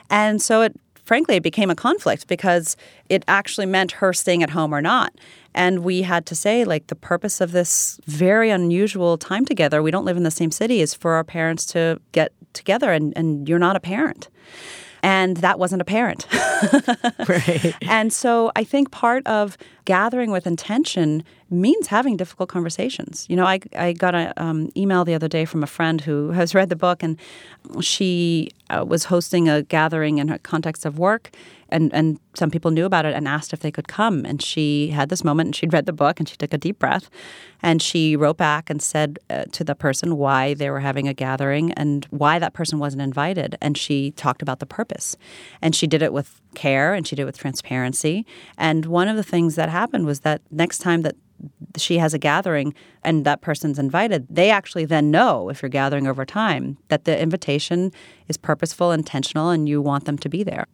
And 0.10 0.42
so 0.42 0.62
it 0.62 0.80
frankly, 1.06 1.36
it 1.36 1.44
became 1.44 1.70
a 1.70 1.76
conflict 1.76 2.28
because 2.28 2.76
it 3.10 3.24
actually 3.28 3.66
meant 3.66 3.94
her 3.94 4.14
staying 4.14 4.44
at 4.44 4.50
home 4.50 4.74
or 4.74 4.82
not. 4.82 5.14
And 5.54 5.84
we 5.84 6.02
had 6.02 6.26
to 6.28 6.36
say, 6.36 6.66
like, 6.66 6.88
the 6.88 6.96
purpose 6.96 7.40
of 7.40 7.52
this 7.52 8.00
very 8.06 8.50
unusual 8.50 9.18
time 9.18 9.46
together, 9.46 9.82
we 9.82 9.92
don't 9.92 10.06
live 10.06 10.18
in 10.18 10.24
the 10.24 10.32
same 10.32 10.52
city, 10.52 10.82
is 10.82 10.94
for 10.94 11.14
our 11.14 11.24
parents 11.24 11.66
to 11.68 12.02
get 12.12 12.34
together, 12.54 12.92
and, 12.92 13.14
and 13.16 13.48
you're 13.48 13.60
not 13.60 13.76
a 13.76 13.80
parent. 13.80 14.30
And 15.02 15.38
that 15.38 15.60
wasn't 15.60 15.82
a 15.82 15.86
parent. 15.86 16.28
right. 17.30 17.76
And 17.84 18.12
so 18.12 18.52
I 18.56 18.64
think 18.64 18.92
part 18.92 19.26
of 19.28 19.58
gathering 19.86 20.32
with 20.32 20.46
intention 20.46 21.24
means 21.50 21.88
having 21.88 22.18
difficult 22.18 22.50
conversations. 22.50 23.26
You 23.30 23.36
know, 23.36 23.46
I, 23.46 23.60
I 23.78 23.94
got 23.94 24.16
an 24.16 24.34
um, 24.38 24.70
email 24.76 25.06
the 25.06 25.14
other 25.14 25.28
day 25.28 25.46
from 25.46 25.64
a 25.64 25.68
friend 25.68 26.02
who 26.02 26.32
has 26.32 26.56
read 26.56 26.70
the 26.70 26.76
book, 26.76 27.04
and 27.04 27.18
she 27.82 28.50
uh, 28.70 28.84
was 28.86 29.06
hosting 29.06 29.48
a 29.48 29.62
gathering 29.62 30.18
in 30.18 30.30
a 30.30 30.40
context 30.40 30.86
of 30.86 30.98
work, 30.98 31.30
and, 31.70 31.94
and 31.94 32.20
some 32.34 32.50
people 32.50 32.72
knew 32.72 32.86
about 32.86 33.06
it 33.06 33.14
and 33.14 33.28
asked 33.28 33.54
if 33.54 33.60
they 33.60 33.72
could 33.72 33.88
come. 33.88 34.26
And 34.26 34.42
she 34.42 34.90
had 34.90 35.10
this 35.10 35.24
moment, 35.24 35.48
and 35.48 35.56
she'd 35.56 35.74
read 35.74 35.86
the 35.86 35.94
book, 35.94 36.20
and 36.20 36.28
she 36.28 36.36
took 36.36 36.54
a 36.54 36.58
deep 36.58 36.80
breath, 36.80 37.10
and 37.62 37.82
she 37.82 38.16
wrote 38.16 38.38
back 38.38 38.70
and 38.70 38.82
said 38.82 39.20
uh, 39.30 39.46
to 39.52 39.64
the 39.64 39.76
person 39.76 40.18
why 40.18 40.56
they 40.56 40.70
were 40.70 40.80
having 40.80 41.08
a 41.08 41.14
gathering 41.14 41.72
and 41.74 42.06
why 42.10 42.40
that 42.40 42.54
person 42.54 42.80
wasn't 42.80 43.02
invited. 43.02 43.56
And 43.62 43.78
she 43.78 44.12
talked 44.12 44.42
about 44.42 44.60
the 44.60 44.66
purpose, 44.66 45.16
and 45.62 45.76
she 45.76 45.86
did 45.86 46.02
it 46.02 46.12
with 46.12 46.42
care, 46.56 46.94
and 46.94 47.06
she 47.06 47.16
did 47.16 47.24
it 47.24 47.26
with 47.26 47.38
transparency. 47.38 48.26
And 48.58 48.86
one 48.86 49.08
of 49.08 49.16
the 49.16 49.24
things 49.24 49.56
that 49.56 49.70
happened 49.70 50.06
was 50.06 50.22
that 50.22 50.42
next 50.52 50.80
time 50.80 51.04
that 51.04 51.16
she 51.78 51.98
has 51.98 52.14
a 52.14 52.18
gathering 52.18 52.74
and 53.04 53.26
that 53.26 53.42
person's 53.42 53.78
invited, 53.78 54.26
they 54.30 54.50
actually 54.50 54.86
then 54.86 55.12
know 55.12 55.50
if 55.50 55.62
you're 55.62 55.70
gathering 55.70 56.08
over 56.08 56.26
time 56.26 56.78
that 56.88 57.06
the 57.06 57.20
invitation 57.20 57.92
is 58.28 58.38
purposeful, 58.38 58.92
intentional, 58.92 59.50
and 59.50 59.68
you 59.68 59.82
want 59.82 60.06
them 60.06 60.18
to 60.18 60.30
be 60.30 60.44
there. 60.44 60.66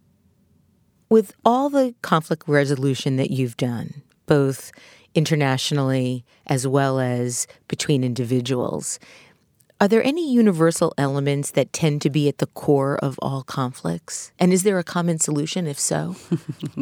With 1.10 1.34
all 1.44 1.70
the 1.70 1.94
conflict 2.02 2.48
resolution 2.48 3.18
that 3.18 3.32
you've 3.32 3.58
done, 3.58 4.04
both 4.28 4.72
internationally 5.14 6.24
as 6.48 6.66
well 6.68 7.00
as 7.00 7.48
between 7.68 8.04
individuals, 8.04 9.00
are 9.82 9.88
there 9.90 10.04
any 10.04 10.32
universal 10.32 10.94
elements 10.98 11.52
that 11.52 11.74
tend 11.74 12.02
to 12.04 12.10
be 12.10 12.30
at 12.30 12.38
the 12.38 12.46
core 12.46 12.98
of 13.00 13.20
all 13.22 13.44
conflicts? 13.44 14.32
And 14.40 14.54
is 14.54 14.64
there 14.64 14.80
a 14.80 14.84
common 14.84 15.20
solution 15.20 15.68
if 15.68 15.80
so? 15.80 16.16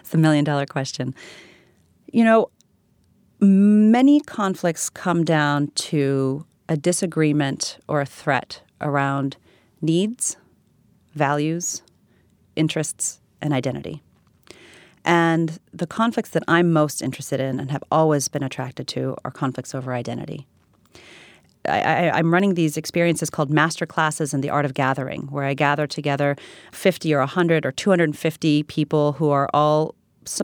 it's 0.00 0.12
a 0.12 0.18
million 0.18 0.44
dollar 0.44 0.66
question. 0.66 1.14
You 2.12 2.24
know, 2.24 2.50
Many 3.44 4.20
conflicts 4.20 4.88
come 4.88 5.24
down 5.24 5.72
to 5.74 6.46
a 6.68 6.76
disagreement 6.76 7.80
or 7.88 8.00
a 8.00 8.06
threat 8.06 8.62
around 8.80 9.36
needs, 9.80 10.36
values, 11.14 11.82
interests, 12.54 13.20
and 13.40 13.52
identity. 13.52 14.00
And 15.04 15.58
the 15.72 15.88
conflicts 15.88 16.30
that 16.30 16.44
I'm 16.46 16.72
most 16.72 17.02
interested 17.02 17.40
in 17.40 17.58
and 17.58 17.72
have 17.72 17.82
always 17.90 18.28
been 18.28 18.44
attracted 18.44 18.86
to 18.88 19.16
are 19.24 19.32
conflicts 19.32 19.74
over 19.74 19.92
identity. 19.92 20.46
I, 21.68 22.18
am 22.18 22.32
running 22.32 22.54
these 22.54 22.76
experiences 22.76 23.30
called 23.30 23.50
master 23.50 23.86
classes 23.86 24.34
in 24.34 24.40
the 24.40 24.50
art 24.50 24.64
of 24.64 24.74
gathering, 24.74 25.22
where 25.30 25.44
I 25.44 25.54
gather 25.54 25.86
together 25.86 26.36
50 26.72 27.14
or 27.14 27.18
100 27.18 27.64
or 27.64 27.72
250 27.72 28.62
people 28.64 29.12
who 29.12 29.30
are 29.30 29.48
all 29.54 29.94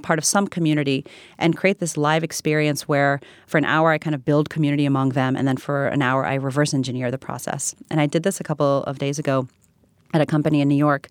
part 0.02 0.18
of 0.18 0.24
some 0.24 0.46
community 0.46 1.04
and 1.38 1.56
create 1.56 1.78
this 1.78 1.96
live 1.96 2.24
experience 2.24 2.88
where 2.88 3.20
for 3.46 3.58
an 3.58 3.64
hour 3.64 3.90
I 3.90 3.98
kind 3.98 4.14
of 4.14 4.24
build 4.24 4.50
community 4.50 4.84
among 4.86 5.10
them, 5.10 5.36
and 5.36 5.46
then 5.46 5.56
for 5.56 5.88
an 5.88 6.02
hour 6.02 6.24
I 6.26 6.34
reverse 6.34 6.74
engineer 6.74 7.10
the 7.10 7.18
process. 7.18 7.74
And 7.90 8.00
I 8.00 8.06
did 8.06 8.22
this 8.22 8.40
a 8.40 8.44
couple 8.44 8.82
of 8.84 8.98
days 8.98 9.18
ago 9.18 9.48
at 10.14 10.20
a 10.20 10.26
company 10.26 10.60
in 10.60 10.68
New 10.68 10.76
York. 10.76 11.08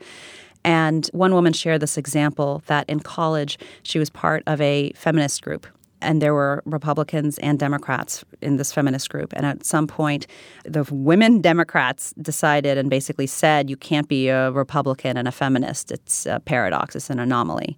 And 0.63 1.07
one 1.13 1.33
woman 1.33 1.53
shared 1.53 1.81
this 1.81 1.97
example 1.97 2.61
that 2.67 2.89
in 2.89 2.99
college 2.99 3.57
she 3.83 3.99
was 3.99 4.09
part 4.09 4.43
of 4.47 4.59
a 4.59 4.91
feminist 4.95 5.41
group 5.41 5.67
and 6.01 6.21
there 6.21 6.33
were 6.33 6.61
Republicans 6.65 7.37
and 7.39 7.57
Democrats 7.57 8.23
in 8.41 8.57
this 8.57 8.71
feminist 8.71 9.09
group. 9.09 9.33
And 9.35 9.45
at 9.45 9.65
some 9.65 9.87
point, 9.87 10.27
the 10.63 10.83
women 10.91 11.41
Democrats 11.41 12.13
decided 12.21 12.77
and 12.77 12.89
basically 12.89 13.27
said, 13.27 13.69
you 13.69 13.77
can't 13.77 14.07
be 14.07 14.27
a 14.29 14.51
Republican 14.51 15.17
and 15.17 15.27
a 15.27 15.31
feminist. 15.31 15.91
It's 15.91 16.25
a 16.25 16.39
paradox, 16.39 16.95
it's 16.95 17.09
an 17.09 17.19
anomaly. 17.19 17.77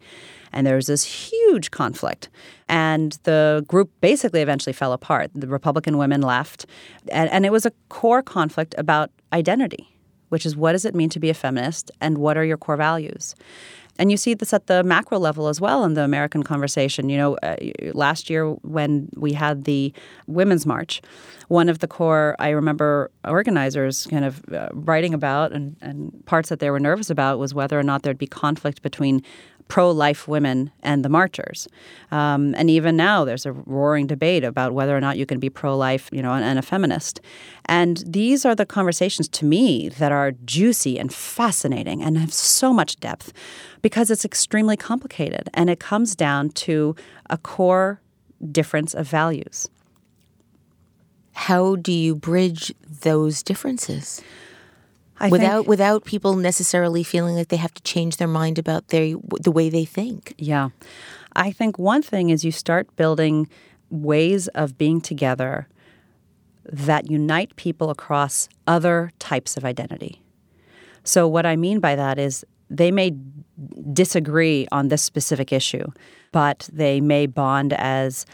And 0.52 0.66
there 0.66 0.76
was 0.76 0.88
this 0.88 1.04
huge 1.04 1.72
conflict. 1.72 2.30
And 2.68 3.18
the 3.24 3.64
group 3.68 3.92
basically 4.02 4.42
eventually 4.42 4.74
fell 4.74 4.94
apart. 4.94 5.30
The 5.36 5.48
Republican 5.48 5.98
women 5.98 6.22
left. 6.22 6.66
And, 7.12 7.30
and 7.30 7.46
it 7.46 7.52
was 7.52 7.66
a 7.66 7.72
core 7.90 8.24
conflict 8.24 8.74
about 8.78 9.12
identity, 9.32 9.88
which 10.30 10.46
is 10.46 10.56
what 10.58 10.72
does 10.72 10.86
it 10.86 10.96
mean 10.96 11.10
to 11.10 11.20
be 11.20 11.30
a 11.30 11.36
feminist 11.36 11.92
and 12.02 12.18
what 12.18 12.36
are 12.36 12.44
your 12.44 12.58
core 12.58 12.78
values? 12.78 13.36
And 14.00 14.10
you 14.10 14.18
see 14.18 14.34
this 14.34 14.54
at 14.54 14.68
the 14.68 14.82
macro 14.82 15.20
level 15.20 15.50
as 15.50 15.60
well 15.60 15.84
in 15.84 15.94
the 15.94 16.04
American 16.04 16.42
conversation. 16.42 17.10
You 17.10 17.18
know, 17.18 17.36
uh, 17.44 17.58
last 17.94 18.30
year 18.30 18.50
when 18.50 19.10
we 19.18 19.34
had 19.34 19.66
the 19.66 19.94
Women's 20.26 20.66
March, 20.66 21.02
one 21.50 21.68
of 21.68 21.80
the 21.80 21.88
core, 21.88 22.36
I 22.40 22.50
remember 22.50 23.12
organizers 23.28 24.08
kind 24.08 24.24
of 24.24 24.42
uh, 24.54 24.70
writing 24.72 25.14
about 25.14 25.52
and, 25.52 25.76
and 25.82 26.26
parts 26.26 26.48
that 26.48 26.60
they 26.60 26.72
were 26.72 26.80
nervous 26.80 27.10
about 27.10 27.40
was 27.40 27.54
whether 27.54 27.78
or 27.78 27.84
not 27.84 28.04
there'd 28.04 28.18
be 28.18 28.28
conflict 28.28 28.82
between 28.82 29.22
pro 29.70 29.92
life 29.92 30.28
women 30.28 30.72
and 30.82 31.06
the 31.06 31.10
marchers. 31.10 31.68
Um, 32.12 32.54
and 32.56 32.70
even 32.70 32.98
now, 32.98 33.24
there's 33.24 33.46
a 33.46 33.54
roaring 33.54 34.08
debate 34.08 34.44
about 34.44 34.74
whether 34.74 34.98
or 34.98 35.00
not 35.00 35.18
you 35.18 35.26
can 35.26 35.40
be 35.40 35.50
pro 35.50 35.78
life, 35.78 36.10
you 36.12 36.22
know, 36.22 36.34
and, 36.34 36.44
and, 36.44 36.60
a 36.60 36.62
feminist. 36.62 37.22
And 37.66 38.04
these 38.06 38.46
are 38.46 38.56
the 38.56 38.66
conversations 38.66 39.30
to 39.30 39.46
me 39.46 39.88
that 39.90 40.12
are 40.12 40.32
juicy 40.44 41.00
and 41.00 41.14
fascinating 41.14 42.04
and 42.04 42.18
have 42.18 42.34
so 42.34 42.74
much 42.74 43.00
depth 43.00 43.32
because 43.82 44.12
it's 44.12 44.26
extremely 44.26 44.76
complicated 44.76 45.50
and 45.54 45.70
it 45.70 45.80
comes 45.80 46.16
down 46.16 46.50
to 46.50 46.96
a 47.30 47.38
core 47.38 48.02
difference 48.52 48.94
of 48.94 49.08
values. 49.08 49.70
How 51.34 51.76
do 51.76 51.94
you 51.94 52.16
bridge 52.16 52.74
those 53.02 53.44
differences? 53.44 54.22
I 55.20 55.30
without 55.30 55.60
think, 55.60 55.68
without 55.68 56.06
people 56.06 56.36
necessarily 56.36 57.04
feeling 57.04 57.36
like 57.36 57.50
they 57.50 57.58
have 57.58 57.74
to 57.74 57.84
change 57.84 58.18
their 58.18 58.28
mind 58.28 58.58
about 58.58 58.88
their 58.88 59.16
the 59.42 59.52
way 59.52 59.70
they 59.70 59.86
think. 59.86 60.34
Yeah. 60.38 60.70
I 61.36 61.52
think 61.52 61.78
one 61.78 62.02
thing 62.02 62.30
is 62.30 62.44
you 62.46 62.52
start 62.52 62.96
building 62.96 63.50
ways 63.90 64.48
of 64.50 64.78
being 64.78 65.02
together 65.02 65.68
that 66.66 67.10
unite 67.10 67.56
people 67.56 67.90
across 67.90 68.50
other 68.68 69.12
types 69.20 69.58
of 69.58 69.66
identity. 69.66 70.22
So 71.04 71.28
what 71.28 71.46
I 71.46 71.56
mean 71.56 71.80
by 71.80 71.96
that 71.96 72.20
is 72.20 72.46
they 72.70 72.92
may 72.92 73.16
disagree 73.92 74.68
on 74.72 74.90
this 74.90 75.02
specific 75.02 75.52
issue, 75.52 75.86
but 76.32 76.70
they 76.72 77.02
may 77.02 77.26
bond 77.26 77.74
as 77.74 78.26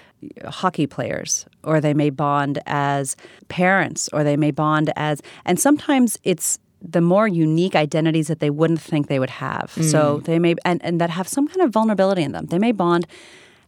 hockey 0.46 0.88
players, 0.88 1.46
or 1.64 1.80
they 1.80 1.94
may 1.94 2.10
bond 2.10 2.60
as 2.66 3.16
parents, 3.48 4.10
or 4.12 4.24
they 4.24 4.36
may 4.36 4.52
bond 4.52 4.92
as, 4.96 5.22
and 5.46 5.60
sometimes 5.60 6.18
it's 6.24 6.60
the 6.82 7.02
more 7.02 7.28
unique 7.28 7.76
identities 7.76 8.28
that 8.28 8.40
they 8.40 8.50
wouldn't 8.50 8.82
think 8.82 9.08
they 9.08 9.20
would 9.20 9.30
have. 9.30 9.74
Mm. 9.76 9.92
So 9.92 10.20
they 10.26 10.40
may, 10.40 10.56
and, 10.64 10.84
and 10.84 11.02
that 11.02 11.10
have 11.10 11.28
some 11.28 11.48
kind 11.48 11.62
of 11.62 11.72
vulnerability 11.72 12.24
in 12.24 12.32
them. 12.32 12.48
They 12.48 12.60
may 12.60 12.72
bond 12.72 13.08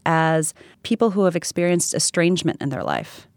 as 0.05 0.53
people 0.83 1.11
who 1.11 1.25
have 1.25 1.35
experienced 1.35 1.93
estrangement 1.93 2.61
in 2.61 2.69
their 2.69 2.83
life, 2.83 3.27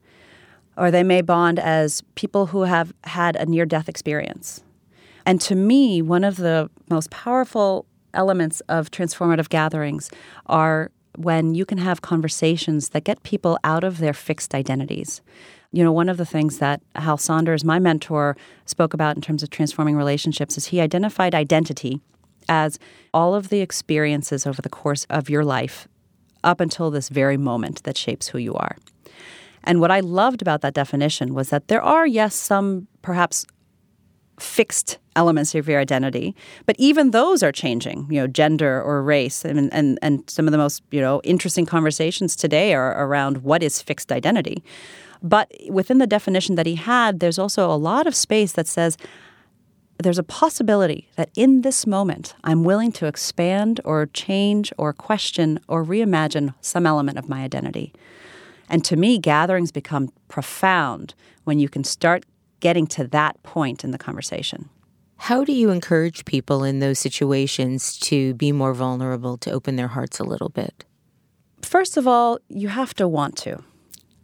or 0.76 0.90
they 0.90 1.02
may 1.02 1.20
bond 1.20 1.58
as 1.58 2.02
people 2.14 2.46
who 2.46 2.62
have 2.62 2.92
had 3.04 3.36
a 3.36 3.46
near 3.46 3.66
death 3.66 3.88
experience. 3.88 4.62
And 5.26 5.40
to 5.42 5.54
me, 5.54 6.00
one 6.00 6.24
of 6.24 6.36
the 6.36 6.70
most 6.88 7.10
powerful 7.10 7.86
elements 8.14 8.60
of 8.68 8.90
transformative 8.90 9.48
gatherings 9.48 10.10
are 10.46 10.90
when 11.16 11.54
you 11.54 11.64
can 11.64 11.78
have 11.78 12.02
conversations 12.02 12.90
that 12.90 13.04
get 13.04 13.22
people 13.22 13.58
out 13.64 13.84
of 13.84 13.98
their 13.98 14.12
fixed 14.12 14.54
identities. 14.54 15.20
You 15.72 15.84
know, 15.84 15.92
one 15.92 16.08
of 16.08 16.16
the 16.16 16.26
things 16.26 16.58
that 16.58 16.82
Hal 16.96 17.16
Saunders, 17.16 17.64
my 17.64 17.78
mentor, 17.78 18.36
spoke 18.66 18.92
about 18.92 19.16
in 19.16 19.22
terms 19.22 19.42
of 19.42 19.50
transforming 19.50 19.96
relationships 19.96 20.56
is 20.56 20.66
he 20.66 20.80
identified 20.80 21.34
identity 21.34 22.00
as 22.48 22.78
all 23.14 23.34
of 23.34 23.48
the 23.50 23.60
experiences 23.60 24.46
over 24.46 24.60
the 24.60 24.68
course 24.68 25.06
of 25.08 25.30
your 25.30 25.44
life 25.44 25.86
up 26.42 26.60
until 26.60 26.90
this 26.90 27.08
very 27.08 27.36
moment 27.36 27.82
that 27.84 27.96
shapes 27.96 28.28
who 28.28 28.38
you 28.38 28.54
are. 28.54 28.76
And 29.62 29.80
what 29.80 29.90
I 29.90 30.00
loved 30.00 30.42
about 30.42 30.62
that 30.62 30.74
definition 30.74 31.34
was 31.34 31.50
that 31.50 31.68
there 31.68 31.82
are, 31.82 32.06
yes, 32.06 32.34
some 32.34 32.88
perhaps 33.02 33.46
fixed 34.40 34.98
elements 35.16 35.54
of 35.54 35.68
your 35.68 35.80
identity, 35.80 36.34
but 36.66 36.76
even 36.78 37.10
those 37.10 37.42
are 37.42 37.52
changing. 37.52 38.06
You 38.10 38.20
know, 38.20 38.26
gender 38.26 38.82
or 38.82 39.02
race, 39.02 39.44
and 39.44 39.72
and 39.72 39.98
and 40.02 40.28
some 40.30 40.46
of 40.46 40.52
the 40.52 40.58
most 40.58 40.82
you 40.90 41.00
know 41.00 41.20
interesting 41.24 41.66
conversations 41.66 42.34
today 42.34 42.74
are 42.74 43.06
around 43.06 43.38
what 43.38 43.62
is 43.62 43.82
fixed 43.82 44.10
identity. 44.10 44.62
But 45.22 45.52
within 45.68 45.98
the 45.98 46.06
definition 46.06 46.54
that 46.54 46.66
he 46.66 46.76
had, 46.76 47.20
there's 47.20 47.38
also 47.38 47.70
a 47.70 47.76
lot 47.76 48.06
of 48.06 48.14
space 48.14 48.52
that 48.52 48.66
says 48.66 48.96
there's 49.98 50.18
a 50.18 50.22
possibility 50.22 51.08
that 51.16 51.30
in 51.36 51.60
this 51.60 51.86
moment 51.86 52.34
I'm 52.42 52.64
willing 52.64 52.92
to 52.92 53.06
expand 53.06 53.80
or 53.84 54.06
change 54.06 54.72
or 54.78 54.92
question 54.92 55.60
or 55.68 55.84
reimagine 55.84 56.54
some 56.60 56.86
element 56.86 57.18
of 57.18 57.28
my 57.28 57.42
identity. 57.42 57.92
And 58.68 58.84
to 58.84 58.96
me, 58.96 59.18
gatherings 59.18 59.72
become 59.72 60.10
profound 60.28 61.14
when 61.44 61.58
you 61.58 61.68
can 61.68 61.84
start 61.84 62.24
getting 62.60 62.86
to 62.86 63.06
that 63.08 63.42
point 63.42 63.84
in 63.84 63.90
the 63.90 63.98
conversation. 63.98 64.70
How 65.16 65.44
do 65.44 65.52
you 65.52 65.70
encourage 65.70 66.24
people 66.24 66.64
in 66.64 66.78
those 66.78 66.98
situations 66.98 67.98
to 67.98 68.32
be 68.34 68.52
more 68.52 68.72
vulnerable, 68.72 69.36
to 69.38 69.50
open 69.50 69.76
their 69.76 69.88
hearts 69.88 70.18
a 70.18 70.24
little 70.24 70.48
bit? 70.48 70.84
First 71.60 71.98
of 71.98 72.06
all, 72.06 72.38
you 72.48 72.68
have 72.68 72.94
to 72.94 73.06
want 73.06 73.36
to. 73.38 73.62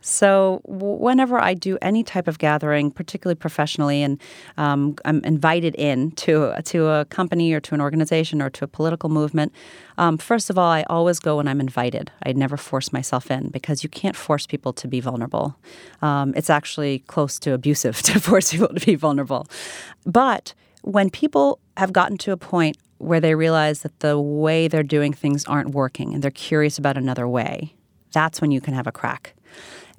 So, 0.08 0.60
whenever 0.64 1.36
I 1.40 1.54
do 1.54 1.78
any 1.82 2.04
type 2.04 2.28
of 2.28 2.38
gathering, 2.38 2.92
particularly 2.92 3.34
professionally, 3.34 4.04
and 4.04 4.20
um, 4.56 4.94
I'm 5.04 5.18
invited 5.24 5.74
in 5.74 6.12
to, 6.12 6.54
to 6.62 6.86
a 6.86 7.04
company 7.06 7.52
or 7.52 7.58
to 7.58 7.74
an 7.74 7.80
organization 7.80 8.40
or 8.40 8.48
to 8.50 8.62
a 8.62 8.68
political 8.68 9.08
movement, 9.08 9.52
um, 9.98 10.16
first 10.16 10.48
of 10.48 10.58
all, 10.58 10.70
I 10.70 10.84
always 10.84 11.18
go 11.18 11.38
when 11.38 11.48
I'm 11.48 11.60
invited. 11.60 12.12
I 12.24 12.34
never 12.34 12.56
force 12.56 12.92
myself 12.92 13.32
in 13.32 13.48
because 13.48 13.82
you 13.82 13.88
can't 13.88 14.14
force 14.14 14.46
people 14.46 14.72
to 14.74 14.86
be 14.86 15.00
vulnerable. 15.00 15.56
Um, 16.02 16.34
it's 16.36 16.50
actually 16.50 17.00
close 17.00 17.40
to 17.40 17.52
abusive 17.52 18.00
to 18.02 18.20
force 18.20 18.52
people 18.52 18.68
to 18.68 18.86
be 18.86 18.94
vulnerable. 18.94 19.48
But 20.04 20.54
when 20.82 21.10
people 21.10 21.58
have 21.76 21.92
gotten 21.92 22.16
to 22.18 22.30
a 22.30 22.36
point 22.36 22.76
where 22.98 23.18
they 23.18 23.34
realize 23.34 23.80
that 23.80 23.98
the 23.98 24.20
way 24.20 24.68
they're 24.68 24.84
doing 24.84 25.12
things 25.12 25.44
aren't 25.46 25.70
working 25.70 26.14
and 26.14 26.22
they're 26.22 26.30
curious 26.30 26.78
about 26.78 26.96
another 26.96 27.26
way, 27.26 27.74
that's 28.12 28.40
when 28.40 28.52
you 28.52 28.60
can 28.60 28.72
have 28.72 28.86
a 28.86 28.92
crack. 28.92 29.34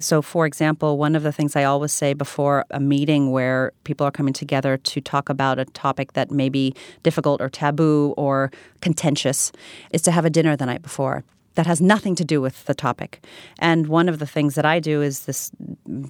So, 0.00 0.22
for 0.22 0.46
example, 0.46 0.96
one 0.96 1.16
of 1.16 1.22
the 1.22 1.32
things 1.32 1.56
I 1.56 1.64
always 1.64 1.92
say 1.92 2.12
before 2.12 2.64
a 2.70 2.80
meeting 2.80 3.32
where 3.32 3.72
people 3.84 4.06
are 4.06 4.12
coming 4.12 4.32
together 4.32 4.76
to 4.76 5.00
talk 5.00 5.28
about 5.28 5.58
a 5.58 5.64
topic 5.64 6.12
that 6.12 6.30
may 6.30 6.48
be 6.48 6.74
difficult 7.02 7.40
or 7.40 7.48
taboo 7.48 8.14
or 8.16 8.50
contentious 8.80 9.50
is 9.92 10.02
to 10.02 10.12
have 10.12 10.24
a 10.24 10.30
dinner 10.30 10.56
the 10.56 10.66
night 10.66 10.82
before 10.82 11.24
that 11.58 11.66
has 11.66 11.80
nothing 11.80 12.14
to 12.14 12.24
do 12.24 12.40
with 12.40 12.64
the 12.66 12.72
topic. 12.72 13.20
And 13.58 13.88
one 13.88 14.08
of 14.08 14.20
the 14.20 14.28
things 14.28 14.54
that 14.54 14.64
I 14.64 14.78
do 14.78 15.02
is 15.02 15.24
this 15.24 15.50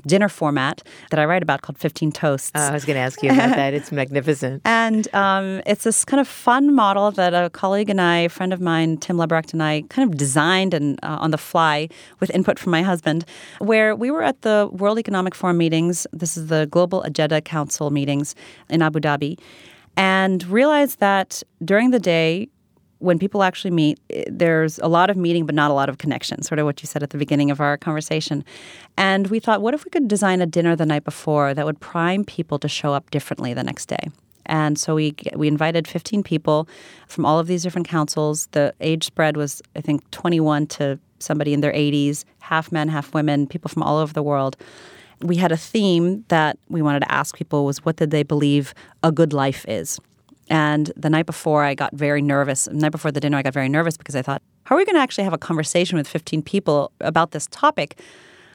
dinner 0.07 0.29
format 0.29 0.83
that 1.11 1.19
I 1.19 1.25
write 1.25 1.43
about 1.43 1.63
called 1.63 1.79
15 1.79 2.13
Toasts. 2.13 2.51
Uh, 2.55 2.69
I 2.71 2.75
was 2.75 2.85
going 2.85 2.97
to 2.97 3.01
ask 3.01 3.23
you 3.23 3.31
about 3.31 3.57
that. 3.57 3.73
It's 3.73 3.91
magnificent. 4.03 4.61
And 4.67 5.09
um, 5.15 5.63
it's 5.65 5.85
this 5.85 6.05
kind 6.05 6.21
of 6.21 6.29
fun 6.29 6.75
model 6.75 7.11
that 7.13 7.33
a 7.33 7.49
colleague 7.49 7.89
and 7.89 7.99
I, 7.99 8.19
a 8.19 8.29
friend 8.29 8.53
of 8.53 8.61
mine, 8.61 8.99
Tim 8.99 9.17
Leberecht, 9.17 9.55
and 9.55 9.63
I 9.63 9.85
kind 9.89 10.07
of 10.07 10.19
designed 10.19 10.75
and 10.75 11.01
uh, 11.03 11.17
on 11.19 11.31
the 11.31 11.39
fly 11.39 11.89
with 12.21 12.29
input 12.35 12.59
from 12.59 12.73
my 12.73 12.83
husband, 12.83 13.25
where 13.59 13.97
we 13.97 14.11
were 14.11 14.23
at 14.23 14.43
the 14.43 14.69
World 14.71 14.99
Economic 14.99 15.35
Forum 15.35 15.57
meetings. 15.57 16.07
This 16.13 16.37
is 16.37 16.49
the 16.49 16.67
Global 16.67 17.03
Agenda 17.05 17.41
Council 17.41 17.91
meetings 17.91 18.35
in 18.69 18.83
Abu 18.83 19.01
Dhabi 19.01 19.39
and 19.97 20.47
realized 20.47 21.01
that 21.01 21.43
during 21.65 21.91
the 21.91 21.99
day 21.99 22.49
when 22.99 23.19
people 23.19 23.43
actually 23.43 23.71
meet, 23.71 24.01
there's 24.27 24.79
a 24.81 24.89
lot 24.89 25.11
of 25.11 25.17
meeting, 25.17 25.47
but 25.47 25.55
not 25.55 25.71
a 25.71 25.75
lot 25.75 25.89
of 25.89 25.99
connection, 25.99 26.43
sort 26.43 26.59
of 26.59 26.67
what 26.67 26.83
you 26.83 26.87
said 26.87 27.03
at 27.03 27.11
the 27.11 27.19
beginning 27.19 27.51
of 27.51 27.61
our 27.61 27.77
conversation. 27.77 28.45
And 28.97 29.29
we 29.29 29.41
thought, 29.41 29.63
what 29.63 29.75
if 29.75 29.85
we 29.85 29.91
could 29.91 30.09
design 30.09 30.41
a 30.41 30.47
dinner 30.47 30.75
the 30.75 30.87
night 30.87 31.05
before 31.05 31.55
that 31.55 31.65
would 31.65 31.81
prime 31.81 32.25
people 32.25 32.59
to 32.59 32.69
show 32.69 32.93
up 32.93 33.11
differently 33.11 33.55
the 33.55 33.63
next 33.63 33.87
day? 33.87 34.09
And 34.47 34.79
so 34.79 34.95
we 34.95 35.15
we 35.37 35.47
invited 35.47 35.87
15 35.87 36.23
people 36.23 36.69
from 37.07 37.27
all 37.27 37.39
of 37.39 37.47
these 37.47 37.63
different 37.63 37.87
councils. 37.87 38.49
The 38.53 38.75
age 38.81 39.05
spread 39.05 39.37
was, 39.37 39.63
I 39.77 39.83
think, 39.83 40.11
21 40.11 40.67
to 40.69 40.99
somebody 41.19 41.53
in 41.53 41.61
their 41.61 41.73
80s, 41.73 42.25
half 42.41 42.73
men, 42.73 42.89
half 42.89 43.13
women, 43.13 43.47
people 43.47 43.69
from 43.69 43.83
all 43.83 43.99
over 43.99 44.13
the 44.13 44.23
world. 44.23 44.57
We 45.21 45.37
had 45.37 45.53
a 45.53 45.57
theme 45.57 46.25
that 46.29 46.59
we 46.69 46.81
wanted 46.81 47.01
to 47.01 47.13
ask 47.13 47.37
people 47.37 47.67
was 47.67 47.85
what 47.85 47.97
did 47.97 48.11
they 48.11 48.23
believe 48.23 48.73
a 49.03 49.13
good 49.13 49.33
life 49.33 49.65
is? 49.69 50.01
And 50.51 50.91
the 50.97 51.11
night 51.11 51.27
before, 51.27 51.65
I 51.65 51.75
got 51.75 51.95
very 51.95 52.23
nervous. 52.23 52.65
The 52.65 52.75
night 52.75 52.93
before 52.93 53.13
the 53.13 53.21
dinner, 53.21 53.37
I 53.37 53.43
got 53.43 53.53
very 53.53 53.69
nervous 53.69 53.97
because 53.97 54.17
I 54.17 54.23
thought, 54.23 54.43
how 54.65 54.75
are 54.75 54.79
we 54.79 54.85
going 54.85 54.97
to 54.97 55.01
actually 55.01 55.25
have 55.25 55.33
a 55.33 55.39
conversation 55.39 55.97
with 55.97 56.09
15 56.09 56.43
people 56.43 56.93
about 57.01 57.33
this 57.33 57.47
topic? 57.51 58.01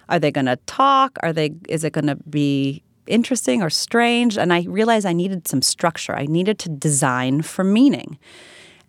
Are 0.10 0.20
they 0.20 0.32
going 0.32 0.46
to 0.46 0.58
talk? 0.66 1.18
Are 1.24 1.34
they? 1.34 1.54
Is 1.70 1.84
it 1.84 1.94
going 1.94 2.08
to 2.08 2.16
be 2.16 2.84
interesting 3.08 3.62
or 3.62 3.70
strange? 3.70 4.38
And 4.38 4.54
I 4.54 4.64
realized 4.68 5.06
I 5.06 5.14
needed 5.14 5.48
some 5.48 5.62
structure. 5.62 6.16
I 6.16 6.26
needed 6.26 6.60
to 6.60 6.70
design 6.70 7.42
for 7.42 7.64
meaning. 7.64 8.18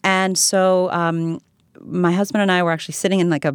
And 0.02 0.36
so 0.36 0.90
um, 0.90 1.40
my 1.84 2.12
husband 2.12 2.42
and 2.42 2.50
I 2.50 2.62
were 2.62 2.72
actually 2.72 2.94
sitting 2.94 3.20
in 3.20 3.28
like 3.28 3.44
a 3.44 3.52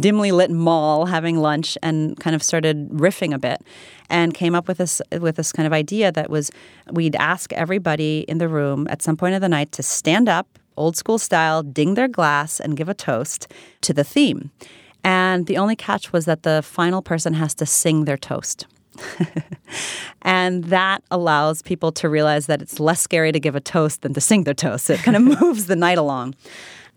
dimly 0.00 0.32
lit 0.32 0.50
mall 0.50 1.06
having 1.06 1.38
lunch 1.38 1.76
and 1.82 2.18
kind 2.18 2.34
of 2.34 2.42
started 2.42 2.88
riffing 2.88 3.34
a 3.34 3.38
bit 3.38 3.62
and 4.08 4.32
came 4.34 4.54
up 4.54 4.68
with 4.68 4.78
this 4.78 5.02
with 5.20 5.36
this 5.36 5.52
kind 5.52 5.66
of 5.66 5.72
idea 5.72 6.10
that 6.12 6.30
was 6.30 6.50
we'd 6.90 7.16
ask 7.16 7.52
everybody 7.52 8.20
in 8.28 8.38
the 8.38 8.48
room 8.48 8.86
at 8.90 9.02
some 9.02 9.16
point 9.16 9.34
of 9.34 9.40
the 9.40 9.48
night 9.48 9.72
to 9.72 9.82
stand 9.82 10.28
up 10.28 10.58
old 10.76 10.96
school 10.96 11.18
style 11.18 11.62
ding 11.62 11.94
their 11.94 12.08
glass 12.08 12.58
and 12.60 12.76
give 12.76 12.88
a 12.88 12.94
toast 12.94 13.52
to 13.82 13.92
the 13.92 14.04
theme 14.04 14.50
and 15.04 15.46
the 15.46 15.56
only 15.56 15.76
catch 15.76 16.12
was 16.12 16.24
that 16.24 16.42
the 16.42 16.62
final 16.62 17.02
person 17.02 17.34
has 17.34 17.54
to 17.54 17.66
sing 17.66 18.04
their 18.04 18.16
toast 18.16 18.66
and 20.22 20.64
that 20.64 21.02
allows 21.10 21.62
people 21.62 21.92
to 21.92 22.08
realize 22.08 22.46
that 22.46 22.62
it's 22.62 22.80
less 22.80 23.00
scary 23.00 23.32
to 23.32 23.40
give 23.40 23.54
a 23.54 23.60
toast 23.60 24.02
than 24.02 24.14
to 24.14 24.20
sing 24.20 24.44
their 24.44 24.54
toast. 24.54 24.90
It 24.90 25.00
kind 25.02 25.16
of 25.16 25.22
moves 25.40 25.66
the 25.66 25.76
night 25.76 25.98
along. 25.98 26.34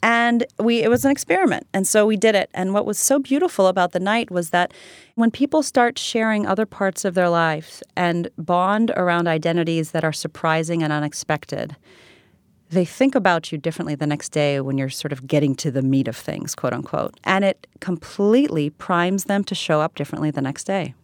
And 0.03 0.45
we 0.59 0.81
it 0.81 0.89
was 0.89 1.05
an 1.05 1.11
experiment. 1.11 1.67
And 1.73 1.87
so 1.87 2.05
we 2.05 2.17
did 2.17 2.35
it. 2.35 2.49
And 2.53 2.73
what 2.73 2.85
was 2.85 2.97
so 2.97 3.19
beautiful 3.19 3.67
about 3.67 3.91
the 3.91 3.99
night 3.99 4.31
was 4.31 4.49
that 4.49 4.73
when 5.15 5.31
people 5.31 5.63
start 5.63 5.99
sharing 5.99 6.45
other 6.45 6.65
parts 6.65 7.05
of 7.05 7.13
their 7.13 7.29
lives 7.29 7.83
and 7.95 8.29
bond 8.37 8.91
around 8.95 9.27
identities 9.27 9.91
that 9.91 10.03
are 10.03 10.13
surprising 10.13 10.81
and 10.81 10.91
unexpected, 10.91 11.75
they 12.69 12.85
think 12.85 13.15
about 13.15 13.51
you 13.51 13.57
differently 13.57 13.95
the 13.95 14.07
next 14.07 14.29
day 14.29 14.61
when 14.61 14.77
you're 14.77 14.89
sort 14.89 15.11
of 15.11 15.27
getting 15.27 15.55
to 15.55 15.69
the 15.69 15.81
meat 15.81 16.07
of 16.07 16.15
things, 16.15 16.55
quote 16.55 16.73
unquote. 16.73 17.19
And 17.23 17.43
it 17.43 17.67
completely 17.81 18.69
primes 18.69 19.25
them 19.25 19.43
to 19.43 19.55
show 19.55 19.81
up 19.81 19.95
differently 19.95 20.31
the 20.31 20.41
next 20.41 20.63
day. 20.63 20.95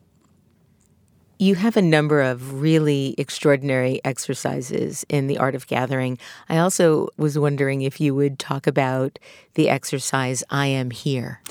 You 1.39 1.55
have 1.55 1.77
a 1.77 1.81
number 1.81 2.21
of 2.21 2.61
really 2.61 3.13
extraordinary 3.17 4.01
exercises 4.03 5.05
in 5.07 5.27
the 5.27 5.37
art 5.37 5.53
of 5.53 5.67
gathering. 5.67 6.17
I 6.49 6.57
also 6.57 7.09
was 7.17 7.37
wondering 7.37 7.81
if 7.83 8.01
you 8.01 8.15
would 8.15 8.39
talk 8.39 8.65
about 8.65 9.19
the 9.53 9.69
exercise 9.69 10.43
I 10.49 10.67
am 10.67 10.89
here. 10.89 11.41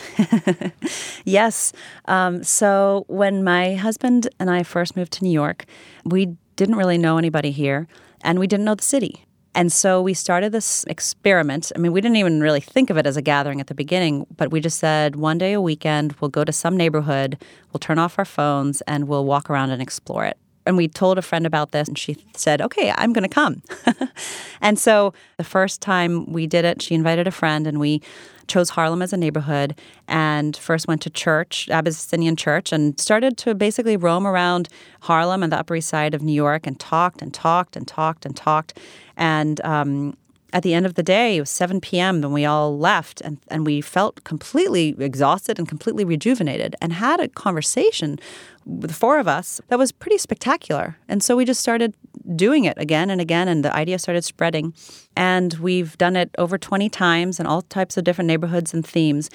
yes. 1.24 1.72
Um, 2.06 2.42
so, 2.42 3.04
when 3.08 3.44
my 3.44 3.74
husband 3.74 4.28
and 4.40 4.50
I 4.50 4.62
first 4.62 4.96
moved 4.96 5.12
to 5.14 5.24
New 5.24 5.30
York, 5.30 5.66
we 6.04 6.36
didn't 6.56 6.76
really 6.76 6.98
know 6.98 7.18
anybody 7.18 7.50
here 7.52 7.86
and 8.22 8.38
we 8.38 8.46
didn't 8.46 8.64
know 8.64 8.74
the 8.74 8.82
city. 8.82 9.25
And 9.56 9.72
so 9.72 10.02
we 10.02 10.12
started 10.12 10.52
this 10.52 10.84
experiment. 10.84 11.72
I 11.74 11.78
mean, 11.78 11.90
we 11.90 12.02
didn't 12.02 12.18
even 12.18 12.42
really 12.42 12.60
think 12.60 12.90
of 12.90 12.98
it 12.98 13.06
as 13.06 13.16
a 13.16 13.22
gathering 13.22 13.58
at 13.58 13.68
the 13.68 13.74
beginning, 13.74 14.26
but 14.36 14.50
we 14.50 14.60
just 14.60 14.78
said 14.78 15.16
one 15.16 15.38
day 15.38 15.54
a 15.54 15.62
weekend, 15.62 16.14
we'll 16.20 16.28
go 16.28 16.44
to 16.44 16.52
some 16.52 16.76
neighborhood, 16.76 17.42
we'll 17.72 17.78
turn 17.78 17.98
off 17.98 18.18
our 18.18 18.26
phones, 18.26 18.82
and 18.82 19.08
we'll 19.08 19.24
walk 19.24 19.48
around 19.48 19.70
and 19.70 19.80
explore 19.80 20.26
it. 20.26 20.36
And 20.66 20.76
we 20.76 20.88
told 20.88 21.16
a 21.16 21.22
friend 21.22 21.46
about 21.46 21.70
this, 21.70 21.88
and 21.88 21.96
she 21.96 22.18
said, 22.34 22.60
Okay, 22.60 22.92
I'm 22.98 23.14
going 23.14 23.22
to 23.22 23.30
come. 23.30 23.62
and 24.60 24.78
so 24.78 25.14
the 25.38 25.44
first 25.44 25.80
time 25.80 26.30
we 26.30 26.46
did 26.46 26.66
it, 26.66 26.82
she 26.82 26.94
invited 26.94 27.26
a 27.26 27.30
friend, 27.30 27.66
and 27.66 27.80
we 27.80 28.02
chose 28.48 28.70
Harlem 28.70 29.02
as 29.02 29.12
a 29.12 29.16
neighborhood 29.16 29.78
and 30.08 30.56
first 30.56 30.88
went 30.88 31.02
to 31.02 31.10
church, 31.10 31.68
Abyssinian 31.68 32.36
church, 32.36 32.72
and 32.72 32.98
started 33.00 33.36
to 33.38 33.54
basically 33.54 33.96
roam 33.96 34.26
around 34.26 34.68
Harlem 35.00 35.42
and 35.42 35.52
the 35.52 35.58
Upper 35.58 35.76
East 35.76 35.88
Side 35.88 36.14
of 36.14 36.22
New 36.22 36.32
York 36.32 36.66
and 36.66 36.78
talked 36.78 37.22
and 37.22 37.32
talked 37.32 37.76
and 37.76 37.86
talked 37.86 38.24
and 38.24 38.36
talked. 38.36 38.78
And 39.16 39.60
um, 39.62 40.16
at 40.56 40.62
the 40.62 40.72
end 40.72 40.86
of 40.86 40.94
the 40.94 41.02
day, 41.02 41.36
it 41.36 41.40
was 41.40 41.50
7 41.50 41.82
p.m. 41.82 42.22
when 42.22 42.32
we 42.32 42.46
all 42.46 42.78
left, 42.78 43.20
and, 43.20 43.36
and 43.48 43.66
we 43.66 43.82
felt 43.82 44.24
completely 44.24 44.96
exhausted 44.98 45.58
and 45.58 45.68
completely 45.68 46.02
rejuvenated 46.02 46.74
and 46.80 46.94
had 46.94 47.20
a 47.20 47.28
conversation 47.28 48.18
the 48.64 48.92
four 48.92 49.18
of 49.18 49.28
us 49.28 49.60
that 49.68 49.78
was 49.78 49.92
pretty 49.92 50.16
spectacular. 50.16 50.96
And 51.08 51.22
so 51.22 51.36
we 51.36 51.44
just 51.44 51.60
started 51.60 51.94
doing 52.34 52.64
it 52.64 52.76
again 52.78 53.10
and 53.10 53.20
again, 53.20 53.48
and 53.48 53.62
the 53.62 53.72
idea 53.76 53.98
started 53.98 54.24
spreading. 54.24 54.72
And 55.14 55.52
we've 55.54 55.96
done 55.98 56.16
it 56.16 56.30
over 56.38 56.56
20 56.56 56.88
times 56.88 57.38
in 57.38 57.44
all 57.44 57.60
types 57.60 57.98
of 57.98 58.04
different 58.04 58.26
neighborhoods 58.26 58.72
and 58.72 58.84
themes. 58.84 59.28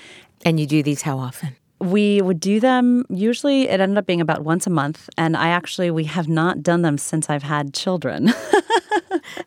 And 0.43 0.59
you 0.59 0.65
do 0.65 0.82
these 0.82 1.03
how 1.03 1.19
often? 1.19 1.55
We 1.80 2.22
would 2.24 2.39
do 2.39 2.59
them 2.59 3.05
usually, 3.09 3.69
it 3.69 3.80
ended 3.80 3.99
up 3.99 4.07
being 4.07 4.22
about 4.22 4.43
once 4.43 4.65
a 4.65 4.72
month. 4.72 5.07
And 5.19 5.38
I 5.38 5.49
actually, 5.49 5.91
we 5.91 6.05
have 6.05 6.28
not 6.28 6.63
done 6.63 6.82
them 6.82 6.97
since 6.97 7.30
I've 7.30 7.43
had 7.43 7.76
children. 7.76 8.34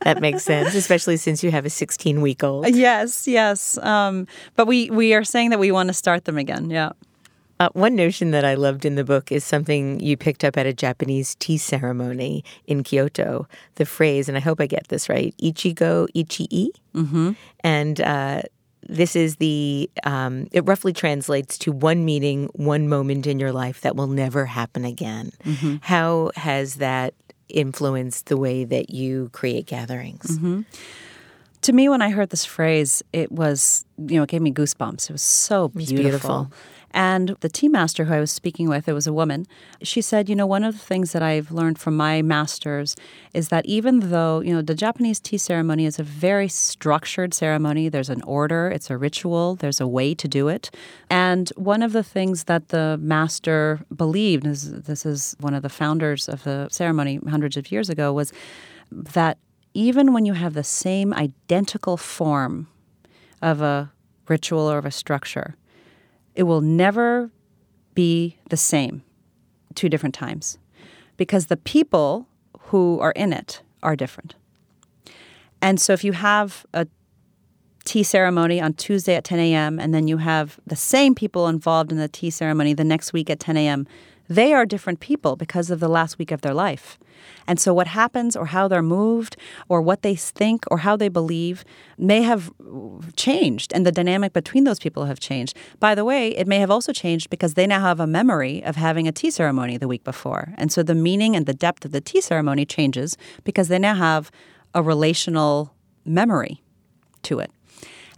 that 0.04 0.20
makes 0.20 0.44
sense, 0.44 0.74
especially 0.74 1.16
since 1.16 1.42
you 1.42 1.50
have 1.50 1.64
a 1.64 1.70
16 1.70 2.20
week 2.20 2.44
old. 2.44 2.68
Yes, 2.68 3.26
yes. 3.26 3.78
Um, 3.78 4.26
but 4.54 4.66
we, 4.66 4.90
we 4.90 5.14
are 5.14 5.24
saying 5.24 5.50
that 5.50 5.58
we 5.58 5.72
want 5.72 5.88
to 5.88 5.94
start 5.94 6.24
them 6.24 6.38
again. 6.38 6.70
Yeah. 6.70 6.92
Uh, 7.60 7.68
one 7.72 7.94
notion 7.94 8.32
that 8.32 8.44
I 8.44 8.54
loved 8.54 8.84
in 8.84 8.96
the 8.96 9.04
book 9.04 9.30
is 9.30 9.44
something 9.44 10.00
you 10.00 10.16
picked 10.16 10.44
up 10.44 10.56
at 10.56 10.66
a 10.66 10.72
Japanese 10.72 11.36
tea 11.36 11.56
ceremony 11.56 12.44
in 12.66 12.82
Kyoto. 12.82 13.48
The 13.76 13.86
phrase, 13.86 14.28
and 14.28 14.36
I 14.36 14.40
hope 14.40 14.60
I 14.60 14.66
get 14.66 14.88
this 14.88 15.08
right, 15.08 15.34
ichigo 15.40 16.08
ichie. 16.14 16.68
Mm-hmm. 16.94 17.32
And 17.60 18.00
uh, 18.00 18.42
this 18.88 19.14
is 19.14 19.36
the, 19.36 19.88
um, 20.02 20.48
it 20.52 20.66
roughly 20.66 20.92
translates 20.92 21.56
to 21.58 21.72
one 21.72 22.04
meeting, 22.04 22.50
one 22.54 22.88
moment 22.88 23.26
in 23.26 23.38
your 23.38 23.52
life 23.52 23.80
that 23.82 23.94
will 23.94 24.08
never 24.08 24.46
happen 24.46 24.84
again. 24.84 25.30
Mm-hmm. 25.44 25.76
How 25.82 26.32
has 26.34 26.76
that 26.76 27.14
influenced 27.48 28.26
the 28.26 28.36
way 28.36 28.64
that 28.64 28.90
you 28.90 29.30
create 29.32 29.66
gatherings? 29.66 30.26
Mm-hmm. 30.38 30.62
To 31.62 31.72
me, 31.72 31.88
when 31.88 32.02
I 32.02 32.10
heard 32.10 32.30
this 32.30 32.44
phrase, 32.44 33.02
it 33.12 33.32
was, 33.32 33.86
you 33.96 34.16
know, 34.16 34.24
it 34.24 34.28
gave 34.28 34.42
me 34.42 34.52
goosebumps. 34.52 35.08
It 35.08 35.12
was 35.12 35.22
so 35.22 35.68
beautiful. 35.68 35.96
beautiful. 35.96 36.52
And 36.94 37.30
the 37.40 37.48
tea 37.48 37.68
master 37.68 38.04
who 38.04 38.14
I 38.14 38.20
was 38.20 38.30
speaking 38.30 38.68
with, 38.68 38.88
it 38.88 38.92
was 38.92 39.08
a 39.08 39.12
woman, 39.12 39.46
she 39.82 40.00
said, 40.00 40.28
you 40.28 40.36
know, 40.36 40.46
one 40.46 40.62
of 40.62 40.74
the 40.74 40.80
things 40.80 41.10
that 41.10 41.24
I've 41.24 41.50
learned 41.50 41.76
from 41.76 41.96
my 41.96 42.22
masters 42.22 42.94
is 43.34 43.48
that 43.48 43.66
even 43.66 43.98
though, 44.10 44.40
you 44.40 44.54
know, 44.54 44.62
the 44.62 44.76
Japanese 44.76 45.18
tea 45.18 45.36
ceremony 45.36 45.86
is 45.86 45.98
a 45.98 46.04
very 46.04 46.46
structured 46.46 47.34
ceremony, 47.34 47.88
there's 47.88 48.10
an 48.10 48.22
order, 48.22 48.68
it's 48.68 48.90
a 48.90 48.96
ritual, 48.96 49.56
there's 49.56 49.80
a 49.80 49.88
way 49.88 50.14
to 50.14 50.28
do 50.28 50.46
it. 50.46 50.70
And 51.10 51.50
one 51.56 51.82
of 51.82 51.92
the 51.92 52.04
things 52.04 52.44
that 52.44 52.68
the 52.68 52.96
master 53.02 53.84
believed, 53.94 54.46
is, 54.46 54.70
this 54.82 55.04
is 55.04 55.34
one 55.40 55.54
of 55.54 55.62
the 55.62 55.68
founders 55.68 56.28
of 56.28 56.44
the 56.44 56.68
ceremony 56.70 57.18
hundreds 57.28 57.56
of 57.56 57.72
years 57.72 57.90
ago, 57.90 58.12
was 58.12 58.32
that 58.92 59.36
even 59.74 60.12
when 60.12 60.24
you 60.24 60.34
have 60.34 60.54
the 60.54 60.62
same 60.62 61.12
identical 61.12 61.96
form 61.96 62.68
of 63.42 63.60
a 63.60 63.90
ritual 64.28 64.70
or 64.70 64.78
of 64.78 64.86
a 64.86 64.92
structure, 64.92 65.56
it 66.34 66.44
will 66.44 66.60
never 66.60 67.30
be 67.94 68.38
the 68.50 68.56
same 68.56 69.02
two 69.74 69.88
different 69.88 70.14
times 70.14 70.58
because 71.16 71.46
the 71.46 71.56
people 71.56 72.26
who 72.58 72.98
are 73.00 73.12
in 73.12 73.32
it 73.32 73.62
are 73.82 73.96
different. 73.96 74.34
And 75.60 75.80
so 75.80 75.92
if 75.92 76.04
you 76.04 76.12
have 76.12 76.66
a 76.74 76.86
tea 77.84 78.02
ceremony 78.02 78.60
on 78.60 78.74
Tuesday 78.74 79.14
at 79.14 79.24
10 79.24 79.38
a.m., 79.38 79.78
and 79.78 79.94
then 79.94 80.08
you 80.08 80.18
have 80.18 80.58
the 80.66 80.76
same 80.76 81.14
people 81.14 81.48
involved 81.48 81.92
in 81.92 81.98
the 81.98 82.08
tea 82.08 82.30
ceremony 82.30 82.74
the 82.74 82.84
next 82.84 83.12
week 83.12 83.30
at 83.30 83.38
10 83.40 83.56
a.m., 83.56 83.86
they 84.28 84.52
are 84.52 84.64
different 84.64 85.00
people 85.00 85.36
because 85.36 85.70
of 85.70 85.80
the 85.80 85.88
last 85.88 86.18
week 86.18 86.30
of 86.30 86.40
their 86.40 86.54
life. 86.54 86.98
And 87.46 87.60
so, 87.60 87.72
what 87.72 87.86
happens, 87.86 88.36
or 88.36 88.46
how 88.46 88.68
they're 88.68 88.82
moved, 88.82 89.36
or 89.68 89.80
what 89.80 90.02
they 90.02 90.14
think, 90.14 90.64
or 90.70 90.78
how 90.78 90.96
they 90.96 91.08
believe 91.08 91.64
may 91.96 92.22
have 92.22 92.50
changed, 93.16 93.72
and 93.72 93.86
the 93.86 93.92
dynamic 93.92 94.32
between 94.32 94.64
those 94.64 94.78
people 94.78 95.04
have 95.06 95.20
changed. 95.20 95.56
By 95.78 95.94
the 95.94 96.04
way, 96.04 96.28
it 96.36 96.46
may 96.46 96.58
have 96.58 96.70
also 96.70 96.92
changed 96.92 97.30
because 97.30 97.54
they 97.54 97.66
now 97.66 97.80
have 97.80 98.00
a 98.00 98.06
memory 98.06 98.62
of 98.64 98.76
having 98.76 99.06
a 99.06 99.12
tea 99.12 99.30
ceremony 99.30 99.76
the 99.76 99.88
week 99.88 100.04
before. 100.04 100.54
And 100.56 100.72
so, 100.72 100.82
the 100.82 100.94
meaning 100.94 101.36
and 101.36 101.46
the 101.46 101.54
depth 101.54 101.84
of 101.84 101.92
the 101.92 102.00
tea 102.00 102.20
ceremony 102.20 102.64
changes 102.64 103.16
because 103.44 103.68
they 103.68 103.78
now 103.78 103.94
have 103.94 104.30
a 104.74 104.82
relational 104.82 105.74
memory 106.04 106.62
to 107.22 107.38
it. 107.38 107.50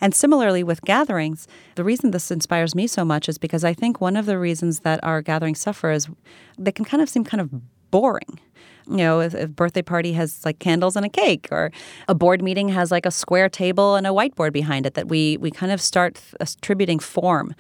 And 0.01 0.14
similarly 0.14 0.62
with 0.62 0.82
gatherings, 0.82 1.47
the 1.74 1.84
reason 1.84 2.11
this 2.11 2.30
inspires 2.30 2.74
me 2.74 2.86
so 2.86 3.05
much 3.05 3.28
is 3.28 3.38
because 3.38 3.64
I 3.64 3.74
think 3.74 4.01
one 4.01 4.16
of 4.16 4.26
the 4.26 4.38
reasons 4.38 4.80
that 4.80 5.03
our 5.03 5.22
gatherings 5.22 5.61
suffer 5.61 5.90
is 5.90 6.09
they 6.59 6.72
can 6.72 6.84
kind 6.84 7.03
of 7.03 7.09
seem 7.09 7.24
kind 7.24 7.40
of 7.40 7.51
boring 7.90 8.40
you 8.88 8.99
know, 8.99 9.20
if 9.20 9.34
a 9.34 9.49
birthday 9.49 9.82
party 9.82 10.12
has 10.12 10.44
like 10.44 10.59
candles 10.59 10.97
and 10.97 11.05
a 11.05 11.09
cake, 11.09 11.49
or 11.51 11.72
a 12.09 12.14
board 12.14 12.42
meeting 12.42 12.68
has 12.68 12.90
like 12.90 13.05
a 13.07 13.11
square 13.11 13.49
table 13.49 13.97
and 13.97 14.07
a 14.07 14.11
whiteboard 14.11 14.53
behind 14.53 14.86
it, 14.86 14.94
that 14.94 15.09
we 15.09 15.36
we 15.38 15.51
kind 15.51 15.72
of 15.72 15.80
start 15.80 16.20
attributing 16.40 16.99
form. 16.99 17.55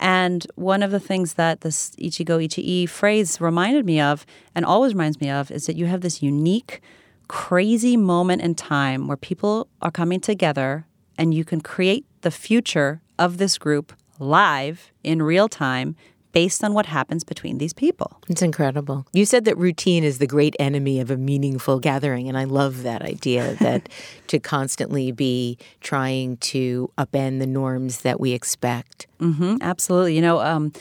And 0.00 0.46
one 0.54 0.84
of 0.84 0.92
the 0.92 1.00
things 1.00 1.34
that 1.34 1.62
this 1.62 1.90
Ichigo 1.96 2.44
Ichie 2.46 2.88
phrase 2.88 3.40
reminded 3.40 3.84
me 3.84 4.00
of, 4.00 4.24
and 4.54 4.64
always 4.64 4.94
reminds 4.94 5.20
me 5.20 5.28
of, 5.28 5.50
is 5.50 5.66
that 5.66 5.74
you 5.74 5.86
have 5.86 6.02
this 6.02 6.22
unique, 6.22 6.80
crazy 7.26 7.96
moment 7.96 8.42
in 8.42 8.54
time 8.54 9.08
where 9.08 9.16
people 9.16 9.66
are 9.82 9.90
coming 9.90 10.20
together 10.20 10.86
and 11.18 11.34
you 11.34 11.44
can 11.44 11.60
create 11.60 12.06
the 12.22 12.30
future 12.30 13.02
of 13.18 13.38
this 13.38 13.58
group 13.58 13.92
live 14.18 14.92
in 15.02 15.22
real 15.22 15.48
time 15.48 15.96
based 16.32 16.62
on 16.62 16.74
what 16.74 16.86
happens 16.86 17.24
between 17.24 17.58
these 17.58 17.72
people. 17.72 18.20
It's 18.28 18.42
incredible. 18.42 19.06
You 19.12 19.24
said 19.24 19.44
that 19.46 19.56
routine 19.56 20.04
is 20.04 20.18
the 20.18 20.26
great 20.26 20.54
enemy 20.60 21.00
of 21.00 21.10
a 21.10 21.16
meaningful 21.16 21.80
gathering, 21.80 22.28
and 22.28 22.36
I 22.36 22.44
love 22.44 22.82
that 22.82 23.02
idea 23.02 23.54
that 23.60 23.88
to 24.28 24.38
constantly 24.38 25.10
be 25.10 25.58
trying 25.80 26.36
to 26.38 26.92
upend 26.98 27.40
the 27.40 27.46
norms 27.46 28.02
that 28.02 28.20
we 28.20 28.32
expect. 28.32 29.06
Mm-hmm, 29.20 29.56
absolutely. 29.60 30.14
You 30.14 30.22
know, 30.22 30.40
um, 30.40 30.72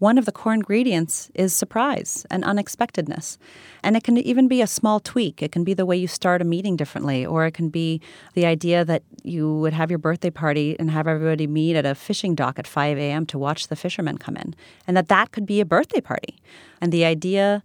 one 0.00 0.16
of 0.16 0.24
the 0.24 0.32
core 0.32 0.54
ingredients 0.54 1.30
is 1.34 1.54
surprise 1.54 2.26
and 2.30 2.42
unexpectedness. 2.42 3.38
And 3.82 3.96
it 3.96 4.02
can 4.02 4.16
even 4.16 4.48
be 4.48 4.62
a 4.62 4.66
small 4.66 4.98
tweak. 4.98 5.42
It 5.42 5.52
can 5.52 5.62
be 5.62 5.74
the 5.74 5.84
way 5.84 5.96
you 5.96 6.08
start 6.08 6.40
a 6.40 6.44
meeting 6.44 6.74
differently, 6.74 7.24
or 7.24 7.44
it 7.44 7.52
can 7.52 7.68
be 7.68 8.00
the 8.32 8.46
idea 8.46 8.82
that 8.82 9.02
you 9.22 9.54
would 9.56 9.74
have 9.74 9.90
your 9.90 9.98
birthday 9.98 10.30
party 10.30 10.74
and 10.78 10.90
have 10.90 11.06
everybody 11.06 11.46
meet 11.46 11.76
at 11.76 11.84
a 11.84 11.94
fishing 11.94 12.34
dock 12.34 12.58
at 12.58 12.66
5 12.66 12.96
a.m. 12.96 13.26
to 13.26 13.38
watch 13.38 13.68
the 13.68 13.76
fishermen 13.76 14.16
come 14.16 14.36
in, 14.36 14.56
and 14.86 14.96
that 14.96 15.08
that 15.08 15.32
could 15.32 15.44
be 15.44 15.60
a 15.60 15.66
birthday 15.66 16.00
party. 16.00 16.40
And 16.80 16.92
the 16.92 17.04
idea 17.04 17.62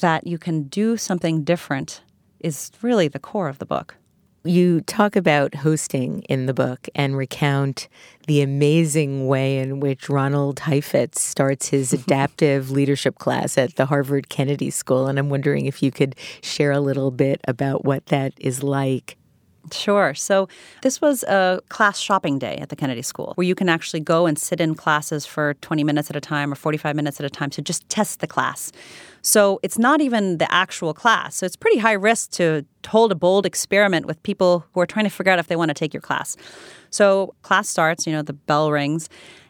that 0.00 0.26
you 0.26 0.36
can 0.36 0.64
do 0.64 0.98
something 0.98 1.42
different 1.42 2.02
is 2.40 2.70
really 2.82 3.08
the 3.08 3.18
core 3.18 3.48
of 3.48 3.58
the 3.58 3.66
book. 3.66 3.97
You 4.44 4.82
talk 4.82 5.16
about 5.16 5.54
hosting 5.54 6.22
in 6.22 6.46
the 6.46 6.54
book 6.54 6.88
and 6.94 7.16
recount 7.16 7.88
the 8.26 8.40
amazing 8.40 9.26
way 9.26 9.58
in 9.58 9.80
which 9.80 10.08
Ronald 10.08 10.60
Heifetz 10.60 11.20
starts 11.20 11.68
his 11.68 11.92
adaptive 11.94 12.70
leadership 12.70 13.18
class 13.18 13.58
at 13.58 13.76
the 13.76 13.86
Harvard 13.86 14.28
Kennedy 14.28 14.70
School. 14.70 15.08
And 15.08 15.18
I'm 15.18 15.28
wondering 15.28 15.66
if 15.66 15.82
you 15.82 15.90
could 15.90 16.14
share 16.40 16.70
a 16.70 16.80
little 16.80 17.10
bit 17.10 17.40
about 17.48 17.84
what 17.84 18.06
that 18.06 18.32
is 18.38 18.62
like. 18.62 19.16
Sure. 19.72 20.14
So, 20.14 20.48
this 20.82 21.00
was 21.00 21.24
a 21.24 21.60
class 21.68 21.98
shopping 21.98 22.38
day 22.38 22.56
at 22.56 22.68
the 22.68 22.76
Kennedy 22.76 23.02
School 23.02 23.32
where 23.34 23.46
you 23.46 23.54
can 23.54 23.68
actually 23.68 24.00
go 24.00 24.26
and 24.26 24.38
sit 24.38 24.60
in 24.60 24.74
classes 24.74 25.26
for 25.26 25.54
20 25.54 25.84
minutes 25.84 26.10
at 26.10 26.16
a 26.16 26.20
time 26.20 26.52
or 26.52 26.54
45 26.54 26.96
minutes 26.96 27.20
at 27.20 27.26
a 27.26 27.30
time 27.30 27.50
to 27.50 27.62
just 27.62 27.88
test 27.88 28.20
the 28.20 28.26
class. 28.26 28.72
So 29.22 29.60
it's 29.62 29.78
not 29.78 30.00
even 30.00 30.38
the 30.38 30.50
actual 30.52 30.94
class. 30.94 31.36
So 31.36 31.46
it's 31.46 31.56
pretty 31.56 31.78
high 31.78 31.92
risk 31.92 32.30
to 32.32 32.64
hold 32.86 33.12
a 33.12 33.14
bold 33.14 33.44
experiment 33.46 34.06
with 34.06 34.22
people 34.22 34.64
who 34.72 34.80
are 34.80 34.86
trying 34.86 35.04
to 35.04 35.10
figure 35.10 35.32
out 35.32 35.38
if 35.38 35.48
they 35.48 35.56
want 35.56 35.68
to 35.70 35.74
take 35.74 35.92
your 35.92 36.00
class. 36.00 36.36
So 36.90 37.34
class 37.42 37.68
starts, 37.68 38.06
you 38.06 38.12
know, 38.12 38.22
the 38.22 38.32
bell 38.32 38.70
rings, 38.70 39.08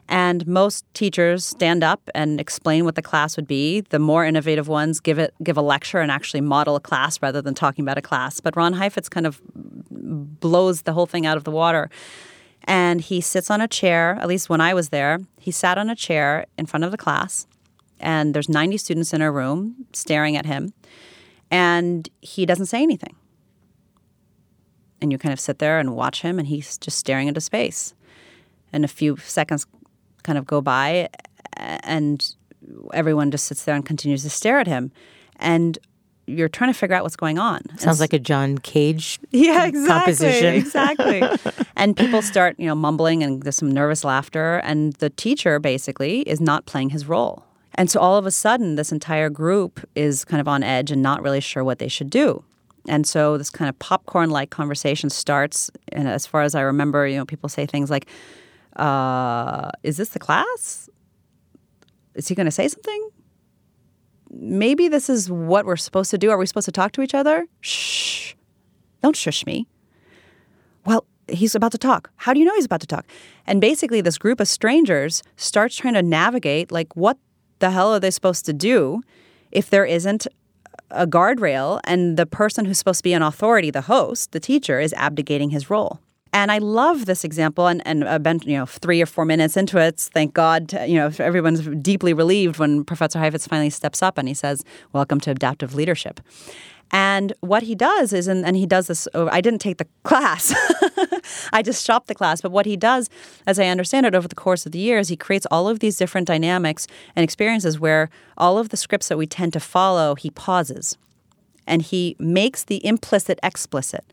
and 0.08 0.46
most 0.46 0.84
teachers 0.94 1.44
stand 1.44 1.84
up 1.84 2.08
and 2.14 2.40
explain 2.40 2.84
what 2.84 2.94
the 2.94 3.02
class 3.02 3.36
would 3.36 3.46
be. 3.46 3.82
The 3.82 3.98
more 3.98 4.24
innovative 4.24 4.66
ones 4.66 5.00
give 5.00 5.18
it 5.18 5.34
give 5.42 5.58
a 5.58 5.62
lecture 5.62 6.00
and 6.00 6.10
actually 6.10 6.40
model 6.40 6.76
a 6.76 6.80
class 6.80 7.20
rather 7.20 7.42
than 7.42 7.54
talking 7.54 7.84
about 7.84 7.98
a 7.98 8.02
class. 8.02 8.40
But 8.40 8.56
Ron 8.56 8.72
Heifetz 8.72 9.08
kind 9.08 9.26
of 9.26 9.40
blows 9.50 10.82
the 10.82 10.94
whole 10.94 11.06
thing 11.06 11.26
out 11.26 11.36
of 11.36 11.44
the 11.44 11.50
water. 11.50 11.90
And 12.64 13.00
he 13.00 13.20
sits 13.20 13.50
on 13.50 13.60
a 13.60 13.68
chair, 13.68 14.18
at 14.20 14.28
least 14.28 14.50
when 14.50 14.60
I 14.60 14.74
was 14.74 14.88
there, 14.88 15.20
he 15.38 15.50
sat 15.50 15.78
on 15.78 15.88
a 15.88 15.94
chair 15.94 16.46
in 16.56 16.66
front 16.66 16.84
of 16.84 16.90
the 16.90 16.98
class 16.98 17.46
and 18.00 18.34
there's 18.34 18.48
90 18.48 18.76
students 18.78 19.12
in 19.12 19.22
a 19.22 19.30
room 19.30 19.86
staring 19.92 20.36
at 20.36 20.46
him 20.46 20.72
and 21.50 22.08
he 22.20 22.46
doesn't 22.46 22.66
say 22.66 22.82
anything 22.82 23.14
and 25.00 25.12
you 25.12 25.18
kind 25.18 25.32
of 25.32 25.40
sit 25.40 25.58
there 25.58 25.78
and 25.78 25.94
watch 25.94 26.22
him 26.22 26.38
and 26.38 26.48
he's 26.48 26.78
just 26.78 26.98
staring 26.98 27.28
into 27.28 27.40
space 27.40 27.94
and 28.72 28.84
a 28.84 28.88
few 28.88 29.16
seconds 29.16 29.66
kind 30.22 30.38
of 30.38 30.46
go 30.46 30.60
by 30.60 31.08
and 31.56 32.34
everyone 32.92 33.30
just 33.30 33.46
sits 33.46 33.64
there 33.64 33.74
and 33.74 33.84
continues 33.84 34.22
to 34.22 34.30
stare 34.30 34.58
at 34.58 34.66
him 34.66 34.92
and 35.36 35.78
you're 36.26 36.48
trying 36.48 36.70
to 36.70 36.78
figure 36.78 36.94
out 36.94 37.02
what's 37.02 37.16
going 37.16 37.38
on. 37.38 37.62
Sounds 37.78 38.00
like 38.00 38.12
a 38.12 38.18
John 38.18 38.58
Cage 38.58 39.18
yeah, 39.30 39.64
exactly, 39.64 39.88
composition. 39.88 40.54
exactly. 40.56 41.22
and 41.74 41.96
people 41.96 42.20
start, 42.20 42.56
you 42.58 42.66
know, 42.66 42.74
mumbling 42.74 43.22
and 43.22 43.42
there's 43.42 43.56
some 43.56 43.70
nervous 43.70 44.04
laughter 44.04 44.58
and 44.58 44.92
the 44.94 45.10
teacher 45.10 45.58
basically 45.58 46.20
is 46.20 46.40
not 46.40 46.66
playing 46.66 46.90
his 46.90 47.06
role. 47.06 47.44
And 47.78 47.88
so 47.88 48.00
all 48.00 48.16
of 48.16 48.26
a 48.26 48.32
sudden, 48.32 48.74
this 48.74 48.90
entire 48.90 49.30
group 49.30 49.88
is 49.94 50.24
kind 50.24 50.40
of 50.40 50.48
on 50.48 50.64
edge 50.64 50.90
and 50.90 51.00
not 51.00 51.22
really 51.22 51.40
sure 51.40 51.62
what 51.62 51.78
they 51.78 51.86
should 51.86 52.10
do. 52.10 52.42
And 52.88 53.06
so 53.06 53.38
this 53.38 53.50
kind 53.50 53.68
of 53.68 53.78
popcorn 53.78 54.30
like 54.30 54.50
conversation 54.50 55.10
starts. 55.10 55.70
And 55.92 56.08
as 56.08 56.26
far 56.26 56.42
as 56.42 56.56
I 56.56 56.62
remember, 56.62 57.06
you 57.06 57.16
know, 57.16 57.24
people 57.24 57.48
say 57.48 57.66
things 57.66 57.88
like, 57.88 58.08
uh, 58.76 59.70
is 59.84 59.96
this 59.96 60.08
the 60.08 60.18
class? 60.18 60.90
Is 62.16 62.26
he 62.26 62.34
going 62.34 62.46
to 62.46 62.52
say 62.52 62.66
something? 62.66 63.10
Maybe 64.28 64.88
this 64.88 65.08
is 65.08 65.30
what 65.30 65.64
we're 65.64 65.76
supposed 65.76 66.10
to 66.10 66.18
do. 66.18 66.30
Are 66.30 66.36
we 66.36 66.46
supposed 66.46 66.66
to 66.66 66.72
talk 66.72 66.90
to 66.92 67.02
each 67.02 67.14
other? 67.14 67.46
Shh. 67.60 68.34
Don't 69.04 69.14
shush 69.14 69.46
me. 69.46 69.68
Well, 70.84 71.06
he's 71.28 71.54
about 71.54 71.70
to 71.72 71.78
talk. 71.78 72.10
How 72.16 72.34
do 72.34 72.40
you 72.40 72.44
know 72.44 72.54
he's 72.56 72.64
about 72.64 72.80
to 72.80 72.88
talk? 72.88 73.06
And 73.46 73.60
basically, 73.60 74.00
this 74.00 74.18
group 74.18 74.40
of 74.40 74.48
strangers 74.48 75.22
starts 75.36 75.76
trying 75.76 75.94
to 75.94 76.02
navigate 76.02 76.72
like 76.72 76.96
what 76.96 77.18
the 77.58 77.70
hell 77.70 77.94
are 77.94 78.00
they 78.00 78.10
supposed 78.10 78.46
to 78.46 78.52
do 78.52 79.02
if 79.50 79.70
there 79.70 79.84
isn't 79.84 80.26
a 80.90 81.06
guardrail 81.06 81.80
and 81.84 82.16
the 82.16 82.26
person 82.26 82.64
who's 82.64 82.78
supposed 82.78 83.00
to 83.00 83.04
be 83.04 83.12
an 83.12 83.22
authority, 83.22 83.70
the 83.70 83.82
host, 83.82 84.32
the 84.32 84.40
teacher, 84.40 84.80
is 84.80 84.92
abdicating 84.94 85.50
his 85.50 85.70
role? 85.70 86.00
And 86.32 86.52
I 86.52 86.58
love 86.58 87.06
this 87.06 87.24
example, 87.24 87.66
and 87.66 87.84
and 87.86 88.06
I've 88.06 88.22
been 88.22 88.40
you 88.44 88.58
know 88.58 88.66
three 88.66 89.00
or 89.00 89.06
four 89.06 89.24
minutes 89.24 89.56
into 89.56 89.78
it. 89.78 89.96
Thank 89.98 90.34
God, 90.34 90.72
you 90.86 90.96
know 90.96 91.10
everyone's 91.18 91.66
deeply 91.80 92.12
relieved 92.12 92.58
when 92.58 92.84
Professor 92.84 93.18
Heifetz 93.18 93.46
finally 93.46 93.70
steps 93.70 94.02
up 94.02 94.18
and 94.18 94.28
he 94.28 94.34
says, 94.34 94.62
"Welcome 94.92 95.20
to 95.20 95.30
adaptive 95.30 95.74
leadership." 95.74 96.20
And 96.90 97.32
what 97.40 97.62
he 97.64 97.74
does 97.74 98.12
is, 98.12 98.28
and, 98.28 98.46
and 98.46 98.56
he 98.56 98.66
does 98.66 98.86
this, 98.86 99.06
oh, 99.12 99.28
I 99.30 99.40
didn't 99.40 99.60
take 99.60 99.76
the 99.76 99.86
class, 100.04 100.54
I 101.52 101.62
just 101.62 101.84
shopped 101.84 102.08
the 102.08 102.14
class. 102.14 102.40
But 102.40 102.50
what 102.50 102.66
he 102.66 102.76
does, 102.76 103.10
as 103.46 103.58
I 103.58 103.66
understand 103.66 104.06
it 104.06 104.14
over 104.14 104.28
the 104.28 104.34
course 104.34 104.64
of 104.64 104.72
the 104.72 104.78
years, 104.78 105.08
he 105.08 105.16
creates 105.16 105.46
all 105.50 105.68
of 105.68 105.80
these 105.80 105.96
different 105.96 106.26
dynamics 106.26 106.86
and 107.14 107.24
experiences 107.24 107.78
where 107.78 108.08
all 108.36 108.58
of 108.58 108.70
the 108.70 108.76
scripts 108.76 109.08
that 109.08 109.18
we 109.18 109.26
tend 109.26 109.52
to 109.52 109.60
follow, 109.60 110.14
he 110.14 110.30
pauses 110.30 110.96
and 111.66 111.82
he 111.82 112.16
makes 112.18 112.64
the 112.64 112.84
implicit 112.84 113.38
explicit, 113.42 114.04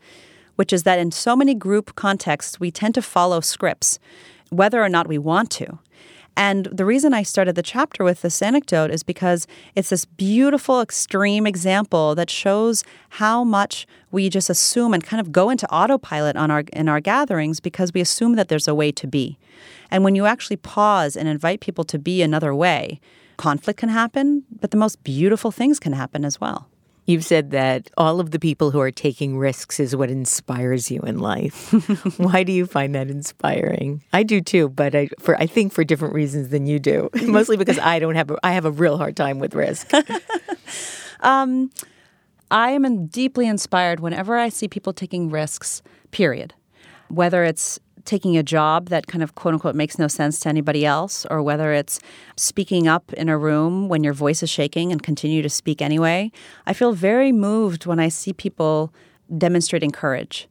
which 0.56 0.72
is 0.72 0.82
that 0.84 0.98
in 0.98 1.10
so 1.10 1.34
many 1.34 1.54
group 1.54 1.94
contexts, 1.94 2.60
we 2.60 2.70
tend 2.70 2.94
to 2.94 3.02
follow 3.02 3.40
scripts, 3.40 3.98
whether 4.50 4.82
or 4.82 4.88
not 4.88 5.08
we 5.08 5.18
want 5.18 5.50
to. 5.50 5.78
And 6.36 6.66
the 6.66 6.84
reason 6.84 7.14
I 7.14 7.22
started 7.22 7.54
the 7.54 7.62
chapter 7.62 8.04
with 8.04 8.20
this 8.20 8.42
anecdote 8.42 8.90
is 8.90 9.02
because 9.02 9.46
it's 9.74 9.88
this 9.88 10.04
beautiful, 10.04 10.82
extreme 10.82 11.46
example 11.46 12.14
that 12.14 12.28
shows 12.28 12.84
how 13.08 13.42
much 13.42 13.86
we 14.10 14.28
just 14.28 14.50
assume 14.50 14.92
and 14.92 15.02
kind 15.02 15.20
of 15.20 15.32
go 15.32 15.48
into 15.48 15.70
autopilot 15.72 16.36
on 16.36 16.50
our 16.50 16.64
in 16.74 16.88
our 16.88 17.00
gatherings 17.00 17.58
because 17.58 17.94
we 17.94 18.02
assume 18.02 18.36
that 18.36 18.48
there's 18.48 18.68
a 18.68 18.74
way 18.74 18.92
to 18.92 19.06
be. 19.06 19.38
And 19.90 20.04
when 20.04 20.14
you 20.14 20.26
actually 20.26 20.56
pause 20.56 21.16
and 21.16 21.26
invite 21.26 21.60
people 21.60 21.84
to 21.84 21.98
be 21.98 22.20
another 22.20 22.54
way, 22.54 23.00
conflict 23.38 23.80
can 23.80 23.88
happen, 23.88 24.44
but 24.60 24.70
the 24.72 24.76
most 24.76 25.02
beautiful 25.04 25.50
things 25.50 25.80
can 25.80 25.94
happen 25.94 26.24
as 26.24 26.38
well. 26.40 26.68
You've 27.06 27.24
said 27.24 27.52
that 27.52 27.88
all 27.96 28.18
of 28.18 28.32
the 28.32 28.38
people 28.40 28.72
who 28.72 28.80
are 28.80 28.90
taking 28.90 29.38
risks 29.38 29.78
is 29.78 29.94
what 29.94 30.10
inspires 30.10 30.90
you 30.90 31.00
in 31.02 31.18
life. 31.18 31.70
Why 32.18 32.42
do 32.42 32.52
you 32.52 32.66
find 32.66 32.94
that 32.96 33.08
inspiring? 33.08 34.02
I 34.12 34.24
do 34.24 34.40
too, 34.40 34.68
but 34.68 34.94
I 34.94 35.08
for 35.20 35.36
I 35.40 35.46
think 35.46 35.72
for 35.72 35.84
different 35.84 36.14
reasons 36.14 36.48
than 36.48 36.66
you 36.66 36.80
do. 36.80 37.08
Mostly 37.22 37.56
because 37.56 37.78
I 37.78 38.00
don't 38.00 38.16
have 38.16 38.32
a, 38.32 38.38
I 38.42 38.52
have 38.52 38.64
a 38.64 38.72
real 38.72 38.98
hard 38.98 39.16
time 39.16 39.38
with 39.38 39.54
risk. 39.54 39.88
um, 41.20 41.70
I 42.50 42.70
am 42.70 43.06
deeply 43.06 43.46
inspired 43.46 44.00
whenever 44.00 44.36
I 44.36 44.48
see 44.48 44.66
people 44.66 44.92
taking 44.92 45.30
risks. 45.30 45.82
Period. 46.10 46.54
Whether 47.08 47.44
it's 47.44 47.78
taking 48.06 48.36
a 48.36 48.42
job 48.42 48.88
that 48.88 49.06
kind 49.06 49.22
of 49.22 49.34
quote 49.34 49.54
unquote 49.54 49.74
makes 49.74 49.98
no 49.98 50.08
sense 50.08 50.40
to 50.40 50.48
anybody 50.48 50.86
else, 50.86 51.26
or 51.30 51.42
whether 51.42 51.72
it's 51.72 52.00
speaking 52.36 52.88
up 52.88 53.12
in 53.12 53.28
a 53.28 53.36
room 53.36 53.88
when 53.88 54.02
your 54.02 54.14
voice 54.14 54.42
is 54.42 54.50
shaking 54.50 54.92
and 54.92 55.02
continue 55.02 55.42
to 55.42 55.50
speak 55.50 55.82
anyway. 55.82 56.30
I 56.66 56.72
feel 56.72 56.92
very 56.92 57.32
moved 57.32 57.86
when 57.86 57.98
I 58.00 58.08
see 58.08 58.32
people 58.32 58.92
demonstrating 59.36 59.90
courage. 59.90 60.48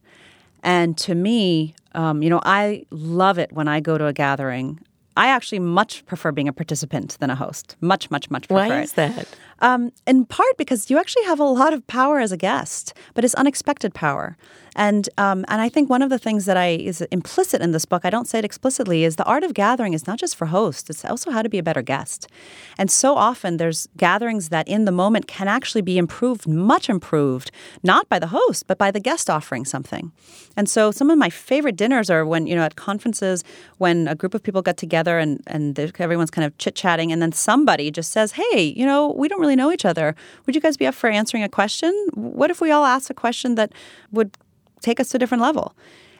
And 0.62 0.98
to 0.98 1.14
me, 1.14 1.74
um, 1.92 2.22
you 2.22 2.30
know, 2.30 2.40
I 2.44 2.84
love 2.90 3.38
it 3.38 3.52
when 3.52 3.68
I 3.68 3.80
go 3.80 3.98
to 3.98 4.06
a 4.06 4.12
gathering. 4.12 4.80
I 5.16 5.28
actually 5.28 5.60
much 5.60 6.04
prefer 6.04 6.30
being 6.30 6.48
a 6.48 6.52
participant 6.52 7.16
than 7.20 7.30
a 7.30 7.34
host. 7.34 7.76
Much, 7.80 8.10
much, 8.10 8.30
much 8.30 8.48
prefer. 8.48 8.68
Why 8.68 8.82
is 8.82 8.92
that? 8.92 9.28
Um, 9.60 9.92
in 10.06 10.26
part 10.26 10.56
because 10.58 10.90
you 10.90 10.98
actually 10.98 11.24
have 11.24 11.40
a 11.40 11.44
lot 11.44 11.72
of 11.72 11.86
power 11.86 12.20
as 12.20 12.30
a 12.32 12.36
guest, 12.36 12.92
but 13.14 13.24
it's 13.24 13.34
unexpected 13.34 13.94
power. 13.94 14.36
And 14.76 15.08
um, 15.16 15.44
and 15.48 15.60
I 15.62 15.70
think 15.70 15.88
one 15.88 16.02
of 16.02 16.10
the 16.10 16.18
things 16.18 16.44
that 16.44 16.58
I 16.58 16.68
is 16.68 17.00
implicit 17.10 17.62
in 17.62 17.72
this 17.72 17.86
book, 17.86 18.02
I 18.04 18.10
don't 18.10 18.28
say 18.28 18.38
it 18.38 18.44
explicitly, 18.44 19.04
is 19.04 19.16
the 19.16 19.24
art 19.24 19.42
of 19.42 19.54
gathering 19.54 19.94
is 19.94 20.06
not 20.06 20.18
just 20.18 20.36
for 20.36 20.46
hosts; 20.46 20.90
it's 20.90 21.04
also 21.04 21.30
how 21.30 21.40
to 21.40 21.48
be 21.48 21.56
a 21.56 21.62
better 21.62 21.80
guest. 21.80 22.28
And 22.76 22.90
so 22.90 23.16
often 23.16 23.56
there's 23.56 23.88
gatherings 23.96 24.50
that 24.50 24.68
in 24.68 24.84
the 24.84 24.92
moment 24.92 25.26
can 25.26 25.48
actually 25.48 25.80
be 25.80 25.96
improved, 25.96 26.46
much 26.46 26.90
improved, 26.90 27.50
not 27.82 28.06
by 28.10 28.18
the 28.18 28.26
host 28.26 28.66
but 28.66 28.76
by 28.76 28.90
the 28.90 29.00
guest 29.00 29.30
offering 29.30 29.64
something. 29.64 30.12
And 30.56 30.68
so 30.68 30.90
some 30.90 31.10
of 31.10 31.18
my 31.18 31.30
favorite 31.30 31.76
dinners 31.76 32.10
are 32.10 32.26
when 32.26 32.46
you 32.46 32.54
know 32.54 32.62
at 32.62 32.76
conferences 32.76 33.44
when 33.78 34.08
a 34.08 34.14
group 34.14 34.34
of 34.34 34.42
people 34.42 34.60
get 34.60 34.76
together 34.76 35.18
and 35.18 35.42
and 35.46 35.78
everyone's 35.98 36.30
kind 36.30 36.44
of 36.44 36.56
chit 36.58 36.74
chatting, 36.74 37.12
and 37.12 37.22
then 37.22 37.32
somebody 37.32 37.90
just 37.90 38.12
says, 38.12 38.32
"Hey, 38.32 38.74
you 38.76 38.84
know, 38.84 39.14
we 39.16 39.26
don't 39.26 39.40
really 39.40 39.45
know 39.54 39.70
each 39.70 39.84
other. 39.84 40.16
Would 40.46 40.54
you 40.54 40.60
guys 40.60 40.76
be 40.76 40.86
up 40.86 40.94
for 40.94 41.08
answering 41.08 41.44
a 41.44 41.48
question? 41.48 41.92
What 42.14 42.50
if 42.50 42.60
we 42.60 42.70
all 42.70 42.84
ask 42.84 43.10
a 43.10 43.14
question 43.14 43.54
that 43.54 43.72
would 44.10 44.36
take 44.80 45.00
us 45.00 45.10
to 45.10 45.16
a 45.16 45.18
different 45.18 45.42
level. 45.42 45.74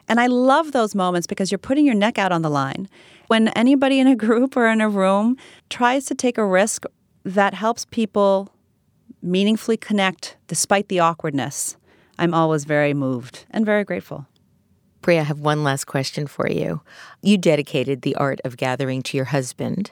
And 0.07 0.19
I 0.19 0.27
love 0.27 0.71
those 0.71 0.95
moments 0.95 1.27
because 1.27 1.51
you're 1.51 1.57
putting 1.57 1.85
your 1.85 1.95
neck 1.95 2.17
out 2.17 2.31
on 2.31 2.41
the 2.41 2.49
line. 2.49 2.87
When 3.27 3.49
anybody 3.49 3.99
in 3.99 4.07
a 4.07 4.15
group 4.25 4.55
or 4.55 4.67
in 4.67 4.81
a 4.81 4.89
room 4.89 5.37
tries 5.69 6.05
to 6.05 6.15
take 6.15 6.37
a 6.37 6.45
risk 6.45 6.85
that 7.23 7.53
helps 7.53 7.85
people 7.85 8.49
meaningfully 9.21 9.77
connect 9.77 10.37
despite 10.47 10.87
the 10.87 10.99
awkwardness, 10.99 11.77
I'm 12.19 12.33
always 12.33 12.65
very 12.65 12.93
moved 12.93 13.45
and 13.51 13.65
very 13.65 13.83
grateful. 13.83 14.27
Priya, 15.01 15.21
I 15.21 15.23
have 15.23 15.39
one 15.39 15.63
last 15.63 15.85
question 15.85 16.27
for 16.27 16.49
you. 16.49 16.81
You 17.21 17.37
dedicated 17.37 18.01
the 18.01 18.15
art 18.15 18.39
of 18.43 18.57
gathering 18.57 19.01
to 19.03 19.17
your 19.17 19.25
husband, 19.25 19.91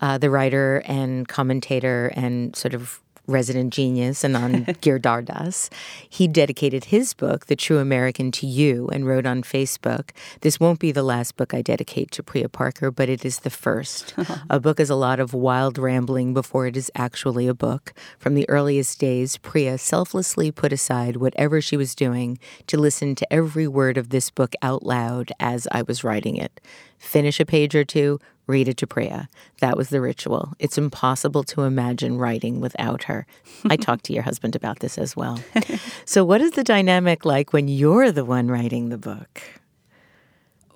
uh, 0.00 0.18
the 0.18 0.30
writer 0.30 0.82
and 0.86 1.28
commentator 1.28 2.12
and 2.14 2.54
sort 2.56 2.74
of 2.74 3.00
resident 3.26 3.72
genius 3.72 4.24
and 4.24 4.34
Anand 4.34 4.66
Giridharadas. 4.80 5.70
He 6.08 6.28
dedicated 6.28 6.86
his 6.86 7.14
book, 7.14 7.46
The 7.46 7.56
True 7.56 7.78
American, 7.78 8.30
to 8.32 8.46
you 8.46 8.88
and 8.88 9.06
wrote 9.06 9.26
on 9.26 9.42
Facebook, 9.42 10.10
This 10.40 10.60
won't 10.60 10.80
be 10.80 10.92
the 10.92 11.02
last 11.02 11.36
book 11.36 11.54
I 11.54 11.62
dedicate 11.62 12.10
to 12.12 12.22
Priya 12.22 12.48
Parker, 12.48 12.90
but 12.90 13.08
it 13.08 13.24
is 13.24 13.40
the 13.40 13.50
first. 13.50 14.14
a 14.50 14.60
book 14.60 14.80
is 14.80 14.90
a 14.90 14.94
lot 14.94 15.20
of 15.20 15.34
wild 15.34 15.78
rambling 15.78 16.34
before 16.34 16.66
it 16.66 16.76
is 16.76 16.90
actually 16.94 17.46
a 17.46 17.54
book. 17.54 17.92
From 18.18 18.34
the 18.34 18.48
earliest 18.48 18.98
days, 18.98 19.36
Priya 19.36 19.78
selflessly 19.78 20.50
put 20.50 20.72
aside 20.72 21.16
whatever 21.16 21.60
she 21.60 21.76
was 21.76 21.94
doing 21.94 22.38
to 22.66 22.78
listen 22.78 23.14
to 23.14 23.32
every 23.32 23.66
word 23.66 23.96
of 23.98 24.10
this 24.10 24.30
book 24.30 24.54
out 24.62 24.84
loud 24.84 25.32
as 25.40 25.66
I 25.72 25.82
was 25.82 26.04
writing 26.04 26.36
it. 26.36 26.60
Finish 26.98 27.40
a 27.40 27.46
page 27.46 27.74
or 27.74 27.84
two, 27.84 28.18
read 28.46 28.68
it 28.68 28.76
to 28.78 28.86
Priya. 28.86 29.28
That 29.60 29.76
was 29.76 29.88
the 29.88 30.00
ritual. 30.00 30.54
It's 30.58 30.78
impossible 30.78 31.44
to 31.44 31.62
imagine 31.62 32.18
writing 32.18 32.60
without 32.60 33.04
her. 33.04 33.26
I 33.64 33.76
talked 33.76 34.04
to 34.06 34.12
your 34.12 34.22
husband 34.22 34.54
about 34.54 34.80
this 34.80 34.98
as 34.98 35.16
well. 35.16 35.40
so, 36.04 36.24
what 36.24 36.40
is 36.40 36.52
the 36.52 36.64
dynamic 36.64 37.24
like 37.24 37.52
when 37.52 37.68
you're 37.68 38.12
the 38.12 38.24
one 38.24 38.48
writing 38.48 38.88
the 38.88 38.98
book? 38.98 39.42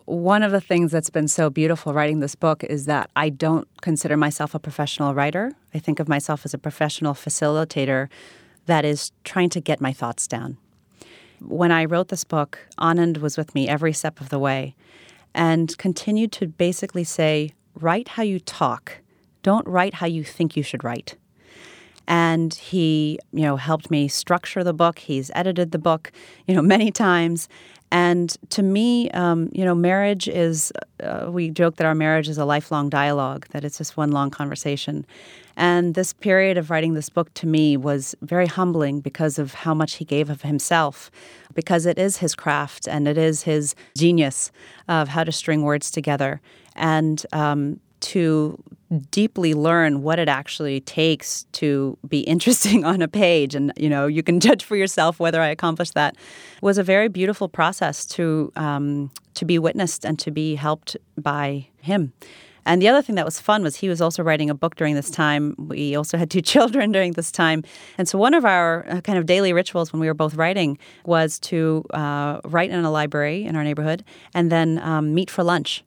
One 0.04 0.42
of 0.42 0.50
the 0.50 0.60
things 0.60 0.90
that's 0.90 1.10
been 1.10 1.28
so 1.28 1.50
beautiful 1.50 1.94
writing 1.94 2.18
this 2.18 2.34
book 2.34 2.64
is 2.64 2.86
that 2.86 3.10
I 3.14 3.28
don't 3.28 3.68
consider 3.80 4.16
myself 4.16 4.54
a 4.56 4.58
professional 4.58 5.14
writer. 5.14 5.52
I 5.72 5.78
think 5.78 6.00
of 6.00 6.08
myself 6.08 6.44
as 6.44 6.52
a 6.52 6.58
professional 6.58 7.14
facilitator 7.14 8.08
that 8.66 8.84
is 8.84 9.12
trying 9.22 9.50
to 9.50 9.60
get 9.60 9.80
my 9.80 9.92
thoughts 9.92 10.26
down. 10.26 10.56
When 11.40 11.70
I 11.70 11.84
wrote 11.84 12.08
this 12.08 12.24
book, 12.24 12.58
Anand 12.78 13.18
was 13.18 13.36
with 13.36 13.54
me 13.54 13.68
every 13.68 13.92
step 13.92 14.20
of 14.20 14.30
the 14.30 14.38
way 14.38 14.74
and 15.34 15.76
continued 15.78 16.32
to 16.32 16.48
basically 16.48 17.04
say, 17.04 17.54
write 17.82 18.08
how 18.08 18.22
you 18.22 18.40
talk. 18.40 18.98
Don't 19.42 19.66
write 19.66 19.94
how 19.94 20.06
you 20.06 20.24
think 20.24 20.56
you 20.56 20.62
should 20.62 20.84
write. 20.84 21.16
And 22.06 22.52
he, 22.54 23.18
you 23.32 23.42
know, 23.42 23.56
helped 23.56 23.90
me 23.90 24.08
structure 24.08 24.64
the 24.64 24.72
book. 24.72 24.98
He's 24.98 25.30
edited 25.34 25.70
the 25.70 25.78
book, 25.78 26.10
you 26.46 26.54
know, 26.54 26.62
many 26.76 26.90
times. 26.90 27.48
And 27.92 28.36
to 28.50 28.62
me, 28.62 29.10
um, 29.10 29.48
you 29.52 29.64
know, 29.64 29.74
marriage 29.74 30.28
is, 30.28 30.72
uh, 31.02 31.26
we 31.28 31.50
joke 31.50 31.76
that 31.76 31.86
our 31.86 31.94
marriage 31.94 32.28
is 32.28 32.38
a 32.38 32.44
lifelong 32.44 32.88
dialogue, 32.88 33.46
that 33.50 33.64
it's 33.64 33.78
just 33.78 33.96
one 33.96 34.12
long 34.12 34.30
conversation. 34.30 35.04
And 35.56 35.94
this 35.94 36.12
period 36.12 36.56
of 36.56 36.70
writing 36.70 36.94
this 36.94 37.10
book 37.10 37.34
to 37.34 37.46
me 37.46 37.76
was 37.76 38.14
very 38.22 38.46
humbling 38.46 39.00
because 39.00 39.38
of 39.38 39.54
how 39.54 39.74
much 39.74 39.94
he 39.94 40.04
gave 40.04 40.30
of 40.30 40.42
himself, 40.42 41.10
because 41.52 41.84
it 41.84 41.98
is 41.98 42.18
his 42.18 42.36
craft 42.36 42.86
and 42.86 43.08
it 43.08 43.18
is 43.18 43.42
his 43.42 43.74
genius 43.96 44.52
of 44.88 45.08
how 45.08 45.24
to 45.24 45.32
string 45.32 45.62
words 45.62 45.90
together. 45.90 46.40
And 46.76 47.24
um, 47.32 47.80
to 48.00 48.62
deeply 49.10 49.54
learn 49.54 50.02
what 50.02 50.18
it 50.18 50.28
actually 50.28 50.80
takes 50.80 51.44
to 51.52 51.96
be 52.08 52.20
interesting 52.34 52.84
on 52.84 53.02
a 53.02 53.08
page 53.08 53.54
and 53.54 53.72
you 53.76 53.88
know 53.88 54.06
you 54.06 54.22
can 54.22 54.40
judge 54.40 54.64
for 54.64 54.74
yourself 54.74 55.20
whether 55.20 55.40
i 55.40 55.46
accomplished 55.46 55.94
that 55.94 56.16
was 56.60 56.76
a 56.76 56.82
very 56.82 57.08
beautiful 57.08 57.48
process 57.48 58.04
to 58.04 58.52
um, 58.56 59.10
to 59.34 59.44
be 59.44 59.58
witnessed 59.58 60.04
and 60.04 60.18
to 60.18 60.30
be 60.30 60.56
helped 60.56 60.96
by 61.16 61.68
him 61.80 62.12
and 62.66 62.80
the 62.82 62.88
other 62.88 63.02
thing 63.02 63.16
that 63.16 63.24
was 63.24 63.40
fun 63.40 63.62
was 63.62 63.76
he 63.76 63.88
was 63.88 64.00
also 64.00 64.22
writing 64.22 64.50
a 64.50 64.54
book 64.54 64.76
during 64.76 64.94
this 64.94 65.10
time. 65.10 65.54
We 65.58 65.96
also 65.96 66.18
had 66.18 66.30
two 66.30 66.42
children 66.54 66.92
during 66.92 67.12
this 67.12 67.32
time. 67.32 67.64
And 67.98 68.08
so 68.08 68.18
one 68.18 68.34
of 68.34 68.44
our 68.44 68.86
uh, 68.88 69.00
kind 69.00 69.18
of 69.18 69.26
daily 69.26 69.52
rituals 69.52 69.92
when 69.92 70.00
we 70.00 70.06
were 70.06 70.14
both 70.14 70.34
writing 70.34 70.78
was 71.04 71.38
to 71.40 71.84
uh, 71.90 72.40
write 72.44 72.70
in 72.70 72.84
a 72.84 72.90
library 72.90 73.44
in 73.44 73.56
our 73.56 73.64
neighborhood 73.64 74.04
and 74.34 74.52
then 74.52 74.78
um, 74.80 75.14
meet 75.14 75.30
for 75.30 75.42
lunch 75.42 75.84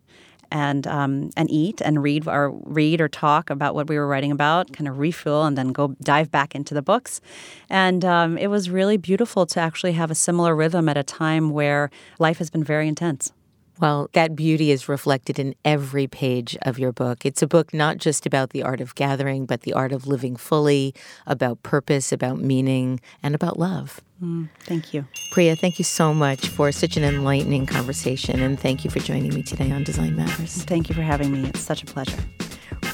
and 0.54 0.88
um, 0.88 1.32
and 1.36 1.49
eat 1.51 1.82
and 1.82 2.01
read 2.01 2.28
or 2.28 2.51
read 2.64 3.01
or 3.01 3.10
talk 3.10 3.49
about 3.49 3.76
what 3.76 3.89
we 3.89 3.97
were 3.97 4.08
writing 4.08 4.32
about, 4.32 4.72
kind 4.72 4.88
of 4.88 4.99
refuel, 4.99 5.43
and 5.43 5.58
then 5.58 5.74
go 5.74 5.95
dive 6.01 6.32
back 6.32 6.56
into 6.56 6.74
the 6.74 6.82
books. 6.82 7.20
And 7.70 8.06
um, 8.06 8.38
it 8.38 8.47
was 8.47 8.70
really 8.70 8.95
beautiful 8.95 9.45
to 9.47 9.60
actually 9.60 9.93
have 9.93 10.12
a 10.12 10.16
similar 10.16 10.56
rhythm 10.56 10.88
at 10.88 10.95
a 10.95 11.04
time 11.04 11.49
where 11.49 11.89
life 12.20 12.38
has 12.38 12.49
been 12.49 12.64
very 12.64 12.88
intense. 12.88 13.34
Well, 13.80 14.09
that 14.13 14.36
beauty 14.36 14.71
is 14.71 14.88
reflected 14.88 15.39
in 15.39 15.55
every 15.65 16.07
page 16.07 16.55
of 16.61 16.78
your 16.78 16.91
book. 16.91 17.26
It's 17.26 17.41
a 17.41 17.47
book 17.47 17.74
not 17.74 17.97
just 17.97 18.26
about 18.26 18.51
the 18.51 18.61
art 18.63 18.82
of 18.82 18.95
gathering, 18.95 19.45
but 19.45 19.61
the 19.61 19.74
art 19.74 19.91
of 19.91 20.05
living 20.05 20.36
fully, 20.36 20.93
about 21.26 21.63
purpose, 21.63 22.11
about 22.11 22.39
meaning, 22.39 22.99
and 23.24 23.34
about 23.34 23.57
love. 23.57 23.99
Mm, 24.24 24.49
thank 24.61 24.93
you. 24.93 25.05
Priya, 25.32 25.55
thank 25.55 25.80
you 25.80 25.86
so 25.86 26.13
much 26.13 26.47
for 26.49 26.71
such 26.71 26.97
an 26.97 27.03
enlightening 27.03 27.65
conversation, 27.65 28.41
and 28.41 28.59
thank 28.59 28.86
you 28.86 28.91
for 28.91 28.99
joining 28.99 29.34
me 29.34 29.41
today 29.41 29.71
on 29.71 29.84
Design 29.84 30.15
Matters. 30.15 30.63
Thank 30.63 30.88
you 30.88 30.95
for 30.95 31.01
having 31.01 31.32
me. 31.32 31.49
It's 31.49 31.61
such 31.61 31.82
a 31.84 31.86
pleasure. 31.88 32.24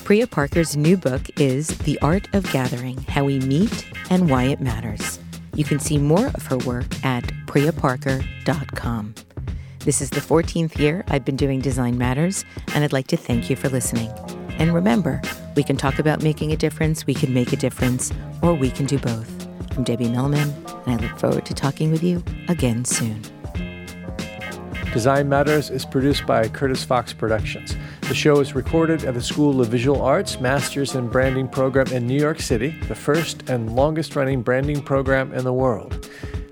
Priya 0.06 0.28
Parker's 0.28 0.76
new 0.76 0.98
book 0.98 1.22
is 1.40 1.68
The 1.80 2.00
Art 2.02 2.28
of 2.34 2.50
Gathering 2.52 2.98
How 3.04 3.26
We 3.26 3.40
Meet 3.40 3.86
and 4.10 4.30
Why 4.30 4.46
It 4.46 4.62
Matters. 4.62 5.20
You 5.54 5.66
can 5.66 5.80
see 5.80 5.98
more 5.98 6.28
of 6.28 6.46
her 6.48 6.58
work 6.60 6.88
at 7.04 7.26
priyaparker.com. 7.46 9.14
This 9.90 10.02
is 10.02 10.12
the 10.12 10.22
14th 10.22 10.78
year 10.78 11.04
I've 11.08 11.26
been 11.26 11.36
doing 11.36 11.62
Design 11.62 11.98
Matters, 11.98 12.46
and 12.76 12.84
I'd 12.84 12.94
like 12.94 13.08
to 13.08 13.18
thank 13.18 13.50
you 13.50 13.56
for 13.56 13.70
listening. 13.70 14.08
And 14.60 14.72
remember, 14.72 15.20
we 15.56 15.64
can 15.64 15.78
talk 15.78 15.98
about 15.98 16.22
making 16.22 16.52
a 16.52 16.56
difference, 16.56 17.08
we 17.08 17.16
can 17.16 17.34
make 17.34 17.54
a 17.54 17.56
difference, 17.56 18.14
or 18.44 18.54
we 18.54 18.70
can 18.70 18.86
do 18.86 19.00
both. 19.00 19.48
I'm 19.76 19.84
Debbie 19.84 20.10
Millman, 20.10 20.54
and 20.86 21.02
I 21.02 21.04
look 21.04 21.18
forward 21.18 21.44
to 21.48 21.56
talking 21.56 21.90
with 21.90 22.04
you 22.04 22.24
again 22.50 22.86
soon. 22.86 23.20
Design 24.94 25.28
Matters 25.28 25.72
is 25.72 25.86
produced 25.86 26.28
by 26.28 26.48
Curtis 26.48 26.84
Fox 26.84 27.12
Productions. 27.12 27.76
The 28.02 28.14
show 28.14 28.42
is 28.42 28.54
recorded 28.54 29.06
at 29.06 29.16
the 29.16 29.24
School 29.24 29.60
of 29.60 29.70
Visual 29.70 30.04
Arts 30.04 30.40
Masters 30.40 30.94
in 30.94 31.08
Branding 31.08 31.48
program 31.48 31.88
in 31.88 32.06
New 32.06 32.20
York 32.20 32.42
City, 32.42 32.76
the 32.88 32.94
first 32.94 33.50
and 33.50 33.76
longest 33.76 34.16
running 34.16 34.44
branding 34.44 34.84
program 34.84 35.34
in 35.34 35.44
the 35.44 35.54
world. 35.54 36.08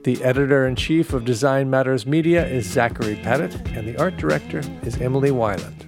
The 0.07 0.23
editor 0.23 0.65
in 0.65 0.77
chief 0.77 1.11
of 1.11 1.25
Design 1.25 1.69
Matters 1.69 2.05
Media 2.05 2.47
is 2.47 2.65
Zachary 2.65 3.17
Pettit, 3.17 3.53
and 3.75 3.85
the 3.85 3.97
art 3.97 4.15
director 4.15 4.61
is 4.83 5.01
Emily 5.01 5.31
Weiland. 5.31 5.86